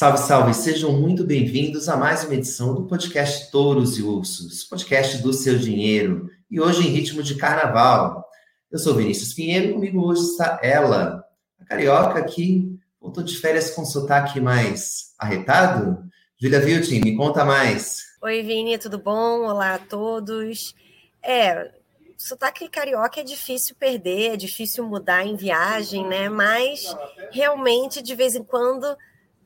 Salve, 0.00 0.18
salve! 0.20 0.54
Sejam 0.54 0.92
muito 0.92 1.24
bem-vindos 1.24 1.86
a 1.86 1.94
mais 1.94 2.24
uma 2.24 2.32
edição 2.32 2.74
do 2.74 2.86
podcast 2.86 3.50
Touros 3.50 3.98
e 3.98 4.02
Ursos, 4.02 4.64
podcast 4.64 5.18
do 5.18 5.30
seu 5.30 5.58
dinheiro, 5.58 6.30
e 6.50 6.58
hoje 6.58 6.80
em 6.80 6.90
ritmo 6.90 7.22
de 7.22 7.34
carnaval. 7.34 8.26
Eu 8.72 8.78
sou 8.78 8.94
Vinícius 8.94 9.34
Pinheiro 9.34 9.74
comigo 9.74 10.02
hoje 10.02 10.22
está 10.22 10.58
ela, 10.62 11.22
a 11.60 11.66
carioca 11.66 12.24
que 12.24 12.80
voltou 12.98 13.22
de 13.22 13.36
férias 13.36 13.72
com 13.72 13.84
sotaque 13.84 14.40
mais 14.40 15.12
arretado. 15.18 16.02
Julia 16.40 16.60
Viltin, 16.60 17.02
me 17.04 17.14
conta 17.14 17.44
mais. 17.44 17.98
Oi, 18.22 18.42
Vini, 18.42 18.78
tudo 18.78 18.98
bom? 18.98 19.40
Olá 19.40 19.74
a 19.74 19.78
todos. 19.78 20.74
É, 21.22 21.72
sotaque 22.16 22.70
carioca 22.70 23.20
é 23.20 23.22
difícil 23.22 23.76
perder, 23.78 24.32
é 24.32 24.36
difícil 24.38 24.82
mudar 24.82 25.26
em 25.26 25.36
viagem, 25.36 26.08
né? 26.08 26.30
Mas 26.30 26.96
realmente, 27.30 28.00
de 28.00 28.14
vez 28.14 28.34
em 28.34 28.42
quando, 28.42 28.96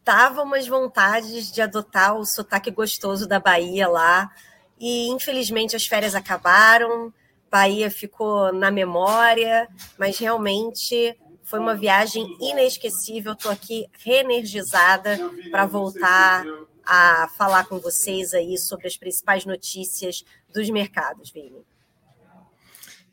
tava 0.05 0.43
umas 0.43 0.69
vontades 0.69 1.51
de 1.51 1.63
adotar 1.63 2.17
o 2.17 2.27
sotaque 2.27 2.71
gostoso 2.71 3.27
da 3.27 3.41
Bahia 3.41 3.89
lá. 3.89 4.31
E 4.79 5.09
infelizmente 5.09 5.75
as 5.75 5.87
férias 5.87 6.15
acabaram, 6.15 7.13
Bahia 7.51 7.91
ficou 7.91 8.53
na 8.53 8.71
memória, 8.71 9.69
mas 9.99 10.19
realmente 10.19 11.17
foi 11.45 11.59
uma 11.59 11.75
viagem 11.75 12.37
inesquecível. 12.41 13.33
Estou 13.33 13.51
aqui 13.51 13.87
reenergizada 14.05 15.19
para 15.51 15.65
voltar 15.65 16.45
a 16.85 17.29
falar 17.37 17.65
com 17.67 17.79
vocês 17.79 18.35
aí 18.35 18.59
sobre 18.59 18.87
as 18.87 18.97
principais 18.97 19.47
notícias 19.47 20.25
dos 20.53 20.69
mercados, 20.69 21.31
Vini. 21.31 21.65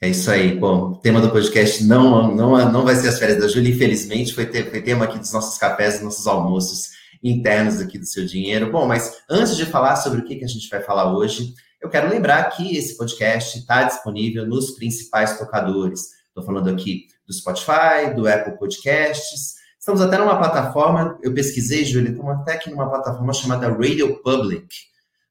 É 0.04 0.10
isso 0.10 0.32
aí. 0.32 0.58
Bom, 0.58 0.94
o 0.94 0.98
tema 0.98 1.22
do 1.22 1.30
podcast 1.30 1.84
não, 1.84 2.34
não, 2.36 2.72
não 2.72 2.84
vai 2.84 2.96
ser 2.96 3.08
as 3.08 3.20
férias 3.20 3.40
da 3.40 3.48
Júlia, 3.48 3.72
infelizmente, 3.72 4.34
foi, 4.34 4.48
ter, 4.48 4.72
foi 4.72 4.82
tema 4.82 5.06
aqui 5.06 5.20
dos 5.20 5.32
nossos 5.32 5.60
cafés, 5.60 5.94
dos 5.94 6.04
nossos 6.04 6.26
almoços 6.26 6.90
internos 7.24 7.80
aqui 7.80 8.00
do 8.00 8.06
seu 8.08 8.26
dinheiro. 8.26 8.72
Bom, 8.72 8.88
mas 8.88 9.22
antes 9.30 9.56
de 9.56 9.64
falar 9.64 9.96
sobre 9.98 10.22
o 10.22 10.26
que, 10.26 10.38
que 10.38 10.44
a 10.44 10.48
gente 10.48 10.68
vai 10.70 10.82
falar 10.82 11.16
hoje, 11.16 11.54
eu 11.80 11.88
quero 11.88 12.10
lembrar 12.10 12.46
que 12.46 12.76
esse 12.76 12.98
podcast 12.98 13.60
está 13.60 13.84
disponível 13.84 14.44
nos 14.48 14.72
principais 14.72 15.38
tocadores. 15.38 16.08
Estou 16.30 16.44
falando 16.44 16.72
aqui 16.72 17.06
do 17.28 17.34
Spotify, 17.34 18.12
do 18.16 18.28
Apple 18.28 18.58
Podcasts. 18.58 19.54
Estamos 19.80 20.02
até 20.02 20.18
numa 20.18 20.40
plataforma, 20.40 21.20
eu 21.22 21.32
pesquisei, 21.32 21.86
Júlia, 21.86 22.10
estamos 22.10 22.32
até 22.42 22.54
aqui 22.54 22.72
numa 22.72 22.90
plataforma 22.90 23.34
chamada 23.34 23.70
Radio 23.70 24.20
Public. 24.24 24.68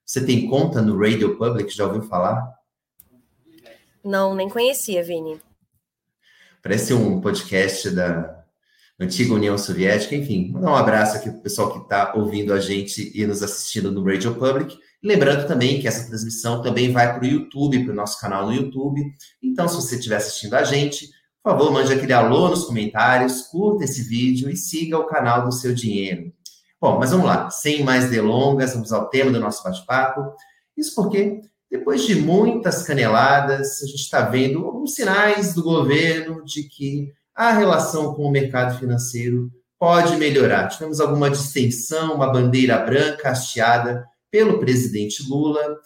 Você 0.06 0.25
tem 0.25 0.48
conta 0.48 0.80
no 0.80 0.97
Radio 0.97 1.36
Public? 1.36 1.75
Já 1.75 1.86
ouviu 1.86 2.02
falar? 2.02 2.59
Não, 4.05 4.34
nem 4.34 4.48
conhecia, 4.48 5.03
Vini. 5.03 5.41
Parece 6.62 6.93
um 6.93 7.20
podcast 7.20 7.91
da 7.91 8.45
antiga 8.98 9.34
União 9.34 9.57
Soviética. 9.57 10.15
Enfim, 10.15 10.51
mandar 10.53 10.73
um 10.73 10.77
abraço 10.77 11.17
aqui 11.17 11.31
para 11.31 11.39
o 11.39 11.42
pessoal 11.42 11.73
que 11.73 11.79
está 11.79 12.12
ouvindo 12.15 12.53
a 12.53 12.61
gente 12.61 13.11
e 13.15 13.27
nos 13.27 13.42
assistindo 13.42 13.91
no 13.91 14.05
Radio 14.05 14.34
Public. 14.34 14.79
Lembrando 15.03 15.47
também 15.47 15.81
que 15.81 15.89
essa 15.89 16.07
transmissão 16.07 16.61
também 16.61 16.92
vai 16.92 17.15
para 17.15 17.25
o 17.25 17.27
YouTube, 17.27 17.84
para 17.84 17.92
o 17.92 17.97
nosso 17.97 18.20
canal 18.20 18.47
no 18.47 18.53
YouTube. 18.53 19.03
Então, 19.42 19.67
se 19.67 19.77
você 19.77 19.97
estiver 19.97 20.17
assistindo 20.17 20.55
a 20.55 20.64
gente, 20.64 21.09
por 21.42 21.53
favor, 21.53 21.73
mande 21.73 21.92
aquele 21.92 22.12
alô 22.12 22.51
nos 22.51 22.64
comentários, 22.64 23.42
curta 23.42 23.85
esse 23.85 24.03
vídeo 24.03 24.51
e 24.51 24.57
siga 24.57 24.98
o 24.98 25.07
canal 25.07 25.47
do 25.47 25.53
seu 25.53 25.75
dinheiro. 25.75 26.31
Bom, 26.79 26.98
mas 26.98 27.11
vamos 27.11 27.27
lá, 27.27 27.51
sem 27.51 27.83
mais 27.83 28.11
delongas, 28.11 28.75
vamos 28.75 28.92
ao 28.92 29.09
tema 29.09 29.31
do 29.31 29.41
nosso 29.41 29.62
bate-papo. 29.62 30.35
Isso 30.77 30.95
porque 30.95 31.41
depois 31.71 32.05
de 32.05 32.17
muitas 32.17 32.83
caneladas, 32.83 33.83
a 33.83 33.87
gente 33.87 34.01
está 34.01 34.23
vendo 34.23 34.67
alguns 34.67 34.95
sinais 34.95 35.55
do 35.55 35.63
governo 35.63 36.45
de 36.45 36.65
que 36.65 37.13
a 37.35 37.53
relação 37.53 38.13
com 38.15 38.25
o 38.25 38.31
mercado 38.31 38.77
financeiro 38.79 39.51
pode 39.79 40.17
melhorar. 40.17 40.69
Tivemos 40.69 41.01
alguma 41.01 41.31
distensão, 41.31 42.15
uma 42.15 42.31
bandeira 42.31 42.77
branca 42.79 43.30
hasteada 43.30 44.05
pelo 44.30 44.59
presidente 44.59 45.23
Lula. 45.29 45.79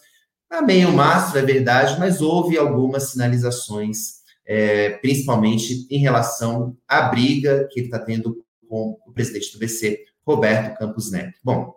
A 0.51 0.63
meio 0.63 0.91
mastro, 0.91 1.39
é 1.39 1.43
verdade, 1.43 1.99
mas 1.99 2.23
houve 2.23 2.57
algumas 2.57 3.11
sinalizações, 3.11 4.25
é, 4.47 4.91
principalmente 4.99 5.87
em 5.91 5.99
relação 5.99 6.77
à 6.89 7.03
briga 7.03 7.69
que 7.71 7.81
ele 7.81 7.87
está 7.87 7.99
tendo 7.99 8.43
com 8.69 8.99
o 9.07 9.13
presidente 9.13 9.53
do 9.53 9.59
BC, 9.59 10.03
Roberto 10.27 10.79
Campos 10.79 11.11
Neto. 11.11 11.39
Bom, 11.45 11.75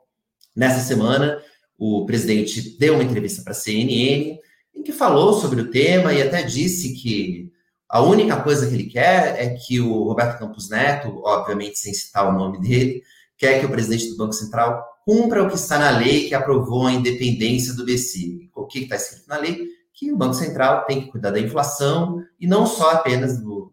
nessa 0.56 0.80
semana 0.80 1.42
o 1.78 2.06
presidente 2.06 2.78
deu 2.78 2.96
uma 2.96 3.04
entrevista 3.04 3.44
para 3.44 3.52
a 3.52 3.56
CNN 3.56 4.40
em 4.74 4.84
que 4.84 4.92
falou 4.92 5.34
sobre 5.34 5.62
o 5.62 5.72
tema 5.72 6.14
e 6.14 6.22
até 6.22 6.44
disse 6.44 6.94
que 6.94 7.52
a 7.90 8.02
única 8.02 8.42
coisa 8.42 8.68
que 8.68 8.74
ele 8.74 8.86
quer 8.86 9.42
é 9.42 9.50
que 9.50 9.80
o 9.80 10.04
Roberto 10.04 10.40
Campos 10.40 10.70
Neto, 10.70 11.22
obviamente 11.24 11.80
sem 11.80 11.94
citar 11.94 12.28
o 12.28 12.38
nome 12.38 12.60
dele, 12.60 13.02
quer 13.38 13.60
que 13.60 13.66
o 13.66 13.70
presidente 13.70 14.10
do 14.10 14.18
Banco 14.18 14.34
Central 14.34 14.84
cumpra 15.06 15.44
o 15.44 15.48
que 15.48 15.56
está 15.56 15.80
na 15.80 15.98
lei 15.98 16.28
que 16.28 16.36
aprovou 16.36 16.86
a 16.86 16.92
independência 16.92 17.74
do 17.74 17.86
BC. 17.86 18.50
O 18.54 18.66
que 18.66 18.80
está 18.80 18.96
escrito 18.96 19.28
na 19.28 19.38
lei? 19.38 19.68
Que 19.94 20.12
o 20.12 20.18
Banco 20.18 20.34
Central 20.34 20.86
tem 20.86 21.02
que 21.02 21.12
cuidar 21.12 21.32
da 21.32 21.40
inflação 21.40 22.22
e 22.40 22.46
não 22.46 22.68
só 22.68 22.92
apenas 22.92 23.42
do, 23.42 23.72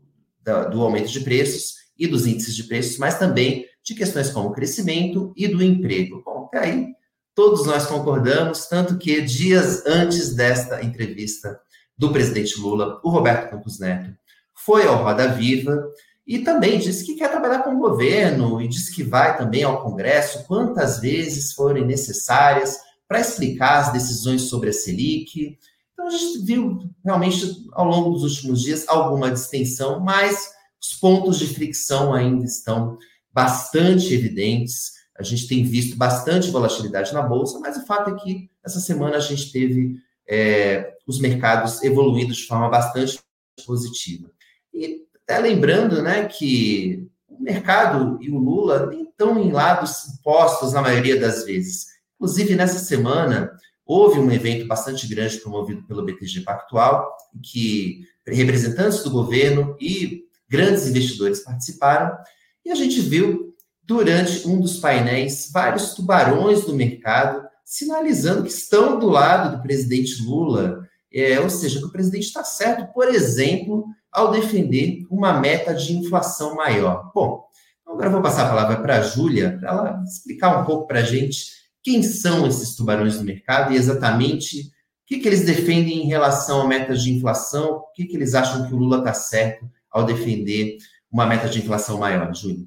do 0.70 0.81
aumento 0.81 1.10
de 1.10 1.20
preços 1.20 1.75
e 1.98 2.06
dos 2.06 2.26
índices 2.26 2.54
de 2.54 2.64
preços, 2.64 2.98
mas 2.98 3.19
também 3.19 3.66
de 3.82 3.94
questões 3.94 4.31
como 4.31 4.48
o 4.48 4.53
crescimento 4.53 5.32
e 5.37 5.48
do 5.48 5.62
emprego. 5.62 6.22
Bom, 6.25 6.44
até 6.47 6.59
aí 6.60 6.94
Todos 7.34 7.67
nós 7.67 7.87
concordamos, 7.87 8.67
tanto 8.67 8.97
que 8.97 9.21
dias 9.21 9.84
antes 9.87 10.34
desta 10.34 10.84
entrevista 10.84 11.61
do 11.99 12.12
presidente 12.12 12.59
Lula, 12.61 13.00
o 13.03 13.11
Roberto 13.11 13.50
Campos 13.50 13.78
Neto 13.78 14.15
foi 14.55 14.87
ao 14.87 15.03
Roda 15.03 15.28
Viva 15.28 15.84
e 16.27 16.39
também 16.39 16.78
disse 16.78 17.05
que 17.05 17.17
quer 17.17 17.31
trabalhar 17.31 17.62
com 17.62 17.75
o 17.75 17.81
governo 17.81 18.61
e 18.61 18.69
disse 18.69 18.94
que 18.94 19.03
vai 19.03 19.37
também 19.37 19.62
ao 19.62 19.83
Congresso 19.83 20.44
quantas 20.47 21.00
vezes 21.00 21.53
forem 21.53 21.84
necessárias 21.84 22.78
para 23.06 23.21
explicar 23.21 23.81
as 23.81 23.93
decisões 23.93 24.43
sobre 24.43 24.71
a 24.71 24.73
Selic. 24.73 25.59
Então 25.93 26.06
a 26.06 26.11
gente 26.11 26.39
viu 26.39 26.78
realmente 27.05 27.67
ao 27.73 27.84
longo 27.84 28.11
dos 28.11 28.23
últimos 28.23 28.62
dias 28.62 28.89
alguma 28.89 29.31
distensão, 29.31 30.00
mas 30.00 30.50
os 30.81 30.94
pontos 30.94 31.39
de 31.39 31.47
fricção 31.47 32.15
ainda 32.15 32.44
estão 32.44 32.97
bastante 33.33 34.15
evidentes. 34.15 34.93
A 35.19 35.22
gente 35.22 35.47
tem 35.47 35.64
visto 35.64 35.97
bastante 35.97 36.50
volatilidade 36.50 37.12
na 37.12 37.22
bolsa, 37.22 37.60
mas 37.60 37.76
o 37.76 37.86
fato 37.86 38.10
é 38.10 38.14
que 38.14 38.50
essa 38.64 38.80
semana 38.80 39.16
a 39.16 39.20
gente 39.20 39.52
teve 39.52 39.97
é, 40.28 40.94
os 41.06 41.20
mercados 41.20 41.82
evoluindo 41.82 42.32
de 42.32 42.47
forma 42.47 42.69
bastante 42.69 43.20
positiva. 43.64 44.30
E 44.72 45.04
até 45.22 45.38
lembrando 45.38 46.02
né, 46.02 46.26
que 46.26 47.08
o 47.28 47.42
mercado 47.42 48.19
e 48.20 48.30
o 48.30 48.38
Lula 48.38 48.86
nem 48.86 49.04
estão 49.04 49.38
em 49.38 49.52
lados 49.52 50.19
postos 50.22 50.72
na 50.72 50.82
maioria 50.82 51.19
das 51.19 51.44
vezes. 51.44 51.86
Inclusive, 52.16 52.56
nessa 52.56 52.78
semana, 52.78 53.52
houve 53.86 54.19
um 54.19 54.31
evento 54.31 54.66
bastante 54.66 55.06
grande 55.06 55.38
promovido 55.38 55.82
pelo 55.86 56.04
BTG 56.04 56.41
Pactual, 56.41 57.14
que 57.42 58.06
representantes 58.26 59.02
do 59.02 59.10
governo 59.10 59.76
e 59.81 60.25
grandes 60.48 60.86
investidores 60.86 61.41
participaram, 61.41 62.16
e 62.64 62.70
a 62.70 62.75
gente 62.75 63.00
viu 63.00 63.53
durante 63.87 64.47
um 64.49 64.61
dos 64.61 64.78
painéis, 64.78 65.50
vários 65.53 65.95
tubarões 65.95 66.65
do 66.65 66.75
mercado 66.75 67.45
sinalizando 67.65 68.43
que 68.43 68.50
estão 68.50 68.99
do 68.99 69.09
lado 69.09 69.56
do 69.56 69.62
presidente 69.62 70.22
Lula, 70.22 70.87
é, 71.12 71.41
ou 71.41 71.49
seja, 71.49 71.78
que 71.78 71.87
o 71.87 71.93
presidente 71.93 72.25
está 72.27 72.44
certo, 72.44 72.93
por 72.93 73.09
exemplo, 73.09 73.87
ao 74.12 74.31
defender 74.31 75.06
uma 75.11 75.41
meta 75.41 75.75
de 75.75 75.97
inflação 75.97 76.55
maior. 76.55 77.11
Bom, 77.15 77.44
agora 77.87 78.06
eu 78.06 78.12
vou 78.12 78.23
passar 78.23 78.47
a 78.47 78.49
palavra 78.49 78.77
para 78.81 78.99
a 78.99 79.03
Júlia, 79.03 79.56
para 79.59 79.71
ela 79.71 80.05
explicar 80.05 80.61
um 80.61 80.65
pouco 80.65 80.87
para 80.87 81.00
a 81.00 81.05
gente 81.05 81.53
quem 81.83 82.03
são 82.03 82.47
esses 82.47 82.75
tubarões 82.75 83.19
do 83.19 83.25
mercado 83.25 83.73
e 83.73 83.77
exatamente 83.77 84.61
o 84.61 85.06
que, 85.06 85.19
que 85.19 85.28
eles 85.28 85.44
defendem 85.44 86.03
em 86.03 86.06
relação 86.06 86.62
a 86.62 86.67
metas 86.67 87.03
de 87.03 87.12
inflação, 87.12 87.77
o 87.77 87.93
que, 87.93 88.06
que 88.06 88.17
eles 88.17 88.34
acham 88.34 88.67
que 88.67 88.75
o 88.75 88.78
Lula 88.78 88.99
está 88.99 89.12
certo 89.12 89.69
ao 89.91 90.05
defender 90.05 90.79
uma 91.11 91.26
meta 91.26 91.49
de 91.49 91.58
inflação 91.58 91.99
maior, 91.99 92.35
Júlia. 92.35 92.67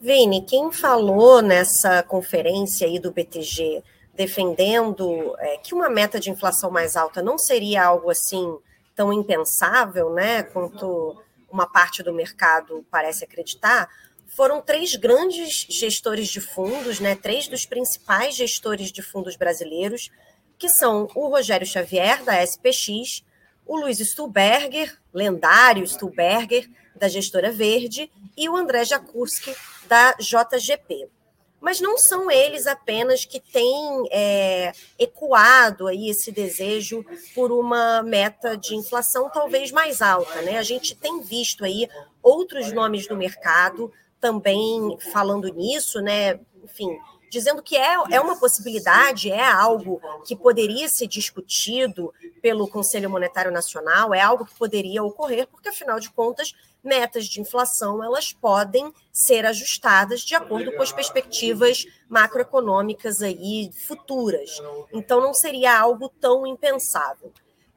Vini, 0.00 0.40
quem 0.40 0.72
falou 0.72 1.42
nessa 1.42 2.02
conferência 2.02 2.86
aí 2.86 2.98
do 2.98 3.12
BTG 3.12 3.84
defendendo 4.14 5.36
é, 5.38 5.58
que 5.58 5.74
uma 5.74 5.90
meta 5.90 6.18
de 6.18 6.30
inflação 6.30 6.70
mais 6.70 6.96
alta 6.96 7.22
não 7.22 7.36
seria 7.36 7.84
algo 7.84 8.10
assim 8.10 8.56
tão 8.96 9.12
impensável, 9.12 10.10
né, 10.10 10.42
quanto 10.42 11.22
uma 11.50 11.66
parte 11.66 12.02
do 12.02 12.14
mercado 12.14 12.84
parece 12.90 13.24
acreditar, 13.24 13.90
foram 14.26 14.62
três 14.62 14.96
grandes 14.96 15.66
gestores 15.68 16.28
de 16.28 16.40
fundos, 16.40 16.98
né, 16.98 17.14
três 17.14 17.46
dos 17.46 17.66
principais 17.66 18.34
gestores 18.34 18.90
de 18.90 19.02
fundos 19.02 19.36
brasileiros, 19.36 20.10
que 20.58 20.68
são 20.70 21.08
o 21.14 21.28
Rogério 21.28 21.66
Xavier, 21.66 22.24
da 22.24 22.42
SPX, 22.42 23.22
o 23.66 23.76
Luiz 23.76 23.98
Stuberger, 23.98 24.98
lendário 25.12 25.86
Stuberger, 25.86 26.70
da 26.96 27.08
gestora 27.08 27.50
Verde, 27.50 28.10
e 28.40 28.48
o 28.48 28.56
André 28.56 28.86
Jakurski, 28.86 29.54
da 29.86 30.14
JGP. 30.14 31.10
Mas 31.60 31.78
não 31.78 31.98
são 31.98 32.30
eles 32.30 32.66
apenas 32.66 33.26
que 33.26 33.38
têm 33.38 34.08
é, 34.10 34.72
ecoado 34.98 35.86
aí 35.86 36.08
esse 36.08 36.32
desejo 36.32 37.04
por 37.34 37.52
uma 37.52 38.02
meta 38.02 38.56
de 38.56 38.74
inflação 38.74 39.28
talvez 39.28 39.70
mais 39.70 40.00
alta. 40.00 40.40
Né? 40.40 40.56
A 40.56 40.62
gente 40.62 40.96
tem 40.96 41.20
visto 41.20 41.66
aí 41.66 41.86
outros 42.22 42.72
nomes 42.72 43.06
do 43.06 43.14
mercado 43.14 43.92
também 44.18 44.96
falando 45.12 45.52
nisso, 45.52 46.00
né? 46.00 46.40
Enfim, 46.64 46.98
dizendo 47.30 47.62
que 47.62 47.76
é, 47.76 47.94
é 48.10 48.20
uma 48.20 48.38
possibilidade, 48.38 49.30
é 49.30 49.44
algo 49.44 50.00
que 50.26 50.34
poderia 50.34 50.88
ser 50.88 51.06
discutido 51.06 52.12
pelo 52.42 52.68
Conselho 52.68 53.08
Monetário 53.08 53.52
Nacional, 53.52 54.12
é 54.12 54.20
algo 54.20 54.44
que 54.44 54.54
poderia 54.54 55.02
ocorrer, 55.02 55.46
porque, 55.46 55.68
afinal 55.68 56.00
de 56.00 56.10
contas, 56.10 56.54
metas 56.82 57.26
de 57.26 57.40
inflação 57.40 58.02
elas 58.02 58.32
podem 58.32 58.92
ser 59.12 59.44
ajustadas 59.46 60.20
de 60.20 60.34
acordo 60.34 60.72
com 60.72 60.82
as 60.82 60.92
perspectivas 60.92 61.84
macroeconômicas 62.08 63.20
aí 63.22 63.70
futuras. 63.86 64.50
Então, 64.92 65.20
não 65.20 65.34
seria 65.34 65.78
algo 65.78 66.08
tão 66.20 66.46
impensável. 66.46 67.32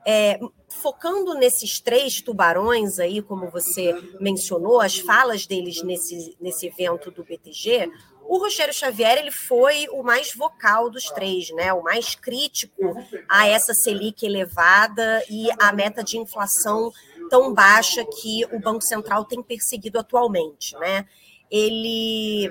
É, 0.06 0.38
focando 0.68 1.34
nesses 1.34 1.80
três 1.80 2.22
tubarões 2.22 3.00
aí, 3.00 3.22
como 3.22 3.50
você 3.50 3.94
mencionou, 4.20 4.82
as 4.82 4.98
falas 4.98 5.46
deles 5.46 5.82
nesse, 5.82 6.36
nesse 6.42 6.68
evento 6.68 7.10
do 7.10 7.24
BTG, 7.24 7.90
o 8.26 8.38
Rogério 8.38 8.74
Xavier 8.74 9.18
ele 9.18 9.32
foi 9.32 9.88
o 9.92 10.02
mais 10.02 10.34
vocal 10.34 10.90
dos 10.90 11.06
três, 11.06 11.50
né? 11.52 11.74
O 11.74 11.84
mais 11.84 12.16
crítico 12.16 12.96
a 13.30 13.48
essa 13.48 13.74
Selic 13.74 14.26
elevada 14.26 15.24
e 15.30 15.50
a 15.60 15.72
meta 15.74 16.04
de 16.04 16.18
inflação 16.18 16.92
tão 17.34 17.52
baixa 17.52 18.06
que 18.06 18.46
o 18.52 18.60
Banco 18.60 18.84
Central 18.84 19.26
tem 19.26 19.42
perseguido 19.42 19.98
atualmente, 19.98 20.78
né? 20.78 21.08
Ele 21.50 22.48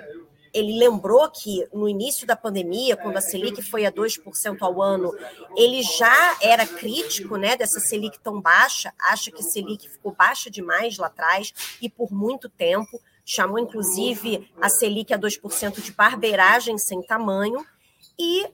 ele 0.53 0.77
lembrou 0.77 1.31
que 1.31 1.67
no 1.73 1.89
início 1.89 2.27
da 2.27 2.37
pandemia, 2.37 2.97
quando 2.97 3.17
a 3.17 3.21
Selic 3.21 3.63
foi 3.63 3.87
a 3.87 3.93
2% 3.93 4.57
ao 4.61 4.83
ano, 4.83 5.17
ele 5.57 5.83
já 5.83 6.37
era 6.43 6.67
crítico 6.67 7.37
né, 7.37 7.57
dessa 7.57 7.81
Selic 7.81 8.19
tão 8.19 8.39
baixa, 8.39 8.93
acha 8.99 9.31
que 9.31 9.43
Selic 9.43 9.89
ficou 9.89 10.13
baixa 10.13 10.51
demais 10.51 10.99
lá 10.99 11.07
atrás 11.07 11.55
e 11.81 11.89
por 11.89 12.13
muito 12.13 12.51
tempo 12.51 13.01
chamou 13.25 13.59
inclusive 13.59 14.53
a 14.61 14.69
Selic 14.69 15.15
a 15.15 15.19
2% 15.19 15.81
de 15.81 15.93
barbeiragem 15.93 16.77
sem 16.77 17.01
tamanho, 17.01 17.65
e 18.19 18.47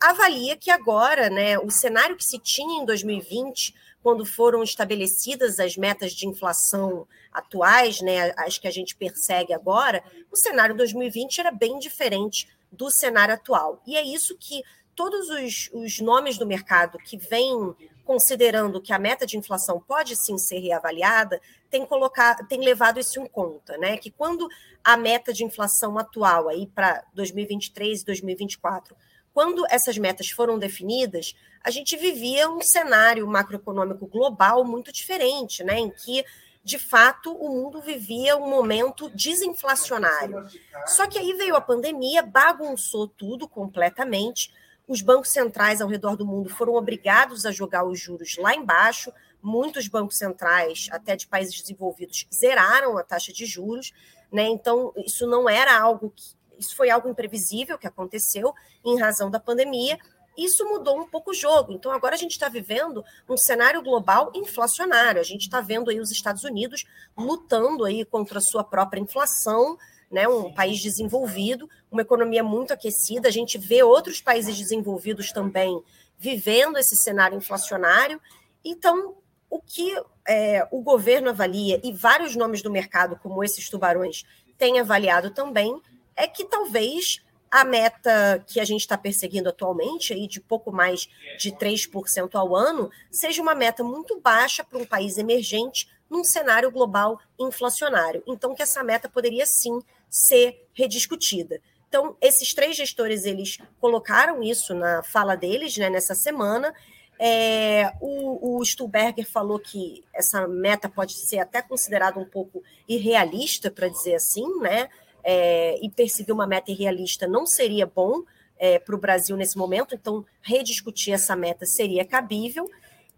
avalia 0.00 0.56
que 0.56 0.70
agora, 0.70 1.30
né, 1.30 1.58
o 1.58 1.70
cenário 1.70 2.16
que 2.16 2.24
se 2.24 2.38
tinha 2.38 2.82
em 2.82 2.84
2020, 2.84 3.74
quando 4.04 4.26
foram 4.26 4.62
estabelecidas 4.62 5.58
as 5.58 5.78
metas 5.78 6.12
de 6.12 6.28
inflação 6.28 7.08
atuais, 7.32 8.02
né, 8.02 8.34
as 8.36 8.58
que 8.58 8.68
a 8.68 8.70
gente 8.70 8.94
persegue 8.94 9.54
agora, 9.54 10.04
o 10.30 10.36
cenário 10.36 10.76
2020 10.76 11.38
era 11.38 11.50
bem 11.50 11.78
diferente 11.78 12.46
do 12.70 12.90
cenário 12.90 13.32
atual. 13.32 13.82
E 13.86 13.96
é 13.96 14.02
isso 14.02 14.36
que 14.38 14.62
todos 14.94 15.30
os, 15.30 15.70
os 15.72 16.00
nomes 16.00 16.36
do 16.36 16.46
mercado 16.46 16.98
que 16.98 17.16
vêm 17.16 17.74
considerando 18.04 18.78
que 18.78 18.92
a 18.92 18.98
meta 18.98 19.24
de 19.24 19.38
inflação 19.38 19.80
pode 19.80 20.14
sim 20.14 20.36
ser 20.36 20.58
reavaliada, 20.58 21.40
tem, 21.70 21.86
colocado, 21.86 22.46
tem 22.46 22.60
levado 22.60 23.00
isso 23.00 23.18
em 23.18 23.26
conta, 23.26 23.78
né? 23.78 23.96
Que 23.96 24.10
quando 24.10 24.46
a 24.84 24.98
meta 24.98 25.32
de 25.32 25.44
inflação 25.44 25.98
atual 25.98 26.50
aí 26.50 26.66
para 26.66 27.02
2023 27.14 28.02
e 28.02 28.04
2024, 28.04 28.94
quando 29.34 29.66
essas 29.68 29.98
metas 29.98 30.30
foram 30.30 30.58
definidas, 30.58 31.34
a 31.62 31.70
gente 31.70 31.96
vivia 31.96 32.48
um 32.48 32.62
cenário 32.62 33.26
macroeconômico 33.26 34.06
global 34.06 34.64
muito 34.64 34.90
diferente, 34.92 35.62
né? 35.62 35.78
Em 35.78 35.90
que 35.90 36.24
de 36.62 36.78
fato, 36.78 37.30
o 37.30 37.50
mundo 37.50 37.82
vivia 37.82 38.38
um 38.38 38.48
momento 38.48 39.10
desinflacionário. 39.10 40.46
Só 40.86 41.06
que 41.06 41.18
aí 41.18 41.34
veio 41.34 41.54
a 41.54 41.60
pandemia, 41.60 42.22
bagunçou 42.22 43.06
tudo 43.06 43.46
completamente 43.46 44.50
os 44.86 45.00
bancos 45.00 45.30
centrais 45.30 45.80
ao 45.80 45.88
redor 45.88 46.14
do 46.16 46.26
mundo 46.26 46.50
foram 46.50 46.74
obrigados 46.74 47.46
a 47.46 47.50
jogar 47.50 47.84
os 47.84 47.98
juros 47.98 48.36
lá 48.36 48.54
embaixo. 48.54 49.12
Muitos 49.42 49.88
bancos 49.88 50.18
centrais, 50.18 50.88
até 50.90 51.16
de 51.16 51.26
países 51.26 51.60
desenvolvidos, 51.60 52.26
zeraram 52.32 52.98
a 52.98 53.02
taxa 53.02 53.32
de 53.32 53.46
juros. 53.46 53.92
Né? 54.30 54.42
Então, 54.48 54.92
isso 54.96 55.26
não 55.26 55.48
era 55.48 55.78
algo 55.78 56.12
que. 56.14 56.34
Isso 56.58 56.76
foi 56.76 56.90
algo 56.90 57.08
imprevisível 57.08 57.78
que 57.78 57.86
aconteceu 57.86 58.52
em 58.84 58.98
razão 58.98 59.30
da 59.30 59.40
pandemia. 59.40 59.98
Isso 60.36 60.64
mudou 60.64 61.00
um 61.00 61.06
pouco 61.06 61.30
o 61.30 61.34
jogo. 61.34 61.72
Então, 61.72 61.92
agora 61.92 62.14
a 62.14 62.18
gente 62.18 62.32
está 62.32 62.48
vivendo 62.48 63.04
um 63.28 63.36
cenário 63.36 63.82
global 63.82 64.32
inflacionário. 64.34 65.20
A 65.20 65.24
gente 65.24 65.42
está 65.42 65.60
vendo 65.60 65.90
aí 65.90 66.00
os 66.00 66.10
Estados 66.10 66.42
Unidos 66.44 66.84
lutando 67.16 67.84
aí 67.84 68.04
contra 68.04 68.38
a 68.38 68.42
sua 68.42 68.64
própria 68.64 69.00
inflação, 69.00 69.78
né, 70.10 70.26
um 70.28 70.52
país 70.52 70.80
desenvolvido, 70.80 71.68
uma 71.90 72.02
economia 72.02 72.42
muito 72.42 72.72
aquecida. 72.72 73.28
A 73.28 73.32
gente 73.32 73.58
vê 73.58 73.82
outros 73.82 74.20
países 74.20 74.56
desenvolvidos 74.56 75.32
também 75.32 75.82
vivendo 76.18 76.78
esse 76.78 76.96
cenário 76.96 77.36
inflacionário. 77.36 78.20
Então, 78.64 79.16
o 79.50 79.60
que 79.60 79.94
é, 80.26 80.66
o 80.70 80.82
governo 80.82 81.30
avalia 81.30 81.80
e 81.84 81.92
vários 81.92 82.34
nomes 82.34 82.62
do 82.62 82.70
mercado, 82.70 83.16
como 83.22 83.44
esses 83.44 83.68
tubarões, 83.68 84.24
têm 84.56 84.80
avaliado 84.80 85.30
também, 85.30 85.80
é 86.16 86.26
que 86.26 86.44
talvez 86.44 87.22
a 87.50 87.64
meta 87.64 88.44
que 88.48 88.58
a 88.58 88.64
gente 88.64 88.80
está 88.80 88.98
perseguindo 88.98 89.48
atualmente, 89.48 90.12
aí 90.12 90.26
de 90.26 90.40
pouco 90.40 90.72
mais 90.72 91.08
de 91.38 91.52
3% 91.52 92.34
ao 92.34 92.56
ano, 92.56 92.90
seja 93.12 93.40
uma 93.40 93.54
meta 93.54 93.84
muito 93.84 94.20
baixa 94.20 94.64
para 94.64 94.78
um 94.78 94.84
país 94.84 95.18
emergente 95.18 95.88
num 96.10 96.24
cenário 96.24 96.70
global 96.70 97.18
inflacionário. 97.38 98.22
Então, 98.26 98.54
que 98.54 98.62
essa 98.62 98.82
meta 98.82 99.08
poderia 99.08 99.46
sim 99.46 99.80
ser 100.10 100.66
rediscutida. 100.72 101.60
Então, 101.88 102.16
esses 102.20 102.52
três 102.52 102.76
gestores, 102.76 103.24
eles 103.24 103.58
colocaram 103.80 104.42
isso 104.42 104.74
na 104.74 105.04
fala 105.04 105.36
deles, 105.36 105.76
né, 105.76 105.88
nessa 105.88 106.12
semana. 106.12 106.74
É, 107.20 107.92
o, 108.00 108.58
o 108.58 108.64
Stuhlberger 108.64 109.30
falou 109.30 109.60
que 109.60 110.02
essa 110.12 110.48
meta 110.48 110.88
pode 110.88 111.12
ser 111.12 111.38
até 111.38 111.62
considerada 111.62 112.18
um 112.18 112.24
pouco 112.24 112.64
irrealista, 112.88 113.70
para 113.70 113.86
dizer 113.86 114.16
assim, 114.16 114.44
né? 114.58 114.88
É, 115.26 115.78
e 115.82 115.88
perseguir 115.88 116.34
uma 116.34 116.46
meta 116.46 116.70
irrealista 116.70 117.26
não 117.26 117.46
seria 117.46 117.86
bom 117.86 118.22
é, 118.58 118.78
para 118.78 118.94
o 118.94 118.98
Brasil 118.98 119.36
nesse 119.36 119.56
momento, 119.56 119.94
então 119.94 120.24
rediscutir 120.42 121.14
essa 121.14 121.34
meta 121.34 121.64
seria 121.64 122.04
cabível. 122.04 122.70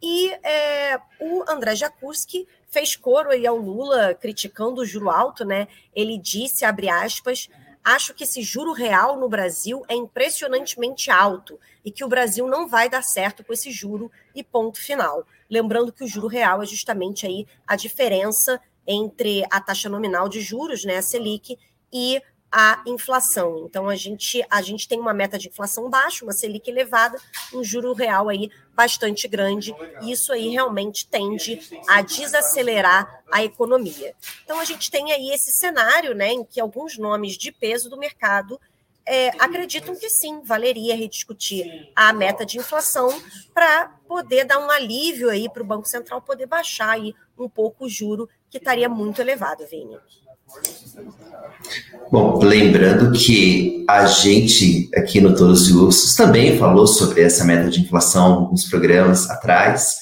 E 0.03 0.31
é, 0.43 1.01
o 1.21 1.45
André 1.49 1.75
Jakurski 1.75 2.47
fez 2.69 2.95
coro 2.95 3.31
aí 3.31 3.47
ao 3.47 3.57
Lula 3.57 4.15
criticando 4.15 4.83
o 4.83 4.85
juro 4.85 5.11
alto, 5.11 5.45
né? 5.45 5.67
Ele 5.95 6.19
disse, 6.19 6.65
abre 6.65 6.89
aspas, 6.89 7.49
acho 7.83 8.13
que 8.13 8.25
esse 8.25 8.43
juro 8.43 8.73
real 8.73 9.19
no 9.19 9.29
Brasil 9.29 9.83
é 9.89 9.95
impressionantemente 9.95 11.11
alto 11.11 11.59
e 11.85 11.91
que 11.91 12.05
o 12.05 12.09
Brasil 12.09 12.47
não 12.47 12.69
vai 12.69 12.91
dar 12.91 13.03
certo 13.03 13.45
com 13.45 13.53
esse 13.53 13.71
juro 13.71 14.11
e 14.35 14.43
ponto 14.43 14.79
final. 14.79 15.25
Lembrando 15.49 15.93
que 15.93 16.05
o 16.05 16.09
juro 16.09 16.27
real 16.27 16.63
é 16.63 16.67
justamente 16.67 17.27
aí 17.27 17.47
a 17.67 17.77
diferença 17.77 18.61
entre 18.87 19.45
a 19.51 19.61
taxa 19.61 19.89
nominal 19.89 20.29
de 20.29 20.41
juros, 20.41 20.85
né, 20.85 20.99
a 20.99 21.03
Selic, 21.03 21.59
e 21.93 22.21
a 22.51 22.83
inflação. 22.87 23.67
Então 23.69 23.89
a 23.89 23.97
gente 23.97 24.45
a 24.49 24.63
gente 24.63 24.89
tem 24.89 24.99
uma 24.99 25.13
meta 25.13 25.39
de 25.39 25.49
inflação 25.49 25.91
baixa, 25.91 26.25
uma 26.25 26.33
Selic 26.33 26.71
elevada, 26.71 27.19
um 27.53 27.63
juro 27.63 27.93
real 27.93 28.29
aí 28.29 28.51
bastante 28.75 29.27
grande, 29.27 29.75
e 30.03 30.13
isso 30.13 30.33
aí 30.33 30.49
realmente 30.49 31.07
tende 31.09 31.61
a 31.89 32.03
desacelerar 32.03 33.23
a 33.31 33.43
economia. 33.43 34.15
Então 34.45 34.61
a 34.61 34.65
gente 34.65 34.91
tem 34.91 35.13
aí 35.13 35.31
esse 35.31 35.53
cenário, 35.53 36.15
né, 36.15 36.33
em 36.33 36.45
que 36.45 36.61
alguns 36.61 36.97
nomes 36.97 37.37
de 37.37 37.51
peso 37.51 37.91
do 37.91 37.99
mercado 37.99 38.61
é, 39.07 39.29
acreditam 39.39 39.95
que 39.95 40.11
sim, 40.11 40.43
valeria 40.43 40.97
rediscutir 40.97 41.91
a 41.95 42.13
meta 42.13 42.45
de 42.45 42.59
inflação 42.59 43.09
para 43.55 43.89
poder 44.09 44.45
dar 44.45 44.59
um 44.59 44.71
alívio 44.71 45.31
aí 45.31 45.49
para 45.49 45.63
o 45.63 45.67
Banco 45.67 45.87
Central 45.87 46.21
poder 46.21 46.47
baixar 46.47 46.91
aí 46.91 47.15
um 47.39 47.49
pouco 47.49 47.85
o 47.85 47.89
juro 47.89 48.29
que 48.51 48.59
estaria 48.59 48.89
muito 48.89 49.21
elevado, 49.21 49.67
Vini. 49.67 49.97
Bom, 52.11 52.39
lembrando 52.39 53.13
que 53.13 53.85
a 53.89 54.07
gente 54.07 54.89
aqui 54.95 55.21
no 55.21 55.35
Todos 55.35 55.63
os 55.63 55.71
Ursos 55.73 56.15
também 56.15 56.59
falou 56.59 56.87
sobre 56.87 57.23
essa 57.23 57.45
meta 57.45 57.69
de 57.69 57.81
inflação 57.81 58.35
alguns 58.35 58.65
programas 58.69 59.29
atrás 59.29 59.99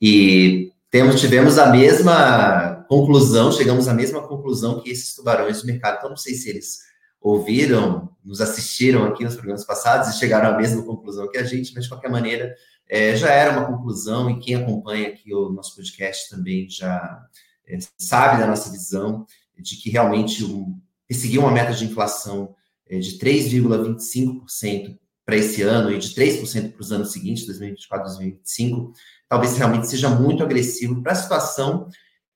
e 0.00 0.72
temos, 0.90 1.20
tivemos 1.20 1.58
a 1.58 1.66
mesma 1.66 2.84
conclusão, 2.88 3.52
chegamos 3.52 3.88
à 3.88 3.94
mesma 3.94 4.22
conclusão 4.26 4.80
que 4.80 4.90
esses 4.90 5.14
tubarões 5.14 5.60
do 5.60 5.66
mercado. 5.66 5.98
Então, 5.98 6.10
não 6.10 6.16
sei 6.16 6.34
se 6.34 6.50
eles 6.50 6.78
ouviram, 7.20 8.10
nos 8.24 8.40
assistiram 8.40 9.04
aqui 9.04 9.24
nos 9.24 9.34
programas 9.34 9.64
passados 9.64 10.08
e 10.08 10.18
chegaram 10.18 10.50
à 10.50 10.56
mesma 10.56 10.82
conclusão 10.84 11.30
que 11.30 11.38
a 11.38 11.44
gente, 11.44 11.72
mas 11.74 11.84
de 11.84 11.90
qualquer 11.90 12.10
maneira 12.10 12.54
é, 12.88 13.16
já 13.16 13.30
era 13.30 13.52
uma 13.52 13.66
conclusão 13.66 14.28
e 14.28 14.38
quem 14.40 14.56
acompanha 14.56 15.08
aqui 15.08 15.32
o 15.32 15.50
nosso 15.50 15.74
podcast 15.74 16.28
também 16.28 16.68
já 16.68 17.20
é, 17.66 17.78
sabe 17.96 18.40
da 18.40 18.46
nossa 18.46 18.70
visão 18.70 19.24
de 19.58 19.76
que 19.76 19.90
realmente 19.90 20.44
um, 20.44 20.78
perseguir 21.06 21.38
uma 21.38 21.50
meta 21.50 21.72
de 21.72 21.84
inflação 21.84 22.54
é, 22.88 22.98
de 22.98 23.18
3,25% 23.18 24.98
para 25.24 25.36
esse 25.36 25.62
ano 25.62 25.90
e 25.90 25.98
de 25.98 26.08
3% 26.08 26.72
para 26.72 26.80
os 26.80 26.92
anos 26.92 27.12
seguintes, 27.12 27.46
2024 27.46 28.06
2025, 28.06 28.92
talvez 29.28 29.56
realmente 29.56 29.88
seja 29.88 30.08
muito 30.10 30.42
agressivo 30.42 31.02
para 31.02 31.12
a 31.12 31.16
situação 31.16 31.88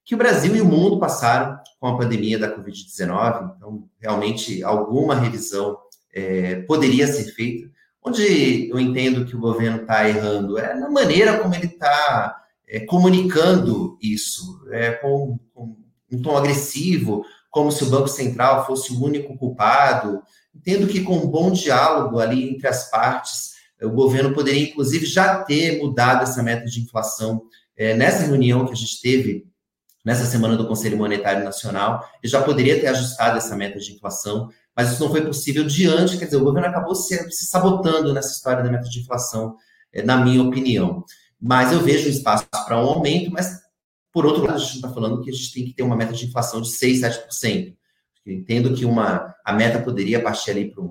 que 0.08 0.14
o 0.14 0.18
Brasil 0.18 0.56
e 0.56 0.60
o 0.62 0.64
mundo 0.64 0.98
passaram 0.98 1.60
com 1.78 1.86
a 1.86 1.98
pandemia 1.98 2.38
da 2.38 2.56
Covid-19. 2.56 3.56
Então, 3.56 3.86
realmente, 4.00 4.64
alguma 4.64 5.14
revisão 5.14 5.76
é, 6.14 6.62
poderia 6.62 7.06
ser 7.06 7.30
feita. 7.34 7.70
Onde 8.02 8.70
eu 8.70 8.80
entendo 8.80 9.26
que 9.26 9.36
o 9.36 9.40
governo 9.40 9.82
está 9.82 10.08
errando 10.08 10.56
é 10.56 10.74
na 10.74 10.88
maneira 10.88 11.38
como 11.38 11.54
ele 11.54 11.66
está 11.66 12.42
é, 12.66 12.80
comunicando 12.80 13.98
isso, 14.00 14.66
é, 14.70 14.92
com 14.92 15.38
um 16.10 16.20
tom 16.20 16.36
agressivo, 16.36 17.24
como 17.50 17.72
se 17.72 17.84
o 17.84 17.90
Banco 17.90 18.08
Central 18.08 18.66
fosse 18.66 18.92
o 18.92 19.02
único 19.02 19.36
culpado. 19.36 20.22
Entendo 20.54 20.86
que 20.86 21.02
com 21.02 21.16
um 21.16 21.26
bom 21.26 21.50
diálogo 21.50 22.18
ali 22.18 22.48
entre 22.48 22.68
as 22.68 22.90
partes, 22.90 23.52
o 23.82 23.90
governo 23.90 24.34
poderia, 24.34 24.68
inclusive, 24.68 25.06
já 25.06 25.42
ter 25.42 25.78
mudado 25.78 26.22
essa 26.22 26.42
meta 26.42 26.64
de 26.64 26.80
inflação. 26.80 27.42
É, 27.76 27.94
nessa 27.94 28.24
reunião 28.24 28.66
que 28.66 28.72
a 28.72 28.76
gente 28.76 29.00
teve 29.00 29.46
nessa 30.04 30.24
semana 30.24 30.56
do 30.56 30.66
Conselho 30.66 30.96
Monetário 30.96 31.44
Nacional, 31.44 32.02
ele 32.22 32.30
já 32.30 32.42
poderia 32.42 32.80
ter 32.80 32.86
ajustado 32.88 33.36
essa 33.36 33.54
meta 33.54 33.78
de 33.78 33.92
inflação, 33.92 34.48
mas 34.74 34.92
isso 34.92 35.02
não 35.02 35.10
foi 35.10 35.20
possível 35.24 35.64
diante, 35.64 36.16
quer 36.16 36.24
dizer, 36.24 36.38
o 36.38 36.44
governo 36.44 36.68
acabou 36.68 36.94
se, 36.94 37.30
se 37.30 37.46
sabotando 37.46 38.12
nessa 38.14 38.32
história 38.32 38.62
da 38.62 38.70
meta 38.70 38.88
de 38.88 39.00
inflação, 39.00 39.56
é, 39.92 40.02
na 40.02 40.16
minha 40.16 40.42
opinião. 40.42 41.04
Mas 41.40 41.72
eu 41.72 41.80
vejo 41.80 42.08
espaço 42.08 42.46
para 42.50 42.80
um 42.80 42.86
aumento, 42.86 43.30
mas 43.30 43.60
por 44.12 44.26
outro 44.26 44.42
lado, 44.42 44.56
a 44.56 44.58
gente 44.58 44.76
está 44.76 44.92
falando 44.92 45.22
que 45.22 45.30
a 45.30 45.32
gente 45.32 45.52
tem 45.52 45.64
que 45.64 45.74
ter 45.74 45.82
uma 45.82 45.96
meta 45.96 46.12
de 46.12 46.26
inflação 46.26 46.60
de 46.60 46.70
6, 46.70 47.00
7%. 47.00 47.76
Eu 48.24 48.34
entendo 48.34 48.74
que 48.74 48.84
uma, 48.84 49.34
a 49.44 49.52
meta 49.52 49.80
poderia 49.80 50.22
partir 50.22 50.50
ali 50.50 50.70
para, 50.70 50.84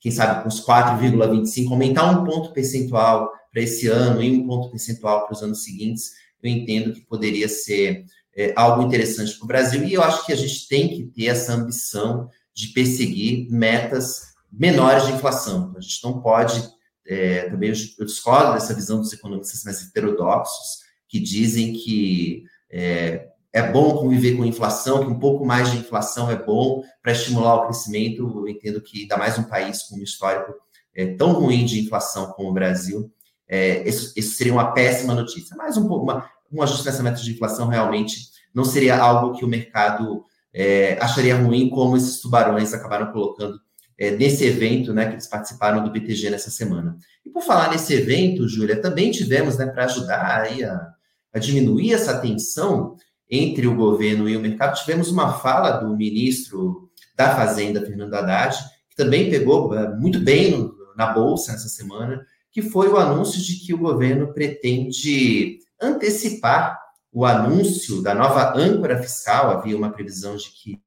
quem 0.00 0.12
sabe, 0.12 0.42
com 0.42 0.48
uns 0.48 0.64
4,25%, 0.64 1.70
aumentar 1.70 2.10
um 2.10 2.24
ponto 2.24 2.52
percentual 2.52 3.30
para 3.52 3.62
esse 3.62 3.88
ano 3.88 4.22
e 4.22 4.30
um 4.30 4.46
ponto 4.46 4.70
percentual 4.70 5.26
para 5.26 5.34
os 5.34 5.42
anos 5.42 5.64
seguintes. 5.64 6.12
Eu 6.42 6.50
entendo 6.50 6.92
que 6.92 7.00
poderia 7.00 7.48
ser 7.48 8.04
é, 8.36 8.52
algo 8.56 8.82
interessante 8.82 9.36
para 9.36 9.44
o 9.44 9.48
Brasil 9.48 9.84
e 9.84 9.94
eu 9.94 10.02
acho 10.02 10.24
que 10.24 10.32
a 10.32 10.36
gente 10.36 10.68
tem 10.68 10.88
que 10.88 11.04
ter 11.06 11.26
essa 11.26 11.54
ambição 11.54 12.30
de 12.54 12.68
perseguir 12.68 13.50
metas 13.50 14.28
menores 14.50 15.06
de 15.06 15.12
inflação. 15.12 15.74
A 15.76 15.80
gente 15.80 16.02
não 16.02 16.20
pode, 16.20 16.62
é, 17.06 17.50
também 17.50 17.70
eu 17.70 18.06
discordo 18.06 18.54
dessa 18.54 18.74
visão 18.74 18.98
dos 18.98 19.12
economistas 19.12 19.64
mais 19.64 19.82
heterodoxos, 19.82 20.78
que 21.08 21.18
dizem 21.18 21.72
que 21.72 22.44
é, 22.70 23.28
é 23.52 23.62
bom 23.62 23.96
conviver 23.96 24.36
com 24.36 24.44
inflação, 24.44 25.00
que 25.00 25.10
um 25.10 25.18
pouco 25.18 25.44
mais 25.44 25.70
de 25.70 25.78
inflação 25.78 26.30
é 26.30 26.36
bom 26.36 26.82
para 27.02 27.12
estimular 27.12 27.56
o 27.56 27.64
crescimento. 27.64 28.22
Eu 28.22 28.48
entendo 28.48 28.80
que, 28.80 29.02
ainda 29.02 29.16
mais 29.16 29.38
um 29.38 29.44
país 29.44 29.82
com 29.82 29.96
um 29.96 30.02
histórico 30.02 30.54
é, 30.94 31.14
tão 31.14 31.32
ruim 31.32 31.64
de 31.64 31.80
inflação 31.80 32.32
como 32.32 32.50
o 32.50 32.52
Brasil, 32.52 33.10
é, 33.48 33.88
isso, 33.88 34.12
isso, 34.16 34.36
seria 34.36 34.52
uma 34.52 34.72
péssima 34.72 35.14
notícia. 35.14 35.56
Mas 35.56 35.76
um 35.76 35.86
uma, 35.86 36.30
um 36.52 36.62
ajustamento 36.62 37.22
de 37.22 37.32
inflação 37.32 37.68
realmente 37.68 38.28
não 38.54 38.64
seria 38.64 38.98
algo 38.98 39.36
que 39.36 39.44
o 39.44 39.48
mercado 39.48 40.24
é, 40.52 40.98
acharia 41.00 41.36
ruim, 41.36 41.70
como 41.70 41.96
esses 41.96 42.20
tubarões 42.20 42.74
acabaram 42.74 43.12
colocando 43.12 43.58
é, 43.98 44.10
nesse 44.10 44.44
evento, 44.44 44.92
né, 44.92 45.06
que 45.06 45.14
eles 45.14 45.26
participaram 45.26 45.82
do 45.82 45.90
BTG 45.90 46.30
nessa 46.30 46.50
semana. 46.50 46.96
E 47.24 47.30
por 47.30 47.42
falar 47.42 47.70
nesse 47.70 47.94
evento, 47.94 48.48
Júlia, 48.48 48.80
também 48.80 49.10
tivemos, 49.10 49.56
né, 49.56 49.66
para 49.66 49.86
ajudar 49.86 50.42
aí 50.42 50.62
a 50.62 50.92
a 51.32 51.38
diminuir 51.38 51.92
essa 51.92 52.18
tensão 52.18 52.96
entre 53.30 53.66
o 53.66 53.76
governo 53.76 54.28
e 54.28 54.36
o 54.36 54.40
mercado, 54.40 54.78
tivemos 54.78 55.10
uma 55.10 55.34
fala 55.34 55.72
do 55.72 55.96
ministro 55.96 56.90
da 57.14 57.34
Fazenda, 57.34 57.84
Fernando 57.84 58.14
Haddad, 58.14 58.56
que 58.88 58.96
também 58.96 59.30
pegou 59.30 59.74
eh, 59.74 59.94
muito 59.96 60.18
bem 60.20 60.70
na 60.96 61.12
Bolsa 61.12 61.52
nessa 61.52 61.68
semana, 61.68 62.24
que 62.50 62.62
foi 62.62 62.88
o 62.88 62.96
anúncio 62.96 63.40
de 63.40 63.56
que 63.56 63.74
o 63.74 63.78
governo 63.78 64.32
pretende 64.32 65.58
antecipar 65.80 66.78
o 67.12 67.24
anúncio 67.24 68.02
da 68.02 68.14
nova 68.14 68.56
âncora 68.56 69.00
fiscal. 69.02 69.50
Havia 69.50 69.76
uma 69.76 69.92
previsão 69.92 70.36
de 70.36 70.50
que 70.50 70.80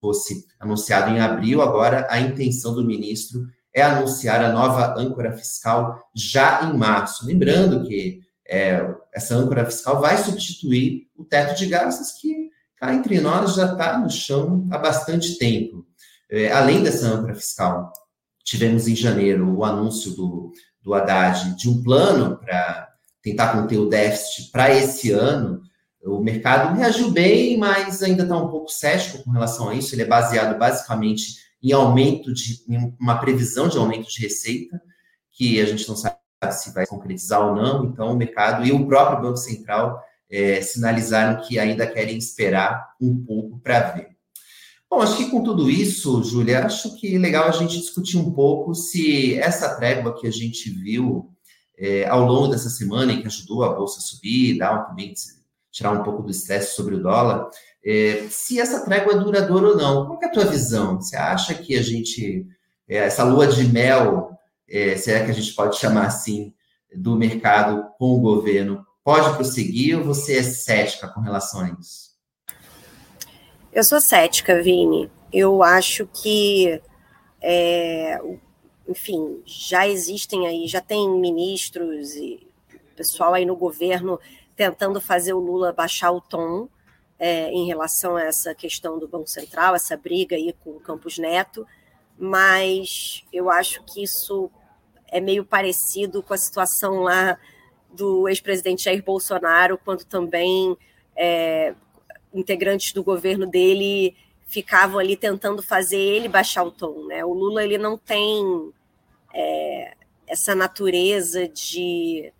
fosse 0.00 0.44
anunciado 0.58 1.10
em 1.10 1.20
abril, 1.20 1.62
agora 1.62 2.06
a 2.10 2.20
intenção 2.20 2.74
do 2.74 2.84
ministro 2.84 3.46
é 3.72 3.82
anunciar 3.82 4.44
a 4.44 4.52
nova 4.52 4.98
âncora 4.98 5.32
fiscal 5.32 6.10
já 6.14 6.64
em 6.64 6.76
março. 6.76 7.24
Lembrando 7.24 7.86
que 7.86 8.20
é, 8.52 8.86
essa 9.14 9.34
âncora 9.34 9.64
fiscal 9.64 9.98
vai 9.98 10.18
substituir 10.18 11.08
o 11.16 11.24
teto 11.24 11.56
de 11.56 11.64
gastos 11.66 12.12
que, 12.12 12.50
cá 12.76 12.92
entre 12.92 13.18
nós, 13.18 13.54
já 13.54 13.72
está 13.72 13.98
no 13.98 14.10
chão 14.10 14.68
há 14.70 14.76
bastante 14.76 15.38
tempo. 15.38 15.86
É, 16.30 16.52
além 16.52 16.82
dessa 16.82 17.08
âncora 17.08 17.34
fiscal, 17.34 17.90
tivemos 18.44 18.86
em 18.86 18.94
janeiro 18.94 19.56
o 19.56 19.64
anúncio 19.64 20.12
do, 20.12 20.52
do 20.82 20.92
Haddad 20.92 21.56
de 21.56 21.70
um 21.70 21.82
plano 21.82 22.36
para 22.36 22.90
tentar 23.22 23.54
conter 23.54 23.78
o 23.78 23.88
déficit 23.88 24.50
para 24.50 24.70
esse 24.70 25.12
ano. 25.12 25.62
O 26.04 26.20
mercado 26.20 26.76
reagiu 26.76 27.10
bem, 27.10 27.56
mas 27.56 28.02
ainda 28.02 28.24
está 28.24 28.36
um 28.36 28.50
pouco 28.50 28.70
cético 28.70 29.24
com 29.24 29.30
relação 29.30 29.70
a 29.70 29.74
isso. 29.74 29.94
Ele 29.94 30.02
é 30.02 30.06
baseado 30.06 30.58
basicamente 30.58 31.38
em 31.62 31.72
aumento 31.72 32.34
de 32.34 32.62
em 32.68 32.94
uma 33.00 33.18
previsão 33.18 33.66
de 33.66 33.78
aumento 33.78 34.10
de 34.10 34.20
receita, 34.20 34.78
que 35.30 35.58
a 35.58 35.64
gente 35.64 35.88
não 35.88 35.96
sabe 35.96 36.16
se 36.50 36.72
vai 36.72 36.86
concretizar 36.86 37.46
ou 37.46 37.54
não. 37.54 37.84
Então, 37.84 38.12
o 38.12 38.16
mercado 38.16 38.64
e 38.66 38.72
o 38.72 38.86
próprio 38.86 39.22
Banco 39.22 39.36
Central 39.36 40.02
é, 40.30 40.60
sinalizaram 40.62 41.42
que 41.42 41.58
ainda 41.58 41.86
querem 41.86 42.16
esperar 42.16 42.94
um 43.00 43.22
pouco 43.24 43.58
para 43.60 43.80
ver. 43.92 44.08
Bom, 44.90 45.00
acho 45.00 45.16
que 45.16 45.30
com 45.30 45.42
tudo 45.42 45.70
isso, 45.70 46.22
Júlia, 46.22 46.66
acho 46.66 46.96
que 46.96 47.16
legal 47.16 47.48
a 47.48 47.52
gente 47.52 47.78
discutir 47.78 48.18
um 48.18 48.32
pouco 48.32 48.74
se 48.74 49.38
essa 49.38 49.74
trégua 49.76 50.14
que 50.14 50.26
a 50.26 50.30
gente 50.30 50.68
viu 50.68 51.30
é, 51.78 52.06
ao 52.06 52.26
longo 52.26 52.48
dessa 52.48 52.68
semana, 52.68 53.12
e 53.12 53.20
que 53.20 53.26
ajudou 53.26 53.64
a 53.64 53.72
Bolsa 53.72 53.98
a 53.98 54.02
subir, 54.02 54.58
dar 54.58 54.86
também 54.86 55.14
tirar 55.70 55.92
um 55.92 56.02
pouco 56.02 56.22
do 56.22 56.30
estresse 56.30 56.76
sobre 56.76 56.96
o 56.96 57.02
dólar, 57.02 57.48
é, 57.84 58.26
se 58.28 58.60
essa 58.60 58.84
trégua 58.84 59.14
é 59.14 59.18
duradoura 59.18 59.68
ou 59.68 59.76
não. 59.76 60.06
Qual 60.06 60.22
é 60.22 60.26
a 60.26 60.30
tua 60.30 60.44
visão? 60.44 61.00
Você 61.00 61.16
acha 61.16 61.54
que 61.54 61.76
a 61.76 61.82
gente, 61.82 62.46
é, 62.88 62.98
essa 62.98 63.24
lua 63.24 63.46
de 63.46 63.64
mel 63.64 64.31
é, 64.72 64.94
que 64.94 65.30
a 65.30 65.34
gente 65.34 65.52
pode 65.54 65.76
chamar 65.76 66.06
assim, 66.06 66.54
do 66.94 67.16
mercado 67.16 67.90
com 67.98 68.14
o 68.14 68.20
governo, 68.20 68.84
pode 69.04 69.34
prosseguir 69.36 69.98
ou 69.98 70.04
você 70.04 70.38
é 70.38 70.42
cética 70.42 71.08
com 71.08 71.20
relação 71.20 71.60
a 71.60 71.76
isso? 71.78 72.12
Eu 73.72 73.84
sou 73.84 74.00
cética, 74.00 74.62
Vini. 74.62 75.10
Eu 75.32 75.62
acho 75.62 76.06
que, 76.06 76.80
é, 77.40 78.18
enfim, 78.88 79.42
já 79.44 79.86
existem 79.86 80.46
aí, 80.46 80.66
já 80.66 80.80
tem 80.80 81.08
ministros 81.10 82.14
e 82.14 82.46
pessoal 82.96 83.34
aí 83.34 83.44
no 83.44 83.56
governo 83.56 84.20
tentando 84.54 85.00
fazer 85.00 85.32
o 85.32 85.38
Lula 85.38 85.72
baixar 85.72 86.12
o 86.12 86.20
tom 86.20 86.68
é, 87.18 87.50
em 87.50 87.66
relação 87.66 88.16
a 88.16 88.22
essa 88.22 88.54
questão 88.54 88.98
do 88.98 89.08
Banco 89.08 89.28
Central, 89.28 89.74
essa 89.74 89.96
briga 89.96 90.36
aí 90.36 90.54
com 90.62 90.70
o 90.70 90.80
Campos 90.80 91.18
Neto, 91.18 91.66
mas 92.18 93.24
eu 93.32 93.50
acho 93.50 93.82
que 93.84 94.02
isso 94.02 94.50
é 95.12 95.20
meio 95.20 95.44
parecido 95.44 96.22
com 96.22 96.32
a 96.32 96.38
situação 96.38 97.02
lá 97.02 97.38
do 97.92 98.26
ex-presidente 98.28 98.84
Jair 98.84 99.04
Bolsonaro, 99.04 99.78
quando 99.84 100.04
também 100.04 100.76
é, 101.14 101.74
integrantes 102.32 102.92
do 102.94 103.04
governo 103.04 103.46
dele 103.46 104.16
ficavam 104.48 104.98
ali 104.98 105.16
tentando 105.16 105.62
fazer 105.62 105.98
ele 105.98 106.28
baixar 106.28 106.64
o 106.64 106.70
tom. 106.70 107.06
Né? 107.06 107.22
O 107.24 107.32
Lula 107.32 107.62
ele 107.62 107.76
não 107.76 107.98
tem 107.98 108.72
é, 109.34 109.94
essa 110.26 110.54
natureza 110.54 111.46
de 111.46 112.32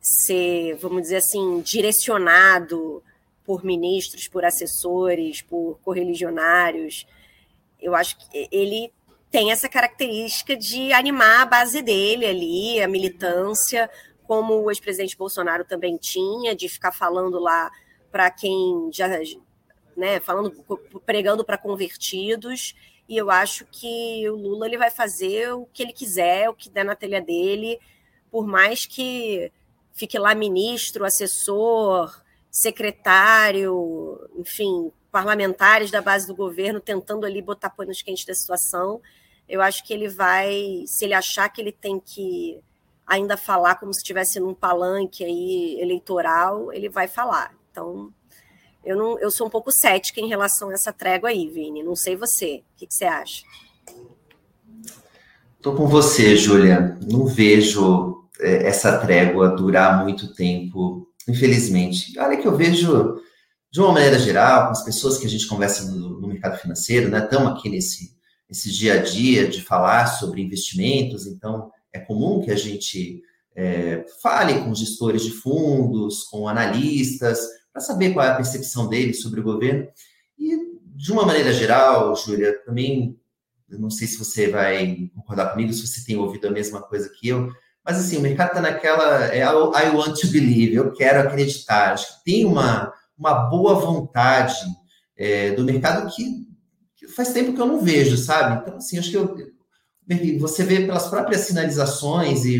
ser, 0.00 0.76
vamos 0.76 1.02
dizer 1.02 1.16
assim, 1.16 1.60
direcionado 1.60 3.02
por 3.44 3.64
ministros, 3.64 4.28
por 4.28 4.44
assessores, 4.44 5.42
por 5.42 5.80
correligionários. 5.82 7.04
Eu 7.80 7.96
acho 7.96 8.16
que 8.16 8.48
ele 8.52 8.92
tem 9.30 9.52
essa 9.52 9.68
característica 9.68 10.56
de 10.56 10.92
animar 10.92 11.42
a 11.42 11.46
base 11.46 11.80
dele 11.82 12.26
ali, 12.26 12.82
a 12.82 12.88
militância, 12.88 13.88
como 14.24 14.54
o 14.60 14.70
ex-presidente 14.70 15.16
Bolsonaro 15.16 15.64
também 15.64 15.96
tinha, 15.96 16.54
de 16.54 16.68
ficar 16.68 16.92
falando 16.92 17.38
lá 17.38 17.70
para 18.10 18.30
quem 18.30 18.90
já, 18.92 19.06
né, 19.96 20.18
falando, 20.20 20.50
pregando 21.06 21.44
para 21.44 21.56
convertidos. 21.56 22.74
E 23.08 23.16
eu 23.16 23.30
acho 23.30 23.64
que 23.66 24.28
o 24.28 24.34
Lula 24.34 24.66
ele 24.66 24.78
vai 24.78 24.90
fazer 24.90 25.52
o 25.52 25.66
que 25.66 25.82
ele 25.82 25.92
quiser, 25.92 26.48
o 26.48 26.54
que 26.54 26.68
der 26.68 26.84
na 26.84 26.96
telha 26.96 27.20
dele, 27.20 27.78
por 28.30 28.46
mais 28.46 28.84
que 28.84 29.50
fique 29.92 30.18
lá 30.18 30.34
ministro, 30.34 31.04
assessor, 31.04 32.20
secretário, 32.50 34.28
enfim, 34.36 34.92
parlamentares 35.10 35.90
da 35.90 36.00
base 36.00 36.26
do 36.26 36.34
governo 36.34 36.80
tentando 36.80 37.26
ali 37.26 37.40
botar 37.42 37.70
panos 37.70 38.02
quentes 38.02 38.24
da 38.24 38.34
situação 38.34 39.00
eu 39.50 39.60
acho 39.60 39.84
que 39.84 39.92
ele 39.92 40.08
vai, 40.08 40.84
se 40.86 41.04
ele 41.04 41.12
achar 41.12 41.48
que 41.48 41.60
ele 41.60 41.72
tem 41.72 41.98
que 41.98 42.60
ainda 43.04 43.36
falar 43.36 43.74
como 43.74 43.92
se 43.92 43.98
estivesse 43.98 44.38
num 44.38 44.54
palanque 44.54 45.24
aí 45.24 45.76
eleitoral, 45.80 46.72
ele 46.72 46.88
vai 46.88 47.08
falar. 47.08 47.52
Então, 47.68 48.12
eu 48.84 48.96
não, 48.96 49.18
eu 49.18 49.28
sou 49.28 49.48
um 49.48 49.50
pouco 49.50 49.72
cética 49.72 50.20
em 50.20 50.28
relação 50.28 50.70
a 50.70 50.74
essa 50.74 50.92
trégua 50.92 51.30
aí, 51.30 51.48
Vini. 51.48 51.82
Não 51.82 51.96
sei 51.96 52.14
você, 52.14 52.62
o 52.74 52.78
que, 52.78 52.86
que 52.86 52.94
você 52.94 53.04
acha? 53.04 53.42
Estou 55.56 55.74
com 55.74 55.88
você, 55.88 56.36
Júlia. 56.36 56.96
Não 57.02 57.26
vejo 57.26 58.28
é, 58.38 58.68
essa 58.68 58.98
trégua 58.98 59.48
durar 59.48 60.04
muito 60.04 60.32
tempo, 60.32 61.08
infelizmente. 61.28 62.16
Olha 62.20 62.36
que 62.36 62.46
eu 62.46 62.56
vejo, 62.56 63.20
de 63.68 63.80
uma 63.80 63.92
maneira 63.92 64.18
geral, 64.18 64.66
com 64.66 64.70
as 64.70 64.84
pessoas 64.84 65.18
que 65.18 65.26
a 65.26 65.28
gente 65.28 65.48
conversa 65.48 65.90
no, 65.90 66.20
no 66.20 66.28
mercado 66.28 66.56
financeiro, 66.56 67.08
né? 67.08 67.24
Estamos 67.24 67.50
aqui 67.50 67.68
nesse 67.68 68.19
esse 68.50 68.70
dia 68.70 68.94
a 68.94 69.02
dia 69.02 69.46
de 69.46 69.62
falar 69.62 70.06
sobre 70.06 70.42
investimentos, 70.42 71.26
então 71.26 71.70
é 71.92 72.00
comum 72.00 72.42
que 72.42 72.50
a 72.50 72.56
gente 72.56 73.22
é, 73.54 74.04
fale 74.20 74.60
com 74.60 74.74
gestores 74.74 75.22
de 75.22 75.30
fundos, 75.30 76.24
com 76.24 76.48
analistas, 76.48 77.38
para 77.72 77.80
saber 77.80 78.12
qual 78.12 78.26
é 78.26 78.30
a 78.30 78.36
percepção 78.36 78.88
deles 78.88 79.22
sobre 79.22 79.40
o 79.40 79.44
governo. 79.44 79.86
E 80.38 80.56
de 80.84 81.12
uma 81.12 81.24
maneira 81.24 81.52
geral, 81.52 82.14
Júlia, 82.16 82.58
também, 82.64 83.16
não 83.68 83.90
sei 83.90 84.08
se 84.08 84.18
você 84.18 84.48
vai 84.48 85.10
concordar 85.14 85.50
comigo, 85.52 85.72
se 85.72 85.86
você 85.86 86.04
tem 86.04 86.16
ouvido 86.16 86.48
a 86.48 86.50
mesma 86.50 86.82
coisa 86.82 87.08
que 87.08 87.28
eu, 87.28 87.50
mas 87.84 87.98
assim, 87.98 88.18
o 88.18 88.20
mercado 88.20 88.48
está 88.48 88.60
naquela, 88.60 89.26
é, 89.34 89.40
I 89.40 89.94
want 89.94 90.20
to 90.20 90.28
believe, 90.28 90.74
eu 90.74 90.92
quero 90.92 91.20
acreditar. 91.20 91.92
Acho 91.92 92.18
que 92.18 92.24
tem 92.24 92.44
uma, 92.44 92.92
uma 93.16 93.34
boa 93.48 93.74
vontade 93.74 94.54
é, 95.16 95.52
do 95.52 95.64
mercado 95.64 96.10
que, 96.14 96.46
faz 97.20 97.34
tempo 97.34 97.52
que 97.52 97.60
eu 97.60 97.66
não 97.66 97.82
vejo, 97.82 98.16
sabe? 98.16 98.62
Então, 98.62 98.78
assim, 98.78 98.98
acho 98.98 99.10
que 99.10 99.16
eu, 99.16 99.36
você 100.38 100.64
vê 100.64 100.80
pelas 100.80 101.06
próprias 101.08 101.42
sinalizações 101.42 102.46
e 102.46 102.58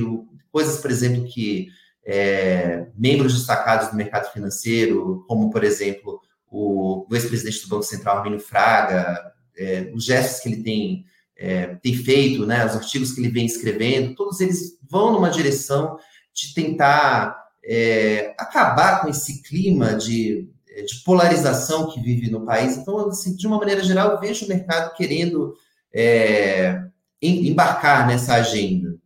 coisas, 0.53 0.79
por 0.81 0.91
exemplo, 0.91 1.25
que 1.25 1.69
é, 2.05 2.87
membros 2.95 3.35
destacados 3.35 3.89
do 3.89 3.97
mercado 3.97 4.31
financeiro, 4.31 5.25
como, 5.27 5.51
por 5.51 5.65
exemplo, 5.65 6.21
o, 6.47 7.07
o 7.11 7.15
ex-presidente 7.15 7.63
do 7.63 7.69
Banco 7.69 7.85
Central, 7.85 8.19
Arminio 8.19 8.39
Fraga, 8.39 9.33
é, 9.57 9.91
os 9.95 10.05
gestos 10.05 10.41
que 10.41 10.51
ele 10.51 10.63
tem, 10.63 11.07
é, 11.39 11.67
tem 11.77 11.95
feito, 11.95 12.45
né, 12.45 12.67
os 12.67 12.77
artigos 12.77 13.13
que 13.13 13.21
ele 13.21 13.31
vem 13.31 13.47
escrevendo, 13.47 14.15
todos 14.15 14.41
eles 14.41 14.79
vão 14.91 15.13
numa 15.13 15.31
direção 15.31 15.97
de 16.35 16.53
tentar 16.53 17.35
é, 17.65 18.35
acabar 18.39 19.01
com 19.01 19.09
esse 19.09 19.43
clima 19.43 19.95
de, 19.95 20.50
de, 20.83 21.03
polarização 21.05 21.91
que 21.91 22.01
vive 22.01 22.31
no 22.31 22.45
país. 22.45 22.77
Então, 22.77 23.09
assim, 23.09 23.37
de 23.37 23.47
uma 23.47 23.59
maneira 23.59 23.83
geral, 23.83 24.11
eu 24.11 24.21
vejo 24.21 24.45
o 24.45 24.49
mercado 24.49 24.95
querendo 24.95 25.55
é, 25.93 26.83
embarcar 27.21 28.07
nessa 28.07 28.35
agenda. 28.35 28.97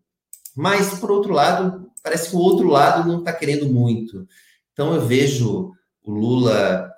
Mas, 0.55 0.99
por 0.99 1.11
outro 1.11 1.33
lado, 1.33 1.91
parece 2.03 2.31
que 2.31 2.37
o 2.37 2.41
outro 2.41 2.69
lado 2.69 3.09
não 3.09 3.21
está 3.21 3.33
querendo 3.33 3.67
muito. 3.67 4.27
Então, 4.73 4.95
eu 4.95 5.07
vejo 5.07 5.73
o 6.03 6.13
Lula 6.13 6.91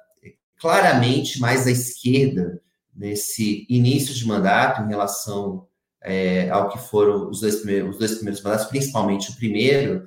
claramente 0.58 1.40
mais 1.40 1.66
à 1.66 1.70
esquerda 1.70 2.60
nesse 2.94 3.66
início 3.68 4.14
de 4.14 4.26
mandato 4.26 4.82
em 4.82 4.88
relação 4.88 5.66
é, 6.02 6.48
ao 6.50 6.68
que 6.68 6.78
foram 6.78 7.28
os 7.28 7.40
dois, 7.40 7.56
primeiros, 7.56 7.90
os 7.90 7.98
dois 7.98 8.14
primeiros 8.14 8.42
mandatos, 8.42 8.66
principalmente 8.66 9.30
o 9.30 9.36
primeiro. 9.36 10.06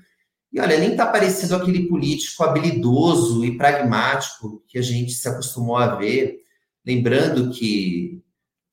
E 0.52 0.60
olha, 0.60 0.80
nem 0.80 0.92
está 0.92 1.06
parecendo 1.06 1.56
aquele 1.56 1.88
político 1.88 2.44
habilidoso 2.44 3.46
e 3.46 3.56
pragmático 3.56 4.64
que 4.68 4.80
a 4.80 4.82
gente 4.82 5.12
se 5.12 5.28
acostumou 5.28 5.78
a 5.78 5.96
ver. 5.96 6.40
Lembrando 6.86 7.52
que 7.52 8.24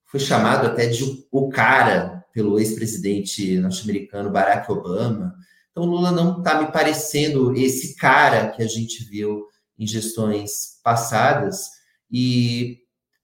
foi 0.06 0.20
chamado 0.20 0.66
até 0.66 0.86
de 0.86 1.26
o 1.30 1.48
cara 1.48 2.24
pelo 2.32 2.58
ex-presidente 2.58 3.58
norte-americano 3.58 4.30
Barack 4.30 4.70
Obama. 4.70 5.34
Então, 5.70 5.84
Lula 5.84 6.10
não 6.10 6.38
está 6.38 6.60
me 6.62 6.72
parecendo 6.72 7.54
esse 7.54 7.96
cara 7.96 8.48
que 8.48 8.62
a 8.62 8.66
gente 8.66 9.04
viu 9.04 9.44
em 9.78 9.86
gestões 9.86 10.80
passadas. 10.82 11.68
E, 12.10 12.78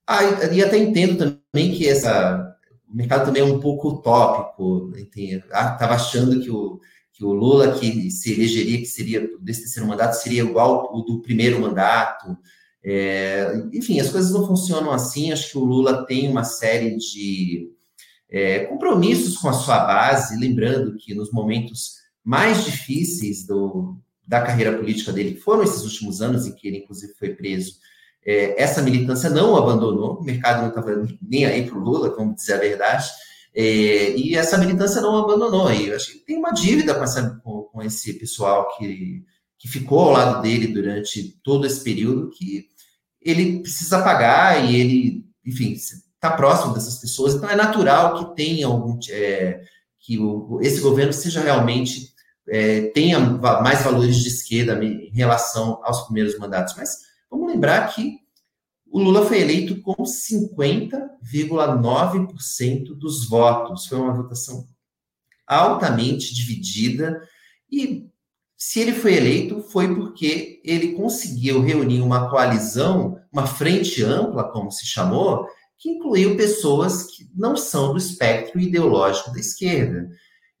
ah, 0.05 0.23
e 0.51 0.63
até 0.63 0.77
entendo 0.77 1.41
também 1.51 1.73
que 1.73 1.87
essa, 1.87 2.55
o 2.87 2.95
mercado 2.95 3.25
também 3.25 3.41
é 3.41 3.45
um 3.45 3.59
pouco 3.59 3.89
utópico. 3.89 4.91
Estava 4.95 5.93
ah, 5.93 5.95
achando 5.95 6.39
que 6.41 6.51
o, 6.51 6.79
que 7.23 7.27
o 7.27 7.31
Lula 7.31 7.79
que 7.79 8.11
se 8.11 8.33
elegeria, 8.33 8.77
que 8.77 8.85
seria 8.85 9.29
desse 9.39 9.61
terceiro 9.61 9.87
mandato, 9.87 10.15
seria 10.15 10.43
igual 10.43 10.91
o 10.93 11.01
do 11.03 11.21
primeiro 11.21 11.61
mandato. 11.61 12.37
É, 12.83 13.63
enfim, 13.71 13.97
as 14.01 14.09
coisas 14.09 14.31
não 14.31 14.45
funcionam 14.45 14.91
assim. 14.91 15.31
Acho 15.31 15.51
que 15.51 15.57
o 15.57 15.63
Lula 15.63 16.05
tem 16.05 16.29
uma 16.29 16.43
série 16.43 16.97
de 16.97 17.71
é, 18.29 18.65
compromissos 18.65 19.37
com 19.37 19.47
a 19.47 19.53
sua 19.53 19.79
base, 19.85 20.37
lembrando 20.37 20.97
que 20.97 21.15
nos 21.15 21.31
momentos 21.31 21.93
mais 22.21 22.65
difíceis 22.65 23.47
do, 23.47 23.97
da 24.27 24.41
carreira 24.41 24.77
política 24.77 25.13
dele, 25.13 25.35
que 25.35 25.41
foram 25.41 25.63
esses 25.63 25.83
últimos 25.83 26.21
anos 26.21 26.45
em 26.45 26.53
que 26.53 26.67
ele, 26.67 26.79
inclusive, 26.79 27.13
foi 27.17 27.29
preso, 27.29 27.75
é, 28.25 28.61
essa 28.61 28.81
militância 28.81 29.29
não 29.29 29.53
o 29.53 29.57
abandonou, 29.57 30.17
o 30.17 30.23
mercado 30.23 30.61
não 30.61 30.69
estava 30.69 31.07
nem 31.21 31.45
aí 31.45 31.65
para 31.65 31.77
o 31.77 31.81
Lula, 31.81 32.15
vamos 32.15 32.35
dizer 32.35 32.53
a 32.53 32.57
verdade, 32.57 33.09
é, 33.55 34.17
e 34.17 34.35
essa 34.35 34.57
militância 34.57 35.01
não 35.01 35.17
abandonou. 35.17 35.71
E 35.71 35.87
eu 35.87 35.95
acho 35.95 36.11
que 36.11 36.19
tem 36.19 36.37
uma 36.37 36.51
dívida 36.51 36.95
com, 36.95 37.03
essa, 37.03 37.39
com, 37.43 37.63
com, 37.63 37.81
esse 37.81 38.13
pessoal 38.13 38.75
que, 38.75 39.23
que 39.59 39.67
ficou 39.67 39.99
ao 39.99 40.11
lado 40.11 40.41
dele 40.41 40.67
durante 40.67 41.39
todo 41.43 41.67
esse 41.67 41.83
período, 41.83 42.31
que 42.31 42.67
ele 43.21 43.61
precisa 43.61 44.01
pagar 44.01 44.63
e 44.65 44.75
ele, 44.75 45.25
enfim, 45.45 45.73
está 45.73 46.31
próximo 46.31 46.73
dessas 46.73 46.99
pessoas, 46.99 47.35
então 47.35 47.49
é 47.49 47.55
natural 47.55 48.17
que 48.17 48.35
tenha 48.35 48.67
algum. 48.67 48.97
É, 49.09 49.61
que 49.99 50.19
o, 50.19 50.59
esse 50.61 50.81
governo 50.81 51.13
seja 51.13 51.41
realmente. 51.41 52.11
É, 52.45 52.87
tenha 52.87 53.17
mais 53.21 53.83
valores 53.83 54.17
de 54.17 54.27
esquerda 54.27 54.83
em 54.83 55.09
relação 55.13 55.79
aos 55.81 56.01
primeiros 56.01 56.37
mandatos. 56.37 56.75
Mas 56.75 56.97
vamos 57.31 57.47
lembrar 57.49 57.87
que 57.95 58.19
o 58.93 59.01
Lula 59.01 59.25
foi 59.25 59.41
eleito 59.41 59.81
com 59.81 59.95
50,9% 60.03 62.95
dos 62.95 63.27
votos. 63.27 63.87
Foi 63.87 63.97
uma 63.97 64.13
votação 64.13 64.67
altamente 65.47 66.35
dividida 66.35 67.19
e 67.71 68.07
se 68.55 68.79
ele 68.79 68.93
foi 68.93 69.15
eleito, 69.15 69.63
foi 69.63 69.95
porque 69.95 70.61
ele 70.63 70.93
conseguiu 70.93 71.59
reunir 71.59 72.01
uma 72.01 72.29
coalizão, 72.29 73.19
uma 73.31 73.47
frente 73.47 74.03
ampla, 74.03 74.51
como 74.51 74.71
se 74.71 74.85
chamou, 74.85 75.47
que 75.79 75.89
incluiu 75.89 76.37
pessoas 76.37 77.01
que 77.03 77.27
não 77.35 77.57
são 77.57 77.93
do 77.93 77.97
espectro 77.97 78.59
ideológico 78.59 79.33
da 79.33 79.39
esquerda. 79.39 80.07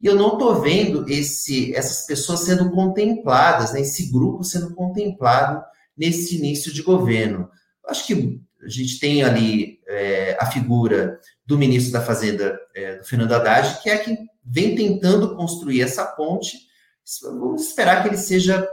E 0.01 0.07
eu 0.07 0.15
não 0.15 0.33
estou 0.33 0.59
vendo 0.59 1.07
esse, 1.07 1.71
essas 1.75 2.07
pessoas 2.07 2.39
sendo 2.39 2.71
contempladas, 2.71 3.73
né, 3.73 3.81
esse 3.81 4.11
grupo 4.11 4.43
sendo 4.43 4.73
contemplado 4.73 5.63
nesse 5.95 6.35
início 6.35 6.73
de 6.73 6.81
governo. 6.81 7.47
Acho 7.87 8.07
que 8.07 8.41
a 8.61 8.69
gente 8.69 8.99
tem 8.99 9.23
ali 9.23 9.79
é, 9.87 10.37
a 10.39 10.45
figura 10.45 11.19
do 11.45 11.57
ministro 11.57 11.91
da 11.91 12.01
Fazenda, 12.01 12.57
é, 12.75 12.97
do 12.97 13.03
Fernando 13.03 13.33
Haddad, 13.33 13.81
que 13.81 13.89
é 13.89 13.97
quem 13.97 14.27
vem 14.45 14.75
tentando 14.75 15.35
construir 15.35 15.81
essa 15.81 16.05
ponte. 16.05 16.57
Vamos 17.21 17.67
esperar 17.67 18.01
que 18.01 18.09
ele 18.09 18.17
seja 18.17 18.67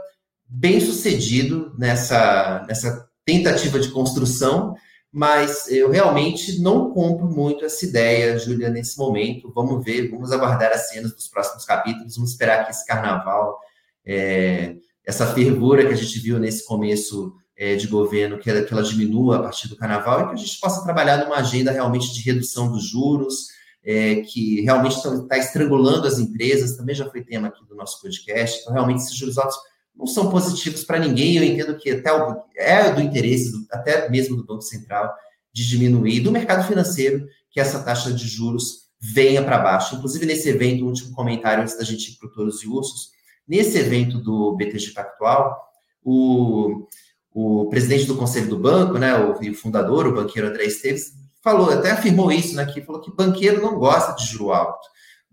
bem 0.47 0.79
sucedido 0.79 1.75
nessa, 1.77 2.65
nessa 2.67 3.09
tentativa 3.25 3.79
de 3.79 3.89
construção 3.89 4.75
mas 5.11 5.67
eu 5.67 5.89
realmente 5.89 6.61
não 6.61 6.91
compro 6.91 7.27
muito 7.27 7.65
essa 7.65 7.85
ideia, 7.85 8.39
Júlia, 8.39 8.69
nesse 8.69 8.97
momento. 8.97 9.51
Vamos 9.53 9.83
ver, 9.83 10.09
vamos 10.09 10.31
aguardar 10.31 10.71
as 10.71 10.87
cenas 10.87 11.13
dos 11.13 11.27
próximos 11.27 11.65
capítulos, 11.65 12.15
vamos 12.15 12.31
esperar 12.31 12.63
que 12.63 12.71
esse 12.71 12.85
carnaval, 12.85 13.59
é, 14.05 14.75
essa 15.05 15.27
fervura 15.33 15.85
que 15.85 15.91
a 15.93 15.97
gente 15.97 16.17
viu 16.19 16.39
nesse 16.39 16.65
começo 16.65 17.35
é, 17.61 17.75
de 17.75 17.85
governo, 17.85 18.39
que 18.39 18.49
ela, 18.49 18.63
que 18.63 18.73
ela, 18.73 18.81
diminua 18.81 19.35
a 19.35 19.43
partir 19.43 19.67
do 19.67 19.75
carnaval 19.75 20.21
e 20.21 20.27
que 20.29 20.33
a 20.33 20.37
gente 20.37 20.59
possa 20.59 20.83
trabalhar 20.83 21.17
numa 21.17 21.35
agenda 21.35 21.71
realmente 21.71 22.11
de 22.11 22.19
redução 22.23 22.71
dos 22.71 22.89
juros, 22.89 23.49
é, 23.85 24.15
que 24.21 24.61
realmente 24.61 24.95
está 24.95 25.37
estrangulando 25.37 26.07
as 26.07 26.17
empresas, 26.17 26.75
também 26.75 26.95
já 26.95 27.07
foi 27.07 27.23
tema 27.23 27.49
aqui 27.49 27.63
do 27.67 27.75
nosso 27.75 28.01
podcast. 28.01 28.59
Então, 28.59 28.73
realmente, 28.73 29.03
esses 29.03 29.15
juros 29.15 29.37
altos 29.37 29.55
não 29.95 30.07
são 30.07 30.31
positivos 30.31 30.83
para 30.83 30.97
ninguém. 30.97 31.37
Eu 31.37 31.43
entendo 31.43 31.77
que 31.77 31.91
até 31.91 32.11
o, 32.11 32.41
é 32.57 32.91
do 32.91 32.99
interesse, 32.99 33.51
do, 33.51 33.63
até 33.71 34.09
mesmo 34.09 34.35
do 34.35 34.43
Banco 34.43 34.63
Central, 34.63 35.13
de 35.53 35.69
diminuir, 35.69 36.21
do 36.21 36.31
mercado 36.31 36.67
financeiro, 36.67 37.27
que 37.51 37.59
essa 37.59 37.83
taxa 37.83 38.11
de 38.11 38.27
juros 38.27 38.87
venha 38.99 39.43
para 39.43 39.59
baixo. 39.59 39.95
Inclusive, 39.95 40.25
nesse 40.25 40.49
evento, 40.49 40.83
um 40.83 40.87
último 40.87 41.13
comentário 41.13 41.61
antes 41.61 41.77
da 41.77 41.83
gente 41.83 42.09
ir 42.09 42.17
para 42.17 42.27
o 42.27 42.31
Touros 42.31 42.63
e 42.63 42.67
Ursos, 42.67 43.11
nesse 43.47 43.77
evento 43.77 44.17
do 44.17 44.55
BTG 44.55 44.93
Pactual, 44.93 45.55
o, 46.03 46.87
o 47.33 47.69
presidente 47.69 48.05
do 48.05 48.15
conselho 48.15 48.49
do 48.49 48.59
banco, 48.59 48.97
né, 48.97 49.15
o, 49.15 49.31
o 49.31 49.53
fundador, 49.53 50.07
o 50.07 50.13
banqueiro 50.13 50.49
André 50.49 50.65
Esteves, 50.65 51.13
falou, 51.41 51.69
até 51.69 51.91
afirmou 51.91 52.31
isso 52.31 52.55
né, 52.55 52.67
falou 52.85 53.01
que 53.01 53.15
banqueiro 53.15 53.61
não 53.61 53.79
gosta 53.79 54.13
de 54.13 54.29
juro 54.29 54.51
alto. 54.51 54.87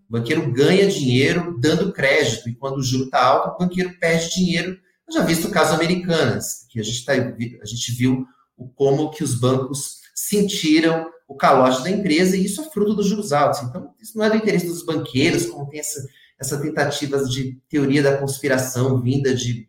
O 0.09 0.13
banqueiro 0.13 0.51
ganha 0.51 0.87
dinheiro 0.87 1.55
dando 1.59 1.91
crédito, 1.91 2.49
e 2.49 2.55
quando 2.55 2.77
o 2.77 2.83
juro 2.83 3.05
está 3.05 3.23
alto, 3.23 3.55
o 3.55 3.57
banqueiro 3.65 3.93
perde 3.99 4.33
dinheiro. 4.33 4.77
Eu 5.07 5.13
já 5.13 5.21
visto 5.21 5.47
o 5.47 5.51
caso 5.51 5.73
Americanas, 5.73 6.65
que 6.69 6.79
a 6.79 6.83
gente, 6.83 7.05
tá, 7.05 7.13
a 7.13 7.65
gente 7.65 7.91
viu 7.91 8.25
como 8.75 9.11
que 9.11 9.23
os 9.23 9.35
bancos 9.35 9.99
sentiram 10.15 11.07
o 11.27 11.35
calote 11.35 11.83
da 11.83 11.91
empresa, 11.91 12.35
e 12.35 12.45
isso 12.45 12.61
é 12.61 12.69
fruto 12.71 12.95
dos 12.95 13.05
juros 13.05 13.31
altos. 13.31 13.61
Então, 13.61 13.93
isso 14.01 14.17
não 14.17 14.25
é 14.25 14.29
do 14.31 14.37
interesse 14.37 14.65
dos 14.65 14.83
banqueiros, 14.83 15.45
como 15.45 15.69
tem 15.69 15.79
essa, 15.79 16.03
essa 16.39 16.59
tentativa 16.59 17.23
de 17.23 17.61
teoria 17.69 18.01
da 18.01 18.17
conspiração 18.17 18.99
vinda 18.99 19.35
de 19.35 19.68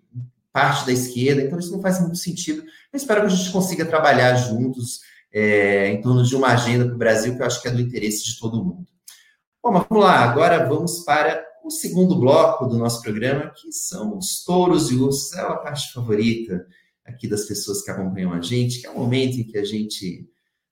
parte 0.52 0.86
da 0.86 0.92
esquerda, 0.92 1.42
então 1.42 1.58
isso 1.58 1.72
não 1.72 1.80
faz 1.80 2.00
muito 2.00 2.18
sentido. 2.18 2.62
Eu 2.62 2.96
espero 2.96 3.20
que 3.20 3.26
a 3.26 3.30
gente 3.30 3.52
consiga 3.52 3.84
trabalhar 3.84 4.34
juntos 4.34 5.00
é, 5.32 5.88
em 5.88 6.00
torno 6.00 6.24
de 6.24 6.34
uma 6.34 6.48
agenda 6.48 6.84
para 6.84 6.94
o 6.94 6.98
Brasil 6.98 7.36
que 7.36 7.42
eu 7.42 7.46
acho 7.46 7.62
que 7.62 7.68
é 7.68 7.70
do 7.70 7.80
interesse 7.80 8.24
de 8.24 8.38
todo 8.38 8.64
mundo. 8.64 8.86
Bom, 9.62 9.72
mas 9.72 9.86
vamos 9.88 10.04
lá, 10.04 10.20
agora 10.20 10.66
vamos 10.66 11.00
para 11.00 11.44
o 11.62 11.70
segundo 11.70 12.18
bloco 12.18 12.66
do 12.66 12.78
nosso 12.78 13.02
programa, 13.02 13.52
que 13.54 13.70
são 13.70 14.16
os 14.16 14.42
touros 14.42 14.90
e 14.90 14.96
ursos. 14.96 15.32
É 15.34 15.40
a 15.40 15.56
parte 15.56 15.92
favorita 15.92 16.66
aqui 17.04 17.28
das 17.28 17.44
pessoas 17.44 17.82
que 17.82 17.90
acompanham 17.90 18.32
a 18.32 18.40
gente, 18.40 18.80
que 18.80 18.86
é 18.86 18.90
o 18.90 18.98
momento 18.98 19.38
em 19.38 19.44
que 19.44 19.58
a 19.58 19.64
gente 19.64 20.28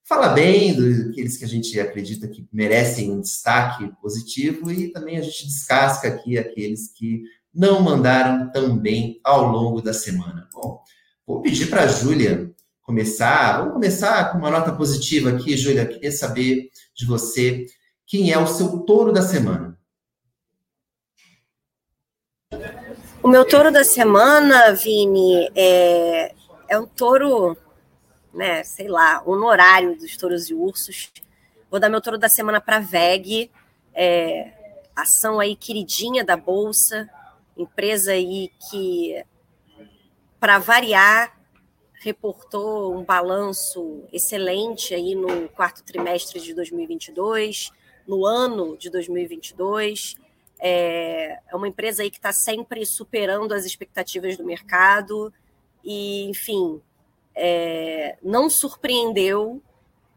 fala 0.09 0.29
bem 0.29 0.75
daqueles 0.75 1.37
que 1.37 1.45
a 1.45 1.49
gente 1.49 1.79
acredita 1.79 2.27
que 2.27 2.49
merecem 2.51 3.11
um 3.11 3.21
destaque 3.21 3.93
positivo 4.01 4.73
e 4.73 4.91
também 4.91 5.19
a 5.19 5.21
gente 5.21 5.47
descasca 5.47 6.09
aqui 6.09 6.38
aqueles 6.38 6.91
que 6.91 7.25
não 7.59 7.81
mandaram 7.81 8.49
tão 8.53 8.79
bem 8.79 9.21
ao 9.25 9.49
longo 9.49 9.83
da 9.83 9.92
semana. 9.92 10.49
Bom, 10.55 10.81
vou 11.27 11.42
pedir 11.42 11.68
para 11.68 11.83
a 11.83 11.87
Júlia 11.88 12.55
começar, 12.83 13.59
vamos 13.59 13.73
começar 13.73 14.31
com 14.31 14.38
uma 14.38 14.49
nota 14.49 14.73
positiva 14.73 15.31
aqui, 15.31 15.57
Júlia. 15.57 15.85
Queria 15.85 16.12
saber 16.12 16.71
de 16.94 17.05
você 17.05 17.66
quem 18.07 18.33
é 18.33 18.38
o 18.38 18.47
seu 18.47 18.79
touro 18.79 19.12
da 19.12 19.23
semana. 19.23 19.77
O 23.21 23.27
meu 23.27 23.44
touro 23.44 23.73
da 23.73 23.83
semana, 23.83 24.73
Vini, 24.73 25.51
é, 25.57 26.33
é 26.68 26.79
um 26.79 26.87
touro, 26.87 27.57
né, 28.33 28.62
sei 28.62 28.87
lá, 28.87 29.21
honorário 29.27 29.99
dos 29.99 30.16
touros 30.16 30.49
e 30.49 30.55
ursos. 30.55 31.11
Vou 31.68 31.81
dar 31.81 31.90
meu 31.90 32.01
touro 32.01 32.18
da 32.18 32.29
semana 32.29 32.61
para 32.61 32.77
a 32.77 32.81
VEG, 32.81 33.51
é, 33.92 34.53
ação 34.94 35.40
aí 35.40 35.57
queridinha 35.57 36.25
da 36.25 36.37
Bolsa, 36.37 37.11
empresa 37.59 38.12
aí 38.12 38.51
que, 38.71 39.23
para 40.38 40.59
variar, 40.59 41.37
reportou 42.01 42.97
um 42.97 43.05
balanço 43.05 44.05
excelente 44.12 44.94
aí 44.94 45.14
no 45.14 45.49
quarto 45.49 45.83
trimestre 45.83 46.40
de 46.40 46.55
2022, 46.55 47.71
no 48.07 48.25
ano 48.25 48.77
de 48.77 48.88
2022. 48.88 50.16
É, 50.61 51.38
é 51.49 51.57
uma 51.57 51.68
empresa 51.68 52.03
aí 52.03 52.11
que 52.11 52.16
está 52.18 52.33
sempre 52.33 52.87
superando 52.87 53.53
as 53.53 53.64
expectativas 53.64 54.37
do 54.37 54.44
mercado 54.44 55.33
e, 55.85 56.29
enfim, 56.29 56.81
é, 57.35 58.16
não 58.23 58.49
surpreendeu 58.49 59.62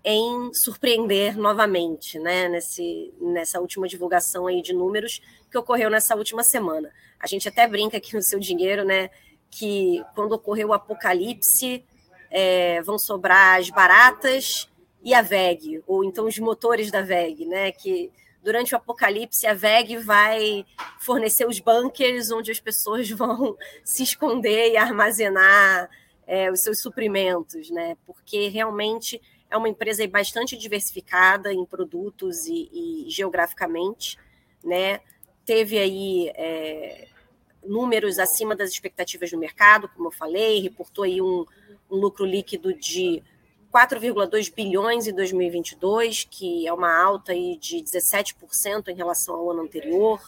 em 0.03 0.53
surpreender 0.53 1.37
novamente, 1.37 2.17
né, 2.17 2.47
nesse, 2.49 3.13
nessa 3.19 3.59
última 3.59 3.87
divulgação 3.87 4.47
aí 4.47 4.61
de 4.61 4.73
números 4.73 5.21
que 5.49 5.57
ocorreu 5.57 5.89
nessa 5.89 6.15
última 6.15 6.43
semana. 6.43 6.91
A 7.19 7.27
gente 7.27 7.47
até 7.47 7.67
brinca 7.67 7.97
aqui 7.97 8.15
no 8.15 8.21
seu 8.21 8.39
dinheiro, 8.39 8.83
né, 8.83 9.09
que 9.49 10.03
quando 10.15 10.31
ocorreu 10.31 10.69
o 10.69 10.73
apocalipse, 10.73 11.85
é, 12.31 12.81
vão 12.81 12.97
sobrar 12.97 13.59
as 13.59 13.69
baratas 13.69 14.71
e 15.03 15.13
a 15.13 15.21
VEG, 15.21 15.83
ou 15.85 16.03
então 16.03 16.25
os 16.25 16.39
motores 16.39 16.89
da 16.89 17.01
VEG, 17.01 17.45
né? 17.45 17.71
Que 17.71 18.11
durante 18.41 18.73
o 18.73 18.77
apocalipse 18.77 19.45
a 19.45 19.53
VEG 19.53 19.97
vai 19.97 20.65
fornecer 20.99 21.45
os 21.45 21.59
bunkers 21.59 22.31
onde 22.31 22.51
as 22.51 22.59
pessoas 22.59 23.09
vão 23.11 23.57
se 23.83 24.03
esconder 24.03 24.71
e 24.71 24.77
armazenar 24.77 25.89
é, 26.25 26.49
os 26.51 26.61
seus 26.61 26.79
suprimentos, 26.79 27.69
né? 27.69 27.97
Porque 28.05 28.47
realmente 28.47 29.21
é 29.51 29.57
uma 29.57 29.67
empresa 29.67 30.07
bastante 30.07 30.57
diversificada 30.57 31.53
em 31.53 31.65
produtos 31.65 32.47
e, 32.47 32.69
e 32.71 33.09
geograficamente, 33.09 34.17
né? 34.63 35.01
Teve 35.45 35.77
aí 35.77 36.31
é, 36.35 37.09
números 37.61 38.17
acima 38.17 38.55
das 38.55 38.69
expectativas 38.69 39.29
do 39.29 39.37
mercado, 39.37 39.89
como 39.89 40.07
eu 40.07 40.11
falei, 40.11 40.61
reportou 40.61 41.03
aí 41.03 41.21
um, 41.21 41.45
um 41.89 41.97
lucro 41.97 42.25
líquido 42.25 42.73
de 42.73 43.21
4,2 43.73 44.53
bilhões 44.53 45.07
em 45.07 45.13
2022, 45.13 46.25
que 46.29 46.65
é 46.65 46.73
uma 46.73 46.93
alta 46.93 47.33
aí 47.33 47.57
de 47.57 47.77
17% 47.77 48.87
em 48.87 48.95
relação 48.95 49.35
ao 49.35 49.51
ano 49.51 49.63
anterior. 49.63 50.21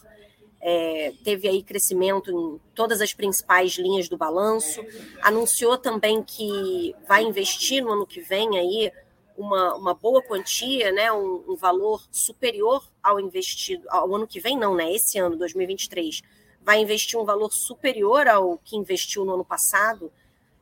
É, 0.59 1.13
teve 1.25 1.47
aí 1.47 1.61
crescimento 1.61 2.31
em 2.31 2.59
todas 2.73 3.01
as 3.01 3.13
principais 3.13 3.73
linhas 3.73 4.07
do 4.07 4.17
balanço. 4.17 4.83
Anunciou 5.21 5.77
também 5.77 6.23
que 6.23 6.95
vai 7.07 7.23
investir 7.23 7.83
no 7.83 7.91
ano 7.91 8.07
que 8.07 8.21
vem 8.21 8.57
aí 8.57 8.91
uma, 9.37 9.75
uma 9.75 9.93
boa 9.93 10.21
quantia, 10.21 10.91
né, 10.91 11.11
um, 11.11 11.43
um 11.49 11.55
valor 11.55 12.03
superior 12.11 12.87
ao 13.01 13.19
investido 13.19 13.85
ao 13.89 14.13
ano 14.15 14.27
que 14.27 14.39
vem, 14.39 14.57
não, 14.57 14.75
né? 14.75 14.91
Esse 14.93 15.17
ano, 15.17 15.35
2023, 15.35 16.21
vai 16.61 16.79
investir 16.79 17.19
um 17.19 17.25
valor 17.25 17.51
superior 17.51 18.27
ao 18.27 18.57
que 18.57 18.77
investiu 18.77 19.25
no 19.25 19.33
ano 19.33 19.45
passado, 19.45 20.11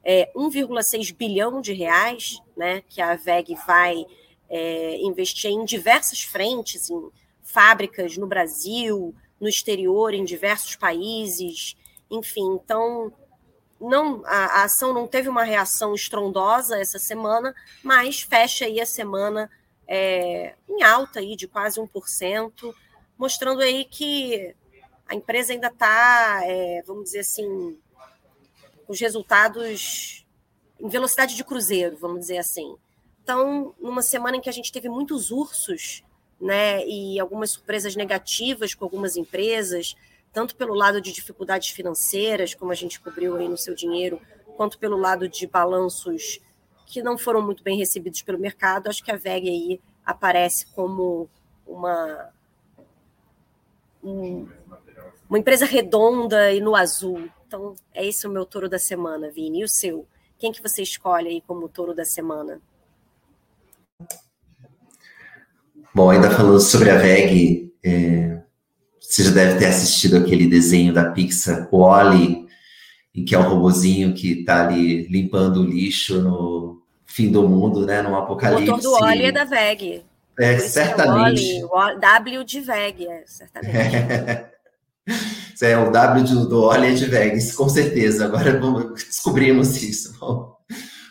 é, 0.04 0.32
1,6 0.36 1.16
bilhão 1.16 1.62
de 1.62 1.74
reais, 1.74 2.42
né, 2.58 2.82
que 2.90 3.02
a 3.02 3.16
VEG 3.16 3.56
vai 3.68 4.06
é, 4.50 4.98
investir 4.98 5.52
em 5.52 5.64
diversas 5.64 6.24
frentes, 6.24 6.90
em 6.90 7.10
fábricas 7.44 8.18
no 8.18 8.28
Brasil, 8.28 9.14
no 9.40 9.48
exterior, 9.48 10.14
em 10.14 10.24
diversos 10.24 10.76
países, 10.76 11.76
enfim, 12.10 12.60
então 12.62 13.14
não 13.82 14.22
a, 14.26 14.62
a, 14.62 14.64
ação 14.64 14.94
não 14.94 15.08
teve 15.08 15.28
uma 15.28 15.44
reação 15.44 15.96
estrondosa 15.96 16.80
essa 16.80 17.00
semana, 17.00 17.54
mas 17.84 18.22
fecha 18.22 18.66
aí 18.66 18.80
a 18.80 18.86
semana 18.86 19.50
é, 19.88 20.54
em 20.70 20.84
alta 20.84 21.20
aí 21.20 21.36
de 21.36 21.48
quase 21.48 21.80
1%, 21.82 22.74
mostrando 23.18 23.62
aí 23.62 23.84
que 23.86 24.56
a 25.08 25.16
empresa 25.16 25.52
ainda 25.52 25.68
está, 25.68 26.42
é, 26.44 26.84
vamos 26.86 27.06
dizer 27.06 27.20
assim, 27.20 27.78
os 28.88 29.00
resultados 29.00 30.26
em 30.80 30.88
velocidade 30.88 31.36
de 31.36 31.44
cruzeiro, 31.44 31.98
vamos 31.98 32.22
dizer 32.22 32.38
assim. 32.38 32.76
Então, 33.24 33.76
numa 33.80 34.02
semana 34.02 34.38
em 34.38 34.42
que 34.42 34.50
a 34.50 34.54
gente 34.54 34.72
teve 34.72 34.90
muitos 34.90 35.32
ursos, 35.32 36.04
né, 36.40 36.86
e 36.88 37.20
algumas 37.20 37.52
surpresas 37.52 37.96
negativas 37.96 38.74
com 38.74 38.84
algumas 38.84 39.16
empresas, 39.16 39.96
tanto 40.34 40.56
pelo 40.56 40.74
lado 40.74 41.02
de 41.02 41.12
dificuldades 41.12 41.70
financeiras, 41.70 42.54
como 42.54 42.72
a 42.72 42.76
gente 42.76 43.00
cobriu 43.00 43.36
aí 43.36 43.48
no 43.48 43.58
seu 43.58 43.76
dinheiro, 43.76 44.22
quanto 44.56 44.78
pelo 44.78 44.98
lado 44.98 45.28
de 45.28 45.48
balanços 45.48 46.40
que 46.86 47.02
não 47.02 47.18
foram 47.18 47.42
muito 47.42 47.64
bem 47.64 47.78
recebidos 47.78 48.22
pelo 48.22 48.38
mercado, 48.38 48.90
acho 48.90 49.04
que 49.04 49.12
a 49.12 49.18
VEG 49.18 49.50
aí 49.50 49.82
aparece 50.06 50.66
como 50.68 51.30
uma 51.66 52.30
um, 54.04 54.48
uma 55.30 55.40
empresa 55.40 55.66
redonda 55.66 56.52
e 56.52 56.60
no 56.60 56.76
azul. 56.76 57.30
Então, 57.48 57.76
é 57.94 58.06
esse 58.06 58.28
o 58.28 58.30
meu 58.30 58.46
touro 58.46 58.68
da 58.68 58.80
semana, 58.80 59.30
Vini. 59.30 59.62
E 59.62 59.64
o 59.64 59.68
seu? 59.68 60.06
Quem 60.38 60.52
que 60.52 60.62
você 60.62 60.82
escolhe 60.82 61.30
aí 61.30 61.42
como 61.42 61.70
touro 61.70 61.94
da 61.94 62.04
semana? 62.06 62.62
Bom, 65.94 66.10
ainda 66.10 66.32
falando 66.32 66.60
sobre 66.60 66.90
a 66.90 66.98
VEG, 66.98 67.74
é, 67.84 68.41
você 69.12 69.26
já 69.26 69.32
deve 69.32 69.60
ter 69.60 69.66
assistido 69.66 70.18
aquele 70.18 70.48
desenho 70.48 70.94
da 70.94 71.12
Pixar, 71.12 71.68
o 71.70 71.80
Oli, 71.80 72.48
em 73.14 73.26
que 73.26 73.36
é 73.36 73.38
o 73.38 73.42
robozinho 73.42 74.14
que 74.14 74.40
está 74.40 74.66
ali 74.66 75.06
limpando 75.08 75.62
o 75.62 75.66
lixo 75.66 76.22
no 76.22 76.82
fim 77.06 77.30
do 77.30 77.48
mundo, 77.48 77.86
né? 77.86 78.02
Num 78.02 78.16
apocalipse. 78.16 78.70
O 78.70 78.76
motor 78.76 78.82
do 78.82 79.06
Oli 79.06 79.26
é 79.26 79.32
da 79.34 79.44
VEG. 79.44 80.06
É, 80.40 80.58
certamente. 80.60 81.60
É 81.60 81.66
o, 81.66 81.70
Oli, 81.76 81.96
o 81.96 82.00
W 82.00 82.44
de 82.46 82.62
VEG, 82.62 83.08
é, 83.08 83.24
certamente. 83.28 84.46
é 85.62 85.78
o 85.78 85.92
W 85.92 86.24
do, 86.24 86.48
do 86.48 86.64
Olha 86.64 86.96
de 86.96 87.06
Vegas, 87.06 87.54
com 87.54 87.68
certeza. 87.68 88.26
Agora 88.26 88.58
vamos, 88.58 89.04
descobrimos 89.04 89.84
isso. 89.84 90.18
Bom, 90.22 90.56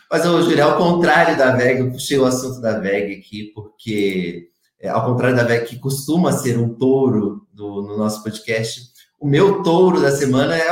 mas, 0.09 0.25
ô, 0.25 0.41
Júlia, 0.41 0.65
ao 0.65 0.77
contrário 0.77 1.37
da 1.37 1.55
VEG, 1.55 1.81
eu 1.81 1.91
puxei 1.91 2.17
o 2.17 2.25
assunto 2.25 2.59
da 2.59 2.79
VEG 2.79 3.19
aqui, 3.19 3.51
porque, 3.53 4.49
é, 4.81 4.89
ao 4.89 5.05
contrário 5.05 5.35
da 5.35 5.43
VEG, 5.43 5.67
que 5.67 5.79
costuma 5.79 6.31
ser 6.31 6.57
um 6.57 6.73
touro 6.73 7.47
do, 7.53 7.83
no 7.83 7.97
nosso 7.97 8.23
podcast, 8.23 8.91
o 9.19 9.27
meu 9.27 9.61
touro 9.61 10.01
da 10.01 10.11
semana 10.11 10.57
é, 10.57 10.67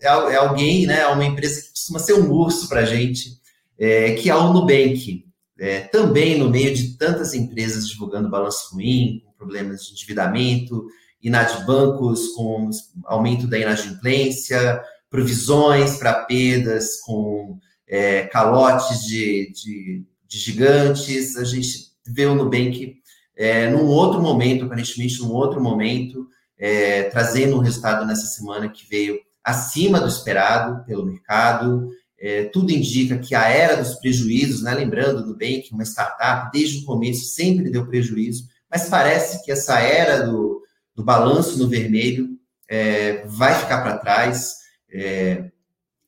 é, 0.00 0.06
é 0.06 0.36
alguém, 0.36 0.86
né, 0.86 1.00
é 1.00 1.06
uma 1.08 1.24
empresa 1.24 1.60
que 1.60 1.70
costuma 1.70 1.98
ser 1.98 2.14
um 2.14 2.30
urso 2.30 2.68
para 2.68 2.80
a 2.80 2.84
gente, 2.84 3.38
é, 3.76 4.12
que 4.12 4.30
é 4.30 4.36
o 4.36 4.52
Nubank. 4.52 5.24
É, 5.60 5.80
também 5.80 6.38
no 6.38 6.48
meio 6.48 6.72
de 6.72 6.96
tantas 6.96 7.34
empresas 7.34 7.88
divulgando 7.88 8.30
balanço 8.30 8.72
ruim, 8.72 9.20
com 9.24 9.32
problemas 9.32 9.84
de 9.84 9.92
endividamento, 9.92 10.86
inadbancos 11.20 12.28
com 12.28 12.70
aumento 13.04 13.48
da 13.48 13.58
inadimplência, 13.58 14.80
provisões 15.10 15.96
para 15.96 16.24
perdas 16.24 17.00
com 17.00 17.58
é, 17.88 18.22
calotes 18.26 19.04
de, 19.04 19.52
de, 19.52 20.04
de, 20.28 20.38
gigantes. 20.38 21.36
A 21.36 21.42
gente 21.42 21.88
vê 22.06 22.26
o 22.26 22.36
Nubank 22.36 22.97
é, 23.38 23.70
num 23.70 23.86
outro 23.86 24.20
momento, 24.20 24.64
aparentemente 24.64 25.20
num 25.20 25.30
outro 25.32 25.62
momento, 25.62 26.26
é, 26.58 27.04
trazendo 27.04 27.56
um 27.56 27.60
resultado 27.60 28.04
nessa 28.04 28.26
semana 28.26 28.68
que 28.68 28.84
veio 28.90 29.20
acima 29.44 30.00
do 30.00 30.08
esperado 30.08 30.84
pelo 30.84 31.06
mercado. 31.06 31.88
É, 32.20 32.46
tudo 32.46 32.72
indica 32.72 33.16
que 33.16 33.36
a 33.36 33.48
era 33.48 33.76
dos 33.76 33.94
prejuízos, 33.94 34.62
né? 34.62 34.74
lembrando 34.74 35.22
do 35.22 35.28
Nubank, 35.28 35.68
uma 35.70 35.84
startup, 35.84 36.50
desde 36.52 36.78
o 36.78 36.84
começo 36.84 37.26
sempre 37.26 37.70
deu 37.70 37.86
prejuízo, 37.86 38.48
mas 38.68 38.88
parece 38.88 39.44
que 39.44 39.52
essa 39.52 39.78
era 39.78 40.26
do, 40.26 40.60
do 40.96 41.04
balanço 41.04 41.56
no 41.60 41.68
vermelho 41.68 42.30
é, 42.68 43.24
vai 43.24 43.54
ficar 43.54 43.82
para 43.82 43.98
trás. 43.98 44.56
É, 44.92 45.48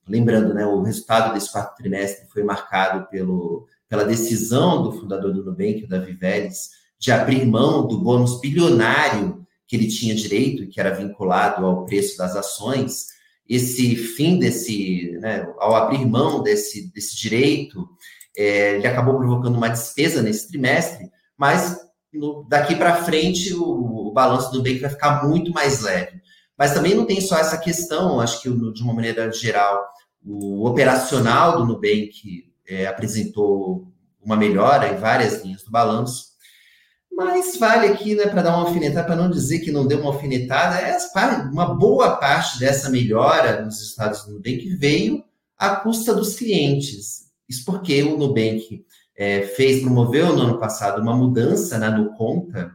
lembrando, 0.08 0.52
né, 0.52 0.66
o 0.66 0.82
resultado 0.82 1.32
desse 1.32 1.52
quarto 1.52 1.76
trimestre 1.76 2.28
foi 2.28 2.42
marcado 2.42 3.06
pelo, 3.08 3.68
pela 3.88 4.04
decisão 4.04 4.82
do 4.82 4.90
fundador 4.90 5.32
do 5.32 5.44
Nubank, 5.44 5.84
o 5.84 5.88
Davi 5.88 6.12
Vélez, 6.12 6.79
de 7.00 7.10
abrir 7.10 7.46
mão 7.46 7.88
do 7.88 7.98
bônus 7.98 8.38
bilionário 8.40 9.44
que 9.66 9.74
ele 9.74 9.88
tinha 9.88 10.14
direito, 10.14 10.68
que 10.68 10.78
era 10.78 10.94
vinculado 10.94 11.64
ao 11.64 11.86
preço 11.86 12.18
das 12.18 12.36
ações. 12.36 13.06
Esse 13.48 13.96
fim 13.96 14.38
desse, 14.38 15.16
né, 15.20 15.50
ao 15.58 15.74
abrir 15.74 16.04
mão 16.06 16.42
desse, 16.42 16.92
desse 16.92 17.16
direito, 17.16 17.88
é, 18.36 18.76
ele 18.76 18.86
acabou 18.86 19.16
provocando 19.16 19.56
uma 19.56 19.68
despesa 19.68 20.22
nesse 20.22 20.48
trimestre, 20.48 21.10
mas 21.38 21.78
no, 22.12 22.44
daqui 22.48 22.76
para 22.76 23.02
frente 23.04 23.54
o, 23.54 24.08
o, 24.08 24.12
balanço 24.12 24.50
do 24.50 24.58
Nubank 24.58 24.78
vai 24.80 24.90
ficar 24.90 25.26
muito 25.26 25.52
mais 25.52 25.80
leve. 25.80 26.20
Mas 26.58 26.74
também 26.74 26.94
não 26.94 27.06
tem 27.06 27.20
só 27.20 27.38
essa 27.38 27.56
questão, 27.56 28.20
acho 28.20 28.42
que 28.42 28.50
de 28.50 28.82
uma 28.82 28.92
maneira 28.92 29.32
geral, 29.32 29.88
o 30.22 30.66
operacional 30.66 31.56
do 31.56 31.64
Nubank 31.64 32.52
é, 32.68 32.86
apresentou 32.86 33.90
uma 34.22 34.36
melhora 34.36 34.88
em 34.88 34.96
várias 34.96 35.42
linhas 35.42 35.62
do 35.62 35.70
balanço, 35.70 36.29
mas 37.24 37.56
vale 37.58 37.86
aqui, 37.86 38.14
né, 38.14 38.26
para 38.26 38.42
dar 38.42 38.56
uma 38.56 38.66
alfinetada, 38.66 39.06
para 39.06 39.16
não 39.16 39.30
dizer 39.30 39.60
que 39.60 39.70
não 39.70 39.86
deu 39.86 40.00
uma 40.00 40.12
alfinetada, 40.12 40.78
é 40.78 40.96
uma 41.52 41.74
boa 41.74 42.16
parte 42.16 42.58
dessa 42.58 42.88
melhora 42.88 43.62
nos 43.62 43.80
estados 43.80 44.24
do 44.24 44.32
Nubank 44.32 44.76
veio 44.76 45.22
à 45.58 45.76
custa 45.76 46.14
dos 46.14 46.36
clientes. 46.36 47.30
Isso 47.48 47.64
porque 47.64 48.02
o 48.02 48.16
Nubank 48.16 48.84
é, 49.16 49.42
fez, 49.42 49.82
promoveu 49.82 50.34
no 50.34 50.42
ano 50.42 50.58
passado 50.58 51.02
uma 51.02 51.14
mudança 51.14 51.78
né, 51.78 51.90
no 51.90 52.14
conta, 52.14 52.72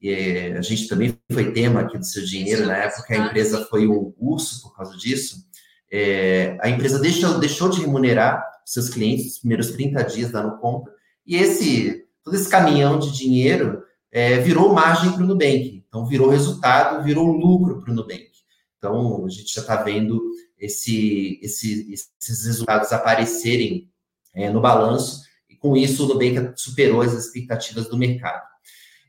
e, 0.00 0.54
a 0.56 0.62
gente 0.62 0.86
também 0.86 1.18
foi 1.32 1.52
tema 1.52 1.80
aqui 1.80 1.98
do 1.98 2.06
seu 2.06 2.24
dinheiro, 2.24 2.66
na 2.66 2.76
época 2.76 3.14
a 3.14 3.26
empresa 3.26 3.66
foi 3.66 3.86
o 3.86 4.14
urso 4.16 4.62
por 4.62 4.76
causa 4.76 4.96
disso, 4.96 5.44
é, 5.90 6.56
a 6.60 6.68
empresa 6.68 6.98
deixou, 6.98 7.38
deixou 7.38 7.68
de 7.68 7.80
remunerar 7.80 8.44
seus 8.64 8.88
clientes 8.88 9.24
nos 9.24 9.38
primeiros 9.38 9.70
30 9.72 10.02
dias 10.04 10.30
da 10.30 10.42
no 10.42 10.58
conta, 10.58 10.90
e 11.26 11.36
esse 11.36 12.06
todo 12.28 12.36
esse 12.36 12.48
caminhão 12.48 12.98
de 12.98 13.10
dinheiro 13.10 13.82
é, 14.10 14.38
virou 14.38 14.72
margem 14.72 15.12
para 15.12 15.22
o 15.22 15.26
Nubank. 15.26 15.84
Então, 15.86 16.06
virou 16.06 16.28
resultado, 16.28 17.02
virou 17.04 17.26
lucro 17.26 17.80
para 17.80 17.92
o 17.92 17.94
Nubank. 17.94 18.28
Então, 18.76 19.24
a 19.24 19.28
gente 19.28 19.52
já 19.52 19.60
está 19.60 19.76
vendo 19.76 20.22
esse, 20.58 21.38
esse, 21.42 21.92
esses 21.92 22.46
resultados 22.46 22.92
aparecerem 22.92 23.90
é, 24.34 24.50
no 24.50 24.60
balanço, 24.60 25.22
e 25.48 25.56
com 25.56 25.76
isso 25.76 26.04
o 26.04 26.08
Nubank 26.08 26.52
superou 26.56 27.02
as 27.02 27.12
expectativas 27.12 27.88
do 27.88 27.96
mercado. 27.96 28.42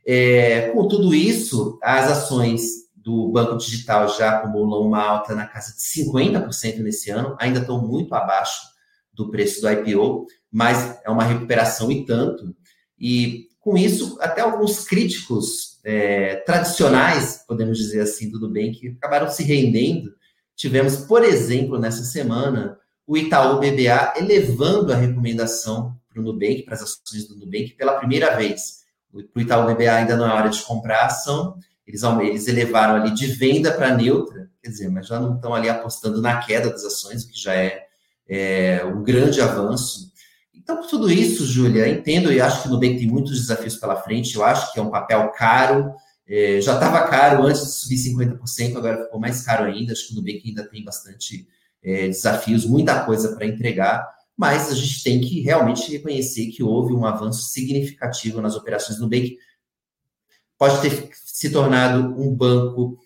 É, 0.06 0.70
com 0.70 0.88
tudo 0.88 1.14
isso, 1.14 1.78
as 1.82 2.10
ações 2.10 2.62
do 2.96 3.30
Banco 3.30 3.56
Digital 3.56 4.08
já 4.16 4.36
acumulam 4.36 4.86
uma 4.86 5.02
alta 5.02 5.34
na 5.34 5.46
casa 5.46 5.74
de 5.74 5.82
50% 5.82 6.78
nesse 6.78 7.10
ano, 7.10 7.36
ainda 7.38 7.60
estão 7.60 7.80
muito 7.86 8.14
abaixo 8.14 8.60
do 9.12 9.30
preço 9.30 9.60
do 9.60 9.70
IPO, 9.70 10.26
mas 10.50 11.00
é 11.04 11.10
uma 11.10 11.24
recuperação 11.24 11.90
e 11.90 12.04
tanto. 12.04 12.54
E 12.98 13.49
com 13.70 13.78
isso, 13.78 14.18
até 14.20 14.40
alguns 14.40 14.84
críticos 14.84 15.78
é, 15.84 16.36
tradicionais, 16.44 17.44
podemos 17.46 17.78
dizer 17.78 18.00
assim, 18.00 18.28
do 18.28 18.40
Nubank, 18.40 18.96
acabaram 18.98 19.30
se 19.30 19.44
rendendo. 19.44 20.12
Tivemos, 20.56 20.96
por 20.96 21.22
exemplo, 21.22 21.78
nessa 21.78 22.02
semana, 22.02 22.76
o 23.06 23.16
Itaú 23.16 23.60
BBA 23.60 24.14
elevando 24.16 24.92
a 24.92 24.96
recomendação 24.96 25.96
para 26.08 26.20
o 26.20 26.24
Nubank, 26.24 26.64
para 26.64 26.74
as 26.74 26.82
ações 26.82 27.28
do 27.28 27.36
Nubank, 27.36 27.74
pela 27.74 27.92
primeira 27.92 28.34
vez. 28.36 28.80
O 29.12 29.40
Itaú 29.40 29.72
BBA 29.72 29.94
ainda 29.94 30.16
não 30.16 30.26
é 30.28 30.32
hora 30.32 30.48
de 30.48 30.60
comprar 30.62 31.02
a 31.02 31.06
ação, 31.06 31.56
eles, 31.86 32.02
eles 32.02 32.48
elevaram 32.48 32.96
ali 32.96 33.14
de 33.14 33.28
venda 33.28 33.72
para 33.72 33.94
neutra, 33.94 34.50
quer 34.60 34.70
dizer, 34.70 34.88
mas 34.88 35.06
já 35.06 35.20
não 35.20 35.36
estão 35.36 35.54
ali 35.54 35.68
apostando 35.68 36.20
na 36.20 36.38
queda 36.38 36.70
das 36.70 36.84
ações, 36.84 37.22
o 37.22 37.28
que 37.28 37.40
já 37.40 37.54
é, 37.54 37.86
é 38.28 38.84
um 38.84 39.04
grande 39.04 39.40
avanço 39.40 40.09
então, 40.70 40.82
por 40.82 40.86
tudo 40.88 41.10
isso, 41.10 41.44
Júlia, 41.44 41.88
entendo 41.88 42.32
e 42.32 42.40
acho 42.40 42.62
que 42.62 42.68
o 42.68 42.70
Nubank 42.70 42.96
tem 42.96 43.08
muitos 43.08 43.40
desafios 43.40 43.74
pela 43.74 43.96
frente. 43.96 44.36
Eu 44.36 44.44
acho 44.44 44.72
que 44.72 44.78
é 44.78 44.82
um 44.82 44.90
papel 44.90 45.28
caro. 45.30 45.92
É, 46.28 46.60
já 46.60 46.74
estava 46.74 47.08
caro 47.08 47.42
antes 47.42 47.62
de 47.62 47.72
subir 47.72 47.96
50%, 47.96 48.76
agora 48.76 49.04
ficou 49.04 49.18
mais 49.18 49.42
caro 49.42 49.64
ainda. 49.64 49.92
Acho 49.92 50.06
que 50.06 50.12
o 50.12 50.16
Nubank 50.16 50.42
ainda 50.46 50.64
tem 50.64 50.84
bastante 50.84 51.48
é, 51.82 52.06
desafios, 52.06 52.64
muita 52.64 53.04
coisa 53.04 53.34
para 53.34 53.46
entregar. 53.46 54.08
Mas 54.36 54.70
a 54.70 54.74
gente 54.74 55.02
tem 55.02 55.20
que 55.20 55.40
realmente 55.40 55.90
reconhecer 55.90 56.46
que 56.52 56.62
houve 56.62 56.94
um 56.94 57.04
avanço 57.04 57.48
significativo 57.48 58.40
nas 58.40 58.54
operações 58.54 58.96
do 58.96 59.06
Nubank. 59.06 59.36
Pode 60.56 60.80
ter 60.82 61.10
se 61.12 61.50
tornado 61.50 62.14
um 62.16 62.32
banco 62.32 62.96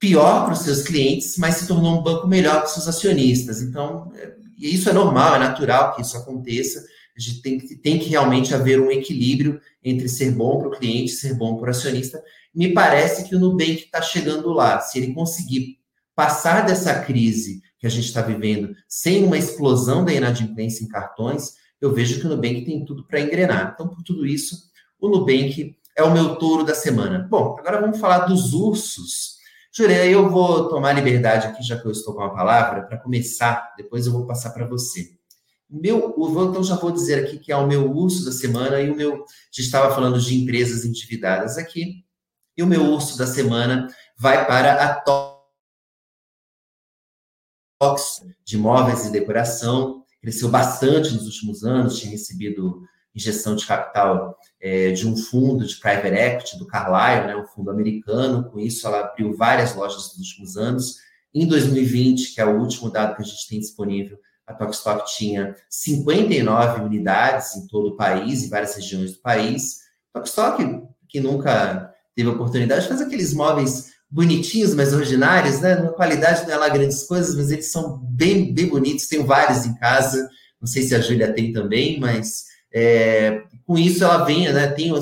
pior 0.00 0.46
para 0.46 0.54
os 0.54 0.60
seus 0.60 0.82
clientes, 0.82 1.38
mas 1.38 1.56
se 1.56 1.68
tornou 1.68 2.00
um 2.00 2.02
banco 2.02 2.26
melhor 2.26 2.56
para 2.56 2.66
os 2.66 2.72
seus 2.72 2.88
acionistas. 2.88 3.62
Então, 3.62 4.10
é, 4.16 4.34
isso 4.58 4.90
é 4.90 4.92
normal, 4.92 5.36
é 5.36 5.38
natural 5.38 5.94
que 5.94 6.02
isso 6.02 6.16
aconteça 6.16 6.84
a 7.16 7.20
gente 7.20 7.42
tem 7.42 7.58
que, 7.58 7.76
tem 7.76 7.98
que 7.98 8.08
realmente 8.08 8.54
haver 8.54 8.80
um 8.80 8.90
equilíbrio 8.90 9.60
entre 9.82 10.08
ser 10.08 10.32
bom 10.32 10.58
para 10.58 10.68
o 10.68 10.70
cliente 10.72 11.12
ser 11.12 11.34
bom 11.34 11.56
para 11.56 11.68
o 11.68 11.70
acionista. 11.70 12.22
Me 12.54 12.72
parece 12.72 13.28
que 13.28 13.36
o 13.36 13.38
Nubank 13.38 13.84
está 13.84 14.02
chegando 14.02 14.52
lá. 14.52 14.80
Se 14.80 14.98
ele 14.98 15.14
conseguir 15.14 15.78
passar 16.14 16.66
dessa 16.66 17.00
crise 17.00 17.62
que 17.78 17.86
a 17.86 17.90
gente 17.90 18.06
está 18.06 18.22
vivendo 18.22 18.74
sem 18.88 19.24
uma 19.24 19.38
explosão 19.38 20.04
da 20.04 20.12
inadimplência 20.12 20.84
em 20.84 20.88
cartões, 20.88 21.54
eu 21.80 21.92
vejo 21.92 22.20
que 22.20 22.26
o 22.26 22.30
Nubank 22.30 22.64
tem 22.64 22.84
tudo 22.84 23.06
para 23.06 23.20
engrenar. 23.20 23.72
Então, 23.74 23.88
por 23.88 24.02
tudo 24.02 24.26
isso, 24.26 24.70
o 25.00 25.08
Nubank 25.08 25.76
é 25.96 26.02
o 26.02 26.12
meu 26.12 26.36
touro 26.36 26.64
da 26.64 26.74
semana. 26.74 27.26
Bom, 27.30 27.56
agora 27.58 27.80
vamos 27.80 28.00
falar 28.00 28.20
dos 28.20 28.52
ursos. 28.52 29.34
Jurei, 29.72 30.14
eu 30.14 30.30
vou 30.30 30.68
tomar 30.68 30.92
liberdade 30.92 31.46
aqui, 31.46 31.62
já 31.62 31.76
que 31.76 31.86
eu 31.86 31.92
estou 31.92 32.14
com 32.14 32.22
a 32.22 32.30
palavra, 32.30 32.82
para 32.82 32.98
começar, 32.98 33.74
depois 33.76 34.06
eu 34.06 34.12
vou 34.12 34.26
passar 34.26 34.50
para 34.50 34.66
você. 34.66 35.10
Meu, 35.74 36.14
então 36.48 36.62
já 36.62 36.76
vou 36.76 36.92
dizer 36.92 37.24
aqui 37.24 37.36
que 37.36 37.50
é 37.50 37.56
o 37.56 37.66
meu 37.66 37.90
urso 37.90 38.24
da 38.24 38.30
semana 38.30 38.80
e 38.80 38.88
o 38.88 38.96
meu. 38.96 39.12
A 39.12 39.16
gente 39.50 39.66
estava 39.66 39.92
falando 39.92 40.20
de 40.20 40.40
empresas 40.40 40.84
endividadas 40.84 41.58
aqui. 41.58 42.04
E 42.56 42.62
o 42.62 42.66
meu 42.66 42.84
urso 42.84 43.18
da 43.18 43.26
semana 43.26 43.88
vai 44.16 44.46
para 44.46 44.84
a 44.84 44.94
Tox 47.80 48.22
de 48.44 48.56
móveis 48.56 49.04
e 49.06 49.10
decoração. 49.10 50.04
Cresceu 50.20 50.48
bastante 50.48 51.12
nos 51.12 51.24
últimos 51.26 51.64
anos, 51.64 51.98
tinha 51.98 52.12
recebido 52.12 52.82
injeção 53.12 53.56
de 53.56 53.66
capital 53.66 54.38
é, 54.60 54.92
de 54.92 55.08
um 55.08 55.16
fundo 55.16 55.66
de 55.66 55.74
private 55.76 56.14
equity, 56.14 56.58
do 56.58 56.66
Carlyle, 56.66 57.26
né, 57.26 57.36
um 57.36 57.46
fundo 57.46 57.70
americano. 57.70 58.48
Com 58.48 58.60
isso, 58.60 58.86
ela 58.86 59.00
abriu 59.00 59.36
várias 59.36 59.74
lojas 59.74 60.16
nos 60.16 60.18
últimos 60.18 60.56
anos. 60.56 60.98
Em 61.34 61.48
2020, 61.48 62.32
que 62.32 62.40
é 62.40 62.46
o 62.46 62.60
último 62.60 62.90
dado 62.90 63.16
que 63.16 63.22
a 63.22 63.24
gente 63.24 63.48
tem 63.48 63.58
disponível, 63.58 64.16
a 64.46 64.52
Tokstok 64.52 65.04
tinha 65.16 65.56
59 65.70 66.82
unidades 66.82 67.56
em 67.56 67.66
todo 67.66 67.90
o 67.90 67.96
país, 67.96 68.42
em 68.42 68.48
várias 68.48 68.74
regiões 68.74 69.12
do 69.12 69.20
país. 69.20 69.80
Tokstok, 70.12 70.82
que 71.08 71.20
nunca 71.20 71.92
teve 72.14 72.28
oportunidade, 72.28 72.86
faz 72.86 73.00
aqueles 73.00 73.32
móveis 73.32 73.92
bonitinhos, 74.10 74.74
mas 74.74 74.92
ordinários, 74.92 75.60
né? 75.60 75.76
Uma 75.76 75.92
qualidade 75.92 76.46
não 76.46 76.54
é 76.54 76.56
lá 76.56 76.68
grandes 76.68 77.02
coisas, 77.04 77.34
mas 77.34 77.50
eles 77.50 77.70
são 77.72 77.98
bem, 77.98 78.52
bem 78.52 78.68
bonitos. 78.68 79.08
Tenho 79.08 79.26
vários 79.26 79.64
em 79.64 79.74
casa. 79.74 80.28
Não 80.60 80.68
sei 80.68 80.82
se 80.82 80.94
a 80.94 81.00
Júlia 81.00 81.32
tem 81.32 81.52
também, 81.52 81.98
mas 81.98 82.44
é, 82.72 83.42
com 83.66 83.78
isso 83.78 84.04
ela 84.04 84.24
vem, 84.24 84.52
né? 84.52 84.68
Tem 84.68 84.92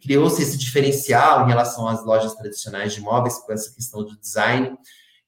criou-se 0.00 0.42
esse 0.42 0.58
diferencial 0.58 1.44
em 1.44 1.48
relação 1.48 1.86
às 1.86 2.04
lojas 2.04 2.34
tradicionais 2.34 2.92
de 2.92 3.00
imóveis 3.00 3.38
com 3.38 3.52
essa 3.52 3.72
questão 3.72 4.02
do 4.02 4.18
design 4.18 4.76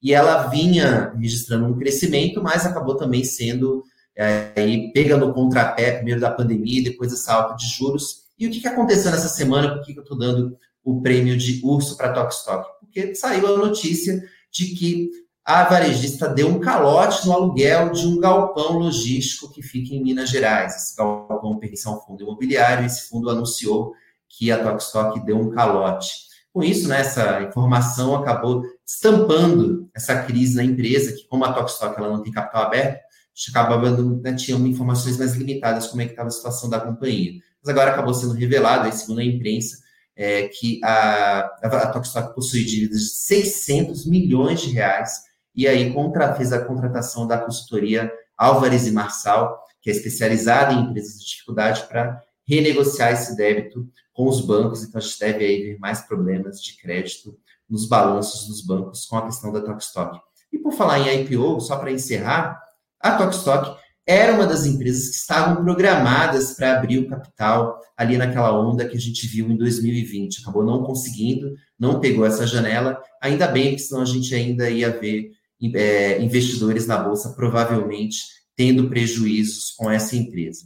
e 0.03 0.15
ela 0.15 0.49
vinha 0.49 1.13
registrando 1.19 1.67
um 1.67 1.79
crescimento, 1.79 2.43
mas 2.43 2.65
acabou 2.65 2.97
também 2.97 3.23
sendo 3.25 3.85
é, 4.17 4.53
aí, 4.57 4.93
pega 4.93 5.17
no 5.17 5.33
contrapé, 5.33 5.93
primeiro 5.93 6.21
da 6.21 6.31
pandemia 6.31 6.85
depois 6.85 7.11
dessa 7.11 7.33
alta 7.33 7.55
de 7.55 7.67
juros. 7.67 8.25
E 8.39 8.47
o 8.47 8.51
que, 8.51 8.61
que 8.61 8.69
aconteceu 8.69 9.11
nessa 9.11 9.29
semana? 9.29 9.75
Por 9.75 9.85
que, 9.85 9.93
que 9.93 9.99
eu 9.99 10.03
estou 10.03 10.19
dando 10.19 10.57
o 10.85 11.01
prêmio 11.01 11.37
de 11.37 11.61
urso 11.65 11.97
para 11.97 12.13
Tokstok? 12.13 12.67
Porque 12.81 13.15
saiu 13.15 13.47
a 13.47 13.59
notícia 13.59 14.23
de 14.51 14.75
que 14.75 15.11
a 15.45 15.65
varejista 15.65 16.29
deu 16.29 16.49
um 16.49 16.61
calote 16.61 17.27
no 17.27 17.33
aluguel 17.33 17.91
de 17.93 18.07
um 18.07 18.19
galpão 18.19 18.79
logístico 18.79 19.51
que 19.51 19.63
fica 19.63 19.95
em 19.95 20.03
Minas 20.03 20.31
Gerais. 20.31 20.77
Esse 20.77 20.97
galpão 20.97 21.59
pertence 21.59 21.89
a 21.89 21.93
um 21.93 22.01
fundo 22.01 22.23
imobiliário, 22.23 22.85
e 22.85 22.87
esse 22.87 23.09
fundo 23.09 23.31
anunciou 23.31 23.95
que 24.29 24.51
a 24.53 24.63
Tokstok 24.63 25.21
deu 25.25 25.39
um 25.39 25.51
calote. 25.51 26.11
Com 26.53 26.63
isso, 26.63 26.89
né, 26.89 27.01
essa 27.01 27.43
informação 27.43 28.15
acabou 28.15 28.63
estampando 28.93 29.89
essa 29.95 30.23
crise 30.23 30.57
na 30.57 30.65
empresa, 30.65 31.13
que 31.13 31.27
como 31.29 31.45
a 31.45 31.53
Tokstok 31.53 31.97
ela 31.99 32.09
não 32.09 32.23
tem 32.23 32.33
capital 32.33 32.65
aberto, 32.65 33.01
acabava 33.49 33.91
né, 33.91 34.35
tinha 34.35 34.59
informações 34.59 35.17
mais 35.17 35.35
limitadas 35.35 35.87
como 35.87 36.03
é 36.03 36.05
que 36.05 36.11
estava 36.11 36.29
a 36.29 36.33
situação 36.33 36.69
da 36.69 36.81
companhia. 36.81 37.41
Mas 37.63 37.71
agora 37.71 37.93
acabou 37.93 38.13
sendo 38.13 38.35
revelado, 38.35 38.87
aí, 38.87 38.93
segundo 38.93 39.21
a 39.21 39.25
imprensa, 39.25 39.79
é, 40.17 40.49
que 40.49 40.81
a, 40.83 41.41
a 41.63 41.87
Tokstok 41.93 42.35
possui 42.35 42.65
dívidas 42.65 43.01
de 43.01 43.11
600 43.11 44.07
milhões 44.07 44.61
de 44.61 44.71
reais 44.71 45.23
e 45.55 45.67
aí 45.69 45.93
contra, 45.93 46.35
fez 46.35 46.53
a 46.53 46.65
contratação 46.65 47.27
da 47.27 47.39
consultoria 47.39 48.11
Álvares 48.37 48.87
e 48.87 48.91
Marçal, 48.91 49.63
que 49.81 49.89
é 49.89 49.93
especializada 49.93 50.75
em 50.75 50.81
empresas 50.83 51.19
de 51.19 51.27
dificuldade, 51.27 51.87
para 51.87 52.21
renegociar 52.47 53.13
esse 53.13 53.37
débito 53.37 53.89
com 54.13 54.29
os 54.29 54.41
bancos, 54.41 54.83
então 54.83 54.99
a 54.99 55.03
gente 55.03 55.19
deve 55.19 55.45
aí 55.45 55.63
ver 55.63 55.79
mais 55.79 56.01
problemas 56.01 56.61
de 56.61 56.77
crédito 56.77 57.39
nos 57.71 57.87
balanços 57.87 58.49
dos 58.49 58.63
bancos 58.63 59.07
com 59.07 59.17
a 59.17 59.27
questão 59.27 59.53
da 59.53 59.61
Tokstok. 59.61 60.19
E 60.53 60.59
por 60.59 60.73
falar 60.73 60.99
em 60.99 61.23
IPO, 61.23 61.61
só 61.61 61.77
para 61.77 61.93
encerrar, 61.93 62.61
a 63.01 63.17
Tokstok 63.17 63.79
era 64.07 64.35
uma 64.35 64.47
das 64.47 64.67
empresas 64.67 65.09
que 65.11 65.17
estavam 65.17 65.63
programadas 65.63 66.55
para 66.55 66.77
abrir 66.77 66.99
o 66.99 67.09
capital 67.09 67.79
ali 67.97 68.17
naquela 68.17 68.53
onda 68.59 68.89
que 68.89 68.97
a 68.97 69.01
gente 69.01 69.27
viu 69.27 69.49
em 69.49 69.57
2020. 69.57 70.41
Acabou 70.41 70.65
não 70.65 70.83
conseguindo, 70.83 71.55
não 71.79 72.01
pegou 72.01 72.27
essa 72.27 72.47
janela, 72.47 73.01
ainda 73.23 73.47
bem, 73.47 73.69
porque 73.69 73.85
senão 73.85 74.03
a 74.03 74.07
gente 74.07 74.35
ainda 74.35 74.69
ia 74.69 74.91
ver 74.91 75.31
é, 75.75 76.21
investidores 76.21 76.87
na 76.87 76.97
Bolsa 76.97 77.35
provavelmente 77.35 78.19
tendo 78.57 78.89
prejuízos 78.89 79.73
com 79.77 79.91
essa 79.91 80.17
empresa. 80.17 80.65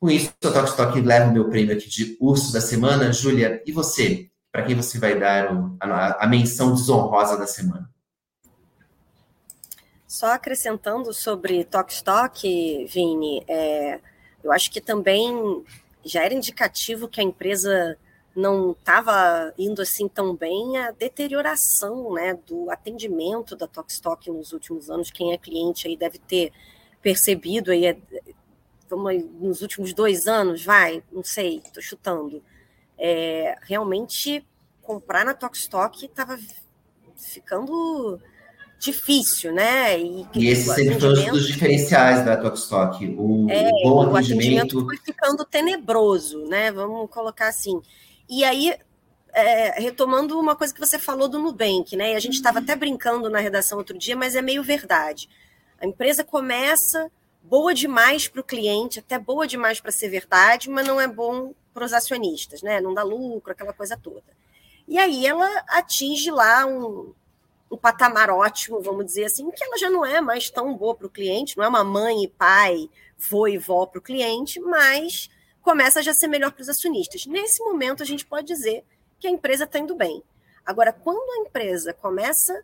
Com 0.00 0.10
isso, 0.10 0.30
o 0.42 0.50
Toque 0.50 0.70
Stock 0.70 1.00
leva 1.00 1.30
o 1.30 1.32
meu 1.32 1.50
prêmio 1.50 1.76
aqui 1.76 1.88
de 1.88 2.16
urso 2.18 2.52
da 2.52 2.60
semana. 2.60 3.12
Júlia, 3.12 3.62
e 3.66 3.70
você? 3.70 4.29
Para 4.52 4.64
quem 4.64 4.74
você 4.74 4.98
vai 4.98 5.18
dar 5.18 5.54
o, 5.54 5.76
a, 5.80 6.24
a 6.24 6.26
menção 6.26 6.74
desonrosa 6.74 7.36
da 7.36 7.46
semana? 7.46 7.88
Só 10.06 10.32
acrescentando 10.32 11.12
sobre 11.12 11.64
Tokstok, 11.64 12.84
Vini, 12.86 13.44
é, 13.46 14.00
eu 14.42 14.50
acho 14.50 14.70
que 14.70 14.80
também 14.80 15.64
já 16.04 16.24
era 16.24 16.34
indicativo 16.34 17.08
que 17.08 17.20
a 17.20 17.24
empresa 17.24 17.96
não 18.34 18.72
estava 18.72 19.52
indo 19.58 19.82
assim 19.82 20.08
tão 20.08 20.34
bem 20.34 20.78
a 20.78 20.90
deterioração 20.90 22.14
né, 22.14 22.38
do 22.46 22.70
atendimento 22.70 23.54
da 23.54 23.66
Tokstok 23.66 24.30
nos 24.30 24.52
últimos 24.52 24.90
anos. 24.90 25.10
Quem 25.10 25.32
é 25.32 25.38
cliente 25.38 25.86
aí 25.86 25.96
deve 25.96 26.18
ter 26.18 26.52
percebido 27.02 27.70
aí, 27.70 27.86
é, 27.86 27.96
vamos, 28.88 29.24
nos 29.40 29.62
últimos 29.62 29.92
dois 29.92 30.26
anos, 30.26 30.64
vai, 30.64 31.02
não 31.12 31.22
sei, 31.22 31.62
estou 31.64 31.82
chutando. 31.82 32.42
É, 33.02 33.56
realmente 33.62 34.44
comprar 34.82 35.24
na 35.24 35.32
Tokstok 35.32 36.04
estava 36.04 36.38
ficando 37.16 38.20
difícil, 38.80 39.52
né? 39.52 40.00
E, 40.00 40.26
e 40.34 40.48
esse 40.48 40.74
sempre 40.74 40.98
foi 40.98 41.28
um 41.28 41.32
dos 41.32 41.46
diferenciais 41.46 42.24
da 42.24 42.36
Tokstok, 42.36 43.14
o 43.16 43.46
é, 43.50 43.70
bom 43.82 44.02
atendimento. 44.02 44.12
O 44.12 44.16
atendimento 44.16 44.84
foi 44.84 44.96
ficando 44.96 45.44
tenebroso, 45.44 46.46
né? 46.46 46.72
Vamos 46.72 47.08
colocar 47.10 47.48
assim. 47.48 47.80
E 48.28 48.42
aí, 48.42 48.74
é, 49.32 49.80
retomando 49.80 50.38
uma 50.38 50.56
coisa 50.56 50.72
que 50.72 50.80
você 50.80 50.98
falou 50.98 51.28
do 51.28 51.38
Nubank, 51.38 51.94
né? 51.94 52.12
E 52.12 52.16
a 52.16 52.20
gente 52.20 52.34
estava 52.34 52.58
até 52.58 52.74
brincando 52.74 53.28
na 53.28 53.38
redação 53.38 53.78
outro 53.78 53.98
dia, 53.98 54.16
mas 54.16 54.34
é 54.34 54.42
meio 54.42 54.62
verdade. 54.62 55.28
A 55.78 55.86
empresa 55.86 56.24
começa 56.24 57.10
boa 57.42 57.74
demais 57.74 58.28
para 58.28 58.40
o 58.40 58.44
cliente, 58.44 58.98
até 58.98 59.18
boa 59.18 59.46
demais 59.46 59.80
para 59.80 59.92
ser 59.92 60.08
verdade, 60.08 60.70
mas 60.70 60.86
não 60.86 61.00
é 61.00 61.06
bom 61.06 61.52
para 61.72 61.84
os 61.84 61.92
acionistas, 61.92 62.62
né? 62.62 62.80
Não 62.80 62.94
dá 62.94 63.02
lucro, 63.02 63.52
aquela 63.52 63.72
coisa 63.72 63.96
toda. 63.96 64.24
E 64.86 64.98
aí 64.98 65.26
ela 65.26 65.48
atinge 65.68 66.30
lá 66.30 66.66
um, 66.66 67.14
um 67.70 67.76
patamar 67.76 68.30
ótimo, 68.30 68.80
vamos 68.80 69.06
dizer 69.06 69.26
assim, 69.26 69.50
que 69.50 69.62
ela 69.62 69.78
já 69.78 69.88
não 69.88 70.04
é 70.04 70.20
mais 70.20 70.50
tão 70.50 70.76
boa 70.76 70.94
para 70.94 71.06
o 71.06 71.10
cliente, 71.10 71.56
não 71.56 71.64
é 71.64 71.68
uma 71.68 71.84
mãe 71.84 72.24
e 72.24 72.28
pai, 72.28 72.90
vô 73.16 73.46
e 73.46 73.56
vó 73.56 73.86
para 73.86 73.98
o 73.98 74.02
cliente, 74.02 74.58
mas 74.58 75.30
começa 75.62 76.00
a 76.00 76.02
já 76.02 76.12
ser 76.12 76.26
melhor 76.26 76.50
para 76.52 76.62
os 76.62 76.68
acionistas. 76.68 77.26
Nesse 77.26 77.62
momento, 77.62 78.02
a 78.02 78.06
gente 78.06 78.26
pode 78.26 78.46
dizer 78.46 78.84
que 79.18 79.28
a 79.28 79.30
empresa 79.30 79.64
está 79.64 79.78
indo 79.78 79.94
bem. 79.94 80.22
Agora, 80.64 80.92
quando 80.92 81.30
a 81.32 81.46
empresa 81.46 81.92
começa 81.94 82.62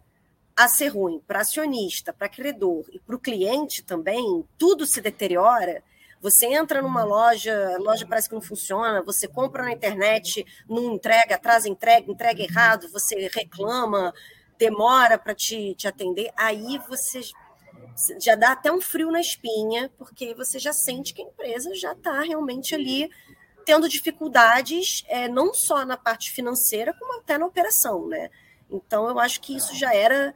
a 0.57 0.69
ser 0.69 0.89
ruim 0.89 1.23
para 1.27 1.41
acionista, 1.41 2.13
para 2.13 2.29
credor 2.29 2.85
e 2.91 2.99
para 2.99 3.15
o 3.15 3.21
cliente 3.21 3.83
também, 3.83 4.45
tudo 4.57 4.87
se 4.87 5.01
deteriora, 5.01 5.85
você 6.21 6.47
entra 6.47 6.83
numa 6.83 7.05
loja, 7.05 7.75
a 7.75 7.79
loja 7.79 8.07
parece 8.07 8.29
que 8.29 8.35
não 8.35 8.43
funciona, 8.43 9.03
você 9.03 9.29
compra 9.29 9.63
na 9.63 9.73
internet, 9.73 10.45
não 10.69 10.95
entrega, 10.95 11.35
atrasa 11.35 11.69
entrega, 11.69 12.11
entrega 12.11 12.43
errado, 12.43 12.89
você 12.91 13.29
reclama, 13.29 14.13
demora 14.59 15.19
para 15.19 15.35
te, 15.35 15.75
te 15.75 15.87
atender, 15.87 16.31
aí 16.37 16.79
você 16.89 17.21
já 18.21 18.35
dá 18.35 18.53
até 18.53 18.71
um 18.71 18.81
frio 18.81 19.11
na 19.11 19.21
espinha, 19.21 19.91
porque 19.97 20.35
você 20.35 20.59
já 20.59 20.73
sente 20.73 21.15
que 21.15 21.23
a 21.23 21.25
empresa 21.25 21.75
já 21.75 21.93
está 21.93 22.21
realmente 22.21 22.75
ali 22.75 23.11
tendo 23.65 23.89
dificuldades, 23.89 25.05
é, 25.09 25.29
não 25.29 25.53
só 25.53 25.85
na 25.85 25.97
parte 25.97 26.31
financeira, 26.31 26.95
como 26.95 27.19
até 27.19 27.37
na 27.37 27.47
operação, 27.47 28.07
né? 28.07 28.31
Então, 28.71 29.09
eu 29.09 29.19
acho 29.19 29.41
que 29.41 29.57
isso 29.57 29.75
já 29.75 29.95
era 29.95 30.35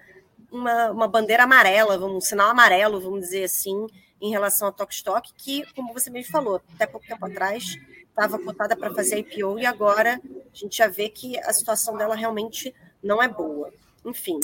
uma, 0.50 0.90
uma 0.90 1.08
bandeira 1.08 1.44
amarela, 1.44 1.96
um 2.04 2.20
sinal 2.20 2.50
amarelo, 2.50 3.00
vamos 3.00 3.20
dizer 3.20 3.44
assim, 3.44 3.86
em 4.20 4.30
relação 4.30 4.68
a 4.68 4.72
Tokstok, 4.72 5.32
que, 5.34 5.64
como 5.74 5.92
você 5.92 6.10
mesmo 6.10 6.30
falou, 6.30 6.60
até 6.74 6.86
pouco 6.86 7.06
tempo 7.06 7.24
atrás 7.24 7.78
estava 8.08 8.38
cotada 8.38 8.76
para 8.76 8.94
fazer 8.94 9.18
IPO 9.18 9.58
e 9.58 9.66
agora 9.66 10.20
a 10.24 10.56
gente 10.56 10.76
já 10.76 10.88
vê 10.88 11.08
que 11.08 11.38
a 11.38 11.52
situação 11.52 11.96
dela 11.96 12.14
realmente 12.14 12.74
não 13.02 13.22
é 13.22 13.28
boa. 13.28 13.72
Enfim, 14.04 14.38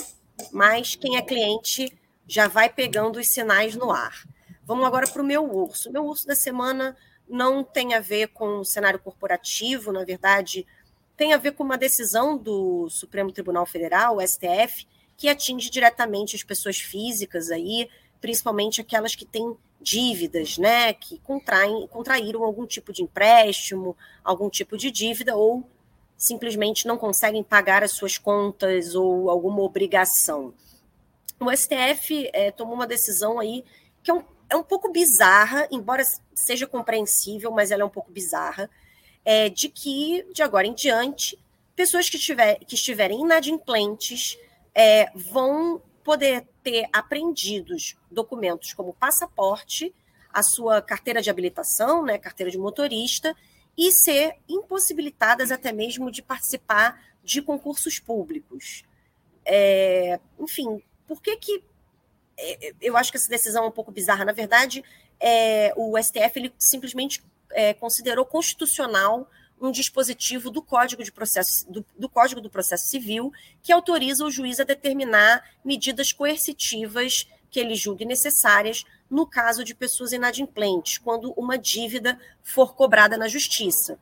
mas 0.51 0.95
quem 0.95 1.17
é 1.17 1.23
cliente 1.23 1.93
já 2.27 2.49
vai 2.49 2.69
pegando 2.69 3.19
os 3.19 3.29
sinais 3.29 3.77
no 3.77 3.91
ar. 3.91 4.27
Vamos 4.65 4.87
agora 4.87 5.07
para 5.07 5.23
o 5.23 5.27
meu 5.27 5.45
urso. 5.45 5.93
Meu 5.93 6.05
urso 6.05 6.27
da 6.27 6.35
semana 6.35 6.97
não 7.29 7.63
tem 7.63 7.95
a 7.95 8.01
ver 8.01 8.29
com 8.29 8.59
o 8.59 8.65
cenário 8.65 8.99
corporativo, 8.99 9.93
na 9.93 10.05
verdade, 10.05 10.67
tem 11.17 11.33
a 11.33 11.39
ver 11.39 11.53
com 11.53 11.65
uma 11.65 11.79
decisão 11.79 12.37
do 12.37 12.89
Supremo 12.91 13.33
Tribunal 13.33 13.67
Federal, 13.67 14.17
o 14.17 14.27
STF, 14.27 14.87
que 15.17 15.29
atinge 15.29 15.71
diretamente 15.71 16.37
as 16.37 16.43
pessoas 16.43 16.79
físicas 16.79 17.51
aí, 17.51 17.89
principalmente 18.21 18.81
aquelas 18.81 19.15
que 19.15 19.25
têm 19.25 19.57
dívidas, 19.81 20.59
né, 20.59 20.93
que 20.93 21.19
contraem, 21.21 21.87
contraíram 21.89 22.43
algum 22.43 22.67
tipo 22.67 22.93
de 22.93 23.03
empréstimo, 23.03 23.97
algum 24.25 24.49
tipo 24.49 24.77
de 24.77 24.91
dívida 24.91 25.37
ou 25.37 25.69
simplesmente 26.17 26.87
não 26.87 26.97
conseguem 26.97 27.43
pagar 27.43 27.83
as 27.85 27.93
suas 27.93 28.17
contas 28.17 28.95
ou 28.95 29.31
alguma 29.31 29.63
obrigação. 29.63 30.55
O 31.39 31.55
STF 31.55 32.31
é, 32.33 32.51
tomou 32.51 32.75
uma 32.75 32.87
decisão 32.87 33.39
aí 33.39 33.65
que 34.03 34.11
é 34.11 34.15
um, 34.15 34.25
é 34.49 34.57
um 34.57 34.63
pouco 34.63 34.91
bizarra, 34.91 35.69
embora 35.71 36.03
seja 36.35 36.67
compreensível, 36.67 37.51
mas 37.51 37.71
ela 37.71 37.83
é 37.83 37.85
um 37.85 37.91
pouco 37.91 38.11
bizarra, 38.11 38.71
é, 39.25 39.49
de 39.49 39.69
que, 39.69 40.25
de 40.33 40.43
agora 40.43 40.67
em 40.67 40.75
diante, 40.75 41.39
pessoas 41.75 42.09
que, 42.09 42.19
tiver, 42.19 42.61
que 42.61 42.77
estiverem 42.77 43.21
inadimplentes 43.21 44.39
é, 44.75 45.11
vão 45.15 45.83
poder 46.03 46.47
ter 46.67 46.89
apreendidos 46.93 47.97
documentos 48.11 48.75
como 48.75 48.93
passaporte, 48.93 49.95
a 50.33 50.43
sua 50.43 50.83
carteira 50.83 51.23
de 51.23 51.31
habilitação, 51.31 52.05
né, 52.05 52.19
carteira 52.19 52.51
de 52.51 52.59
motorista, 52.59 53.37
e 53.79 53.93
ser 53.93 54.35
impossibilitadas 54.49 55.53
até 55.53 55.71
mesmo 55.71 56.11
de 56.11 56.23
participar 56.23 57.01
de 57.23 57.41
concursos 57.41 58.01
públicos. 58.01 58.83
É, 59.45 60.19
enfim, 60.41 60.83
por 61.07 61.23
que 61.23 61.37
que 61.37 61.63
é, 62.37 62.75
eu 62.83 62.97
acho 62.97 63.13
que 63.13 63.17
essa 63.17 63.29
decisão 63.29 63.63
é 63.63 63.69
um 63.69 63.71
pouco 63.73 63.93
bizarra? 63.93 64.25
Na 64.25 64.33
verdade, 64.33 64.83
é, 65.21 65.73
o 65.77 65.97
STF 66.03 66.33
ele 66.35 66.53
simplesmente 66.59 67.23
é, 67.53 67.75
considerou 67.75 68.27
constitucional 68.27 69.31
um 69.61 69.71
dispositivo 69.71 70.51
do 70.51 70.63
Código 70.63 71.03
de 71.03 71.11
Processo 71.11 71.71
do, 71.71 71.85
do, 71.99 72.09
Código 72.09 72.41
do 72.41 72.51
Processo 72.51 72.89
Civil 72.89 73.33
que 73.63 73.73
autoriza 73.73 74.25
o 74.25 74.31
juiz 74.31 74.61
a 74.61 74.65
determinar 74.65 75.43
medidas 75.65 76.13
coercitivas 76.13 77.27
que 77.51 77.61
ele 77.61 77.75
julgue 77.75 78.05
necessárias 78.05 78.85
no 79.11 79.27
caso 79.27 79.65
de 79.65 79.75
pessoas 79.75 80.13
inadimplentes, 80.13 80.99
quando 80.99 81.33
uma 81.37 81.57
dívida 81.57 82.19
for 82.43 82.75
cobrada 82.75 83.17
na 83.17 83.29
justiça. 83.29 83.99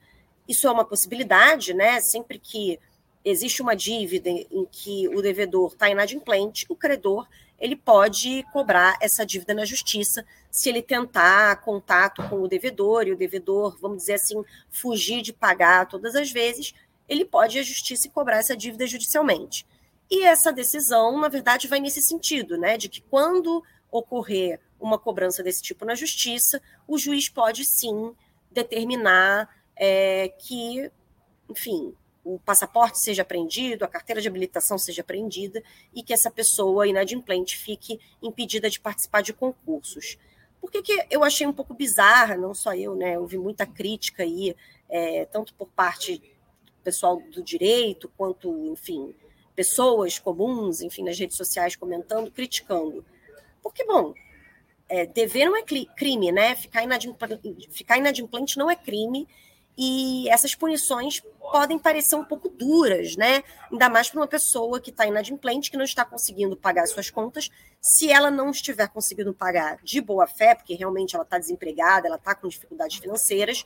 Isso 0.49 0.67
é 0.67 0.71
uma 0.71 0.85
possibilidade, 0.85 1.75
né? 1.75 2.01
Sempre 2.01 2.39
que 2.39 2.79
existe 3.25 3.63
uma 3.63 3.77
dívida 3.77 4.29
em 4.29 4.67
que 4.71 5.09
o 5.09 5.23
devedor 5.23 5.73
está 5.73 5.89
inadimplente, 5.89 6.67
o 6.69 6.77
credor 6.77 7.29
ele 7.59 7.77
pode 7.77 8.45
cobrar 8.53 8.97
essa 9.01 9.25
dívida 9.25 9.55
na 9.55 9.65
justiça 9.65 10.25
se 10.55 10.69
ele 10.69 10.83
tentar 10.83 11.57
contato 11.63 12.23
com 12.29 12.41
o 12.41 12.47
devedor 12.47 13.09
e 13.09 13.13
o 13.13 13.17
devedor, 13.17 13.77
vamos 13.81 13.99
dizer 13.99 14.15
assim, 14.15 14.41
fugir 14.71 15.21
de 15.21 15.33
pagar 15.33 15.89
todas 15.89 16.15
as 16.15 16.31
vezes, 16.31 16.73
ele 17.09 17.25
pode 17.25 17.59
ir 17.59 17.61
à 17.61 17.65
justiça 17.65 18.07
e 18.07 18.11
cobrar 18.11 18.39
essa 18.39 18.57
dívida 18.57 18.87
judicialmente. 18.87 19.67
E 20.09 20.23
essa 20.23 20.53
decisão, 20.53 21.19
na 21.19 21.27
verdade, 21.27 21.67
vai 21.67 21.81
nesse 21.81 22.01
sentido, 22.01 22.57
né, 22.57 22.79
de 22.79 22.89
que 22.89 23.01
quando 23.01 23.65
ocorrer 23.91 24.61
uma 24.79 24.97
cobrança 24.97 25.43
desse 25.43 25.61
tipo 25.61 25.85
na 25.85 25.97
justiça, 25.97 26.63
o 26.87 26.97
juiz 26.97 27.29
pode 27.29 27.65
sim 27.65 28.15
determinar 28.49 29.53
é, 29.75 30.29
que, 30.39 30.89
enfim, 31.51 31.97
o 32.23 32.39
passaporte 32.39 33.01
seja 33.01 33.23
apreendido, 33.23 33.85
a 33.85 33.89
carteira 33.89 34.21
de 34.21 34.29
habilitação 34.29 34.79
seja 34.79 35.03
apreendida 35.03 35.61
e 35.93 36.01
que 36.01 36.13
essa 36.13 36.31
pessoa 36.31 36.87
inadimplente 36.87 37.59
fique 37.59 37.99
impedida 38.23 38.71
de 38.71 38.79
participar 38.79 39.21
de 39.21 39.33
concursos. 39.33 40.17
Por 40.65 40.71
que, 40.71 40.81
que 40.81 41.07
eu 41.11 41.23
achei 41.23 41.47
um 41.47 41.53
pouco 41.53 41.75
bizarra, 41.75 42.39
não 42.39 42.55
só 42.55 42.75
eu, 42.75 42.97
né? 42.97 43.21
Vi 43.27 43.37
muita 43.37 43.67
crítica 43.67 44.23
aí, 44.23 44.57
é, 44.89 45.27
tanto 45.27 45.55
por 45.55 45.69
parte 45.69 46.17
do 46.17 46.73
pessoal 46.83 47.21
do 47.21 47.43
direito, 47.43 48.11
quanto, 48.17 48.49
enfim, 48.73 49.15
pessoas 49.55 50.19
comuns, 50.19 50.81
enfim, 50.81 51.05
nas 51.05 51.19
redes 51.19 51.37
sociais 51.37 51.77
comentando, 51.77 52.31
criticando. 52.31 53.05
Porque, 53.63 53.85
bom, 53.85 54.15
é, 54.89 55.05
dever 55.05 55.45
não 55.45 55.55
é 55.55 55.63
crime, 55.63 56.33
né? 56.33 56.55
Ficar 56.57 56.83
inadimplente, 56.83 57.69
ficar 57.71 57.99
inadimplente 57.99 58.57
não 58.57 58.71
é 58.71 58.75
crime 58.75 59.29
e 59.77 60.29
essas 60.29 60.55
punições 60.55 61.21
podem 61.51 61.79
parecer 61.79 62.15
um 62.15 62.25
pouco 62.25 62.49
duras, 62.49 63.17
né? 63.17 63.43
Ainda 63.71 63.89
mais 63.89 64.09
para 64.09 64.21
uma 64.21 64.27
pessoa 64.27 64.81
que 64.81 64.91
está 64.91 65.07
inadimplente, 65.07 65.71
que 65.71 65.77
não 65.77 65.85
está 65.85 66.05
conseguindo 66.05 66.57
pagar 66.57 66.87
suas 66.87 67.11
contas. 67.11 67.51
Se 67.81 68.11
ela 68.11 68.31
não 68.31 68.51
estiver 68.51 68.89
conseguindo 68.89 69.35
pagar 69.35 69.79
de 69.83 70.01
boa 70.01 70.27
fé, 70.27 70.55
porque 70.55 70.75
realmente 70.75 71.15
ela 71.15 71.25
está 71.25 71.39
desempregada, 71.39 72.07
ela 72.07 72.17
está 72.17 72.35
com 72.35 72.49
dificuldades 72.49 72.99
financeiras, 72.99 73.65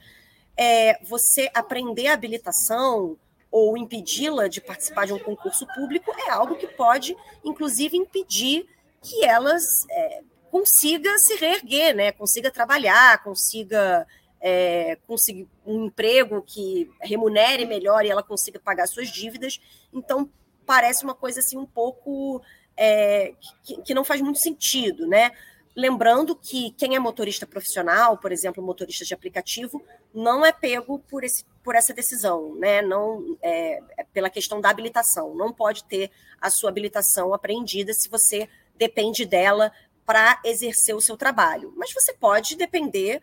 é, 0.57 0.99
você 1.05 1.51
aprender 1.55 2.09
a 2.09 2.15
habilitação 2.15 3.17
ou 3.51 3.77
impedi-la 3.77 4.49
de 4.49 4.61
participar 4.61 5.07
de 5.07 5.13
um 5.13 5.19
concurso 5.19 5.67
público 5.75 6.11
é 6.27 6.31
algo 6.31 6.57
que 6.57 6.67
pode, 6.67 7.17
inclusive, 7.45 7.97
impedir 7.97 8.67
que 9.01 9.25
elas 9.25 9.63
é, 9.91 10.23
consiga 10.51 11.17
se 11.19 11.37
reerguer, 11.37 11.95
né? 11.95 12.13
Consiga 12.13 12.51
trabalhar, 12.51 13.23
consiga 13.23 14.07
é, 14.41 14.97
conseguir 15.07 15.49
um 15.67 15.87
emprego 15.87 16.43
que 16.43 16.91
remunere 17.01 17.67
melhor 17.67 18.05
e 18.05 18.11
ela 18.11 18.23
consiga 18.23 18.59
pagar 18.59 18.87
suas 18.87 19.09
dívidas. 19.09 19.61
Então, 19.93 20.31
parece 20.65 21.05
uma 21.05 21.15
coisa 21.15 21.41
assim 21.41 21.57
um 21.57 21.67
pouco 21.67 22.43
é, 22.77 23.35
que, 23.63 23.83
que 23.83 23.95
não 23.95 24.05
faz 24.05 24.21
muito 24.21 24.39
sentido, 24.39 25.07
né? 25.07 25.33
Lembrando 25.75 26.35
que 26.35 26.73
quem 26.73 26.97
é 26.97 26.99
motorista 26.99 27.47
profissional, 27.47 28.19
por 28.19 28.33
exemplo, 28.33 28.63
motorista 28.63 29.05
de 29.05 29.15
aplicativo, 29.15 29.81
não 30.13 30.45
é 30.45 30.53
pego 30.53 30.99
por, 30.99 31.23
esse, 31.23 31.45
por 31.63 31.77
essa 31.77 31.95
decisão, 31.95 32.55
né? 32.57 32.83
Não 32.83 33.39
é, 33.41 33.81
é 33.97 34.05
pela 34.13 34.29
questão 34.29 34.61
da 34.61 34.71
habilitação. 34.71 35.37
Não 35.37 35.53
pode 35.53 35.85
ter 35.85 36.11
a 36.41 36.51
sua 36.51 36.71
habilitação 36.71 37.33
apreendida 37.33 37.93
se 37.93 38.09
você 38.09 38.49
depende 38.77 39.25
dela 39.25 39.71
para 40.05 40.41
exercer 40.45 40.97
o 40.97 41.01
seu 41.01 41.17
trabalho. 41.17 41.73
Mas 41.77 41.93
você 41.93 42.13
pode 42.13 42.57
depender 42.57 43.21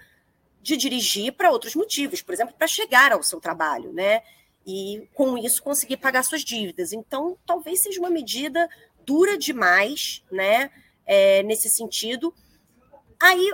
de 0.66 0.76
dirigir 0.76 1.32
para 1.34 1.52
outros 1.52 1.76
motivos, 1.76 2.24
por 2.24 2.34
exemplo, 2.34 2.56
para 2.58 2.66
chegar 2.66 3.12
ao 3.12 3.22
seu 3.22 3.40
trabalho, 3.40 3.94
né? 3.94 4.24
E 4.66 5.08
com 5.14 5.38
isso 5.38 5.62
conseguir 5.62 5.98
pagar 5.98 6.24
suas 6.24 6.44
dívidas. 6.44 6.92
Então, 6.92 7.38
talvez 7.46 7.84
seja 7.84 8.00
uma 8.00 8.10
medida 8.10 8.68
dura 9.06 9.38
demais, 9.38 10.24
né? 10.32 10.72
É, 11.06 11.44
nesse 11.44 11.70
sentido 11.70 12.34
Aí, 13.20 13.52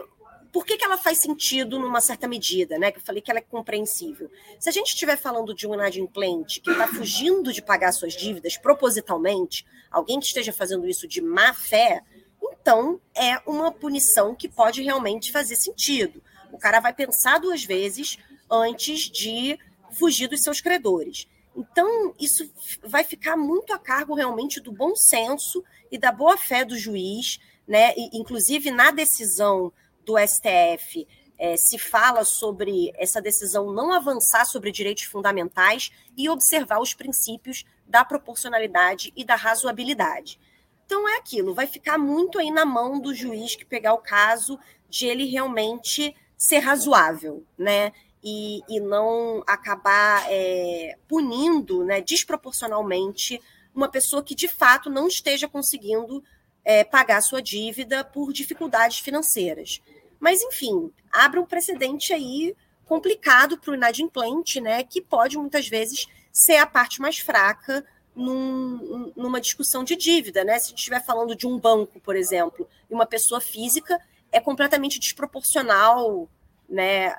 por 0.51 0.65
que, 0.65 0.77
que 0.77 0.83
ela 0.83 0.97
faz 0.97 1.19
sentido 1.19 1.79
numa 1.79 2.01
certa 2.01 2.27
medida, 2.27 2.77
né? 2.77 2.91
Que 2.91 2.97
eu 2.97 3.03
falei 3.03 3.21
que 3.21 3.31
ela 3.31 3.39
é 3.39 3.43
compreensível. 3.43 4.29
Se 4.59 4.69
a 4.69 4.71
gente 4.71 4.87
estiver 4.87 5.17
falando 5.17 5.53
de 5.53 5.67
um 5.67 5.73
inadimplente 5.73 6.59
que 6.59 6.71
está 6.71 6.87
fugindo 6.87 7.53
de 7.53 7.61
pagar 7.61 7.91
suas 7.91 8.13
dívidas 8.13 8.57
propositalmente, 8.57 9.65
alguém 9.89 10.19
que 10.19 10.25
esteja 10.25 10.51
fazendo 10.51 10.87
isso 10.87 11.07
de 11.07 11.21
má 11.21 11.53
fé, 11.53 12.01
então 12.41 12.99
é 13.15 13.37
uma 13.45 13.71
punição 13.71 14.35
que 14.35 14.49
pode 14.49 14.81
realmente 14.81 15.31
fazer 15.31 15.55
sentido. 15.55 16.21
Cara 16.61 16.79
vai 16.79 16.93
pensar 16.93 17.39
duas 17.39 17.63
vezes 17.63 18.17
antes 18.49 19.09
de 19.09 19.59
fugir 19.91 20.27
dos 20.27 20.41
seus 20.41 20.61
credores. 20.61 21.27
Então, 21.55 22.15
isso 22.17 22.49
vai 22.83 23.03
ficar 23.03 23.35
muito 23.35 23.73
a 23.73 23.79
cargo 23.79 24.15
realmente 24.15 24.61
do 24.61 24.71
bom 24.71 24.95
senso 24.95 25.61
e 25.91 25.97
da 25.97 26.11
boa 26.11 26.37
fé 26.37 26.63
do 26.63 26.77
juiz 26.77 27.39
né? 27.71 27.93
E, 27.95 28.19
inclusive 28.19 28.69
na 28.71 28.91
decisão 28.91 29.71
do 30.05 30.15
STF 30.17 31.07
é, 31.37 31.55
se 31.55 31.77
fala 31.79 32.25
sobre 32.25 32.91
essa 32.95 33.21
decisão 33.21 33.71
não 33.71 33.93
avançar 33.93 34.45
sobre 34.45 34.71
direitos 34.71 35.03
fundamentais 35.03 35.89
e 36.17 36.29
observar 36.29 36.79
os 36.81 36.93
princípios 36.93 37.63
da 37.87 38.03
proporcionalidade 38.03 39.11
e 39.15 39.23
da 39.23 39.35
razoabilidade. 39.35 40.39
Então 40.85 41.07
é 41.07 41.17
aquilo, 41.17 41.53
vai 41.53 41.65
ficar 41.65 41.97
muito 41.97 42.37
aí 42.37 42.51
na 42.51 42.65
mão 42.65 42.99
do 42.99 43.15
juiz 43.15 43.55
que 43.55 43.63
pegar 43.63 43.93
o 43.93 43.99
caso 43.99 44.59
de 44.89 45.07
ele 45.07 45.25
realmente 45.25 46.13
ser 46.41 46.57
razoável, 46.57 47.45
né? 47.55 47.93
E, 48.23 48.61
e 48.67 48.79
não 48.79 49.43
acabar 49.45 50.25
é, 50.27 50.97
punindo 51.07 51.83
né, 51.83 52.01
desproporcionalmente 52.01 53.39
uma 53.75 53.87
pessoa 53.87 54.23
que 54.23 54.33
de 54.33 54.47
fato 54.47 54.89
não 54.89 55.07
esteja 55.07 55.47
conseguindo 55.47 56.23
é, 56.65 56.83
pagar 56.83 57.21
sua 57.21 57.43
dívida 57.43 58.03
por 58.03 58.33
dificuldades 58.33 58.99
financeiras. 58.99 59.81
Mas, 60.19 60.41
enfim, 60.41 60.91
abre 61.11 61.39
um 61.39 61.45
precedente 61.45 62.11
aí 62.11 62.55
complicado 62.85 63.59
para 63.59 63.71
o 63.71 63.75
inadimplente, 63.75 64.59
né, 64.59 64.83
que 64.83 64.99
pode 64.99 65.37
muitas 65.37 65.67
vezes 65.67 66.07
ser 66.31 66.57
a 66.57 66.65
parte 66.65 66.99
mais 67.01 67.19
fraca 67.19 67.85
num, 68.15 69.13
numa 69.15 69.39
discussão 69.39 69.83
de 69.83 69.95
dívida. 69.95 70.43
Né? 70.43 70.57
Se 70.57 70.65
a 70.65 70.69
gente 70.69 70.79
estiver 70.79 71.05
falando 71.05 71.35
de 71.35 71.45
um 71.45 71.59
banco, 71.59 71.99
por 71.99 72.15
exemplo, 72.15 72.67
e 72.89 72.93
uma 72.93 73.05
pessoa 73.05 73.39
física, 73.39 73.99
é 74.31 74.39
completamente 74.39 74.99
desproporcional, 74.99 76.29
né? 76.69 77.15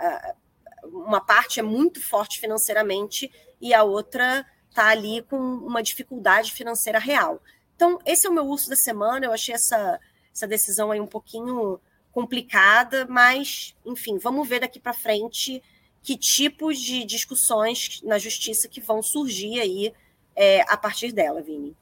Uma 0.84 1.20
parte 1.20 1.60
é 1.60 1.62
muito 1.62 2.02
forte 2.02 2.40
financeiramente 2.40 3.30
e 3.60 3.72
a 3.72 3.84
outra 3.84 4.46
está 4.68 4.88
ali 4.88 5.22
com 5.22 5.36
uma 5.36 5.82
dificuldade 5.82 6.52
financeira 6.52 6.98
real. 6.98 7.40
Então, 7.76 7.98
esse 8.06 8.26
é 8.26 8.30
o 8.30 8.32
meu 8.32 8.46
uso 8.46 8.68
da 8.68 8.76
semana. 8.76 9.26
Eu 9.26 9.32
achei 9.32 9.54
essa, 9.54 10.00
essa 10.34 10.46
decisão 10.46 10.90
aí 10.90 11.00
um 11.00 11.06
pouquinho 11.06 11.78
complicada, 12.10 13.06
mas, 13.08 13.74
enfim, 13.84 14.18
vamos 14.18 14.48
ver 14.48 14.60
daqui 14.60 14.80
para 14.80 14.92
frente 14.92 15.62
que 16.02 16.16
tipos 16.16 16.78
de 16.78 17.04
discussões 17.04 18.00
na 18.02 18.18
justiça 18.18 18.68
que 18.68 18.80
vão 18.80 19.02
surgir 19.02 19.60
aí 19.60 19.94
é, 20.34 20.62
a 20.62 20.76
partir 20.76 21.12
dela, 21.12 21.40
Vini. 21.40 21.76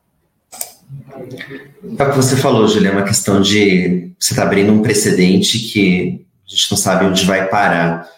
É 1.98 2.02
o 2.02 2.10
que 2.10 2.16
você 2.16 2.36
falou, 2.36 2.66
Julia, 2.68 2.90
é 2.90 2.92
uma 2.92 3.04
questão 3.04 3.40
de 3.40 4.14
você 4.18 4.32
está 4.32 4.42
abrindo 4.42 4.72
um 4.72 4.82
precedente 4.82 5.58
que 5.58 6.26
a 6.46 6.50
gente 6.50 6.70
não 6.70 6.78
sabe 6.78 7.04
onde 7.06 7.24
vai 7.24 7.48
parar. 7.48 8.08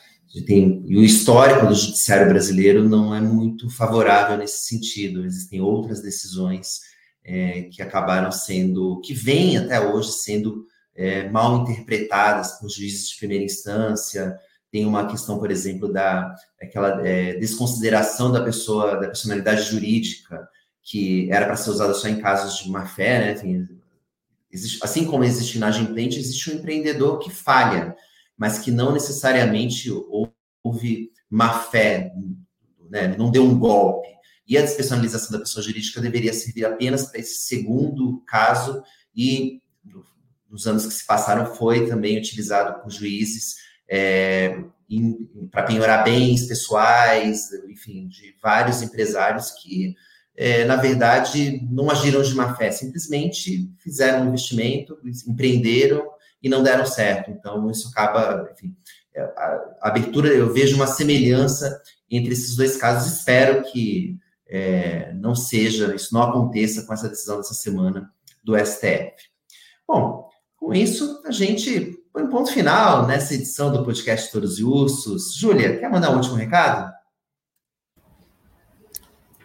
Tem, 0.46 0.82
e 0.86 0.96
o 0.96 1.04
histórico 1.04 1.66
do 1.66 1.74
judiciário 1.74 2.28
brasileiro 2.28 2.88
não 2.88 3.14
é 3.14 3.20
muito 3.20 3.68
favorável 3.70 4.36
nesse 4.36 4.66
sentido. 4.66 5.24
Existem 5.24 5.60
outras 5.60 6.00
decisões 6.00 6.80
é, 7.24 7.62
que 7.70 7.82
acabaram 7.82 8.32
sendo, 8.32 9.00
que 9.02 9.12
vêm 9.12 9.58
até 9.58 9.78
hoje 9.80 10.12
sendo 10.12 10.64
é, 10.94 11.28
mal 11.28 11.62
interpretadas 11.62 12.52
por 12.58 12.70
juízes 12.70 13.10
de 13.10 13.18
primeira 13.18 13.44
instância. 13.44 14.36
Tem 14.70 14.86
uma 14.86 15.06
questão, 15.06 15.38
por 15.38 15.50
exemplo, 15.50 15.92
da 15.92 16.34
aquela 16.60 17.06
é, 17.06 17.34
desconsideração 17.34 18.32
da 18.32 18.42
pessoa, 18.42 18.96
da 18.96 19.08
personalidade 19.08 19.70
jurídica, 19.70 20.48
que 20.82 21.30
era 21.30 21.46
para 21.46 21.56
ser 21.56 21.70
usada 21.70 21.94
só 21.94 22.08
em 22.08 22.20
casos 22.20 22.58
de 22.58 22.70
má 22.70 22.84
fé, 22.84 23.18
né? 23.20 23.34
Tem, 23.34 23.68
existe, 24.50 24.78
assim 24.82 25.04
como 25.04 25.24
existe 25.24 25.56
inadimplente, 25.56 26.18
existe 26.18 26.50
um 26.50 26.54
empreendedor 26.54 27.18
que 27.18 27.30
falha, 27.30 27.96
mas 28.36 28.58
que 28.58 28.70
não 28.70 28.92
necessariamente 28.92 29.90
houve 30.62 31.12
má 31.30 31.60
fé, 31.60 32.12
né? 32.90 33.16
não 33.16 33.30
deu 33.30 33.44
um 33.44 33.58
golpe. 33.58 34.08
E 34.46 34.58
a 34.58 34.62
despersonalização 34.62 35.32
da 35.32 35.38
pessoa 35.38 35.62
jurídica 35.62 36.00
deveria 36.00 36.32
servir 36.32 36.64
apenas 36.64 37.06
para 37.06 37.20
esse 37.20 37.44
segundo 37.44 38.22
caso, 38.26 38.82
e 39.14 39.62
nos 40.50 40.66
anos 40.66 40.84
que 40.84 40.92
se 40.92 41.06
passaram 41.06 41.54
foi 41.54 41.88
também 41.88 42.18
utilizado 42.18 42.82
por 42.82 42.90
juízes 42.90 43.56
é, 43.88 44.62
para 45.50 45.62
penhorar 45.62 46.04
bens 46.04 46.46
pessoais, 46.46 47.50
enfim, 47.68 48.08
de 48.08 48.36
vários 48.42 48.82
empresários 48.82 49.50
que, 49.52 49.94
é, 50.36 50.64
na 50.64 50.76
verdade, 50.76 51.66
não 51.70 51.90
agiram 51.90 52.22
de 52.22 52.34
má 52.34 52.54
fé, 52.54 52.70
simplesmente 52.70 53.70
fizeram 53.78 54.24
um 54.24 54.28
investimento, 54.28 54.98
empreenderam 55.26 56.10
e 56.42 56.48
não 56.48 56.62
deram 56.62 56.86
certo. 56.86 57.30
Então, 57.30 57.70
isso 57.70 57.88
acaba, 57.88 58.50
enfim, 58.52 58.74
é, 59.14 59.20
a, 59.20 59.76
a 59.82 59.88
abertura, 59.88 60.28
eu 60.28 60.52
vejo 60.52 60.76
uma 60.76 60.86
semelhança 60.86 61.80
entre 62.10 62.32
esses 62.32 62.56
dois 62.56 62.76
casos, 62.76 63.12
espero 63.12 63.62
que 63.70 64.18
é, 64.48 65.12
não 65.14 65.34
seja, 65.34 65.94
isso 65.94 66.12
não 66.12 66.22
aconteça 66.22 66.82
com 66.82 66.92
essa 66.92 67.08
decisão 67.08 67.38
dessa 67.38 67.54
semana 67.54 68.10
do 68.44 68.56
STF. 68.56 69.14
Bom, 69.86 70.28
com 70.56 70.74
isso, 70.74 71.22
a 71.26 71.30
gente 71.30 71.98
põe 72.12 72.22
um 72.22 72.28
ponto 72.28 72.52
final 72.52 73.06
nessa 73.06 73.34
edição 73.34 73.72
do 73.72 73.84
podcast 73.84 74.30
Todos 74.30 74.58
e 74.58 74.64
Ursos. 74.64 75.34
Júlia, 75.34 75.78
quer 75.78 75.90
mandar 75.90 76.10
um 76.10 76.16
último 76.16 76.36
recado? 76.36 76.92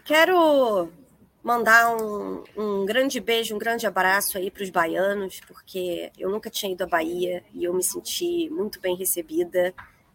Quero 0.07 0.89
mandar 1.43 1.93
um, 1.93 2.41
um, 2.55 2.85
grande 2.85 3.19
beijo, 3.19 3.53
um 3.53 3.57
grande 3.57 3.85
abraço 3.85 4.37
aí 4.37 4.49
para 4.49 4.63
os 4.63 4.69
baianos, 4.69 5.41
porque 5.45 6.09
eu 6.17 6.29
nunca 6.29 6.49
tinha 6.49 6.71
ido 6.71 6.81
à 6.85 6.87
Bahia 6.87 7.43
e 7.53 7.65
eu 7.65 7.73
me 7.73 7.83
senti 7.83 8.49
muito 8.49 8.79
bem 8.79 8.95
recebida 8.95 9.73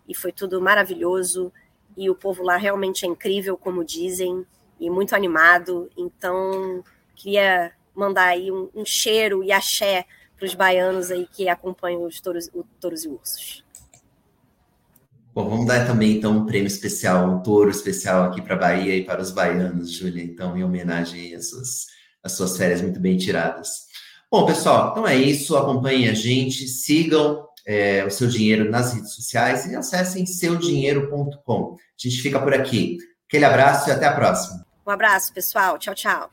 e 0.09 0.15
foi 0.15 0.33
tudo 0.33 0.63
maravilhoso. 0.63 1.53
E 1.95 2.09
o 2.09 2.15
povo 2.15 2.43
lá 2.43 2.57
realmente 2.57 3.05
é 3.05 3.09
incrível, 3.09 3.55
como 3.55 3.85
dizem 3.85 4.47
e 4.81 4.89
muito 4.89 5.15
animado. 5.15 5.91
Então, 5.95 6.83
queria 7.15 7.71
mandar 7.95 8.29
aí 8.29 8.51
um, 8.51 8.71
um 8.75 8.87
cheiro 8.87 9.45
e 9.45 9.53
axé 9.53 10.07
para 10.39 10.47
os 10.47 10.55
baianos 10.55 11.11
aí 11.11 11.29
que 11.31 11.51
acompanham 11.51 12.03
os 12.07 12.19
touros, 12.19 12.49
o 12.55 12.65
touros 12.81 13.05
e 13.05 13.09
ursos. 13.09 13.63
Bom, 15.35 15.49
vamos 15.49 15.67
dar 15.67 15.87
também 15.87 16.19
então 16.19 16.37
um 16.37 16.47
prêmio 16.47 16.67
especial, 16.67 17.27
um 17.27 17.43
touro 17.43 17.71
especial 17.71 18.25
aqui 18.25 18.43
para 18.43 18.55
a 18.55 18.59
Bahia 18.59 18.97
e 18.97 19.05
para 19.05 19.23
os 19.23 19.31
baianos, 19.31 19.91
Júlia, 19.91 20.23
então, 20.23 20.57
em 20.57 20.63
homenagem 20.63 21.35
às 21.35 21.49
suas, 21.49 21.87
às 22.23 22.33
suas 22.33 22.57
férias 22.57 22.83
muito 22.83 23.01
bem 23.01 23.17
tiradas. 23.17 23.87
Bom, 24.31 24.45
pessoal, 24.45 24.91
então 24.91 25.07
é 25.07 25.17
isso. 25.17 25.57
Acompanhem 25.57 26.09
a 26.09 26.15
gente, 26.15 26.69
sigam 26.69 27.47
é, 27.67 28.05
o 28.05 28.11
seu 28.11 28.29
dinheiro 28.29 28.71
nas 28.71 28.93
redes 28.93 29.15
sociais 29.15 29.67
e 29.67 29.75
acessem 29.75 30.27
seudinheiro.com. 30.27 31.77
A 31.77 32.09
gente 32.09 32.21
fica 32.21 32.41
por 32.41 32.53
aqui. 32.53 32.99
Aquele 33.27 33.45
abraço 33.47 33.89
e 33.89 33.93
até 33.93 34.07
a 34.07 34.15
próxima. 34.15 34.65
Um 34.87 34.91
abraço, 34.91 35.33
pessoal. 35.33 35.79
Tchau, 35.79 35.95
tchau. 35.95 36.31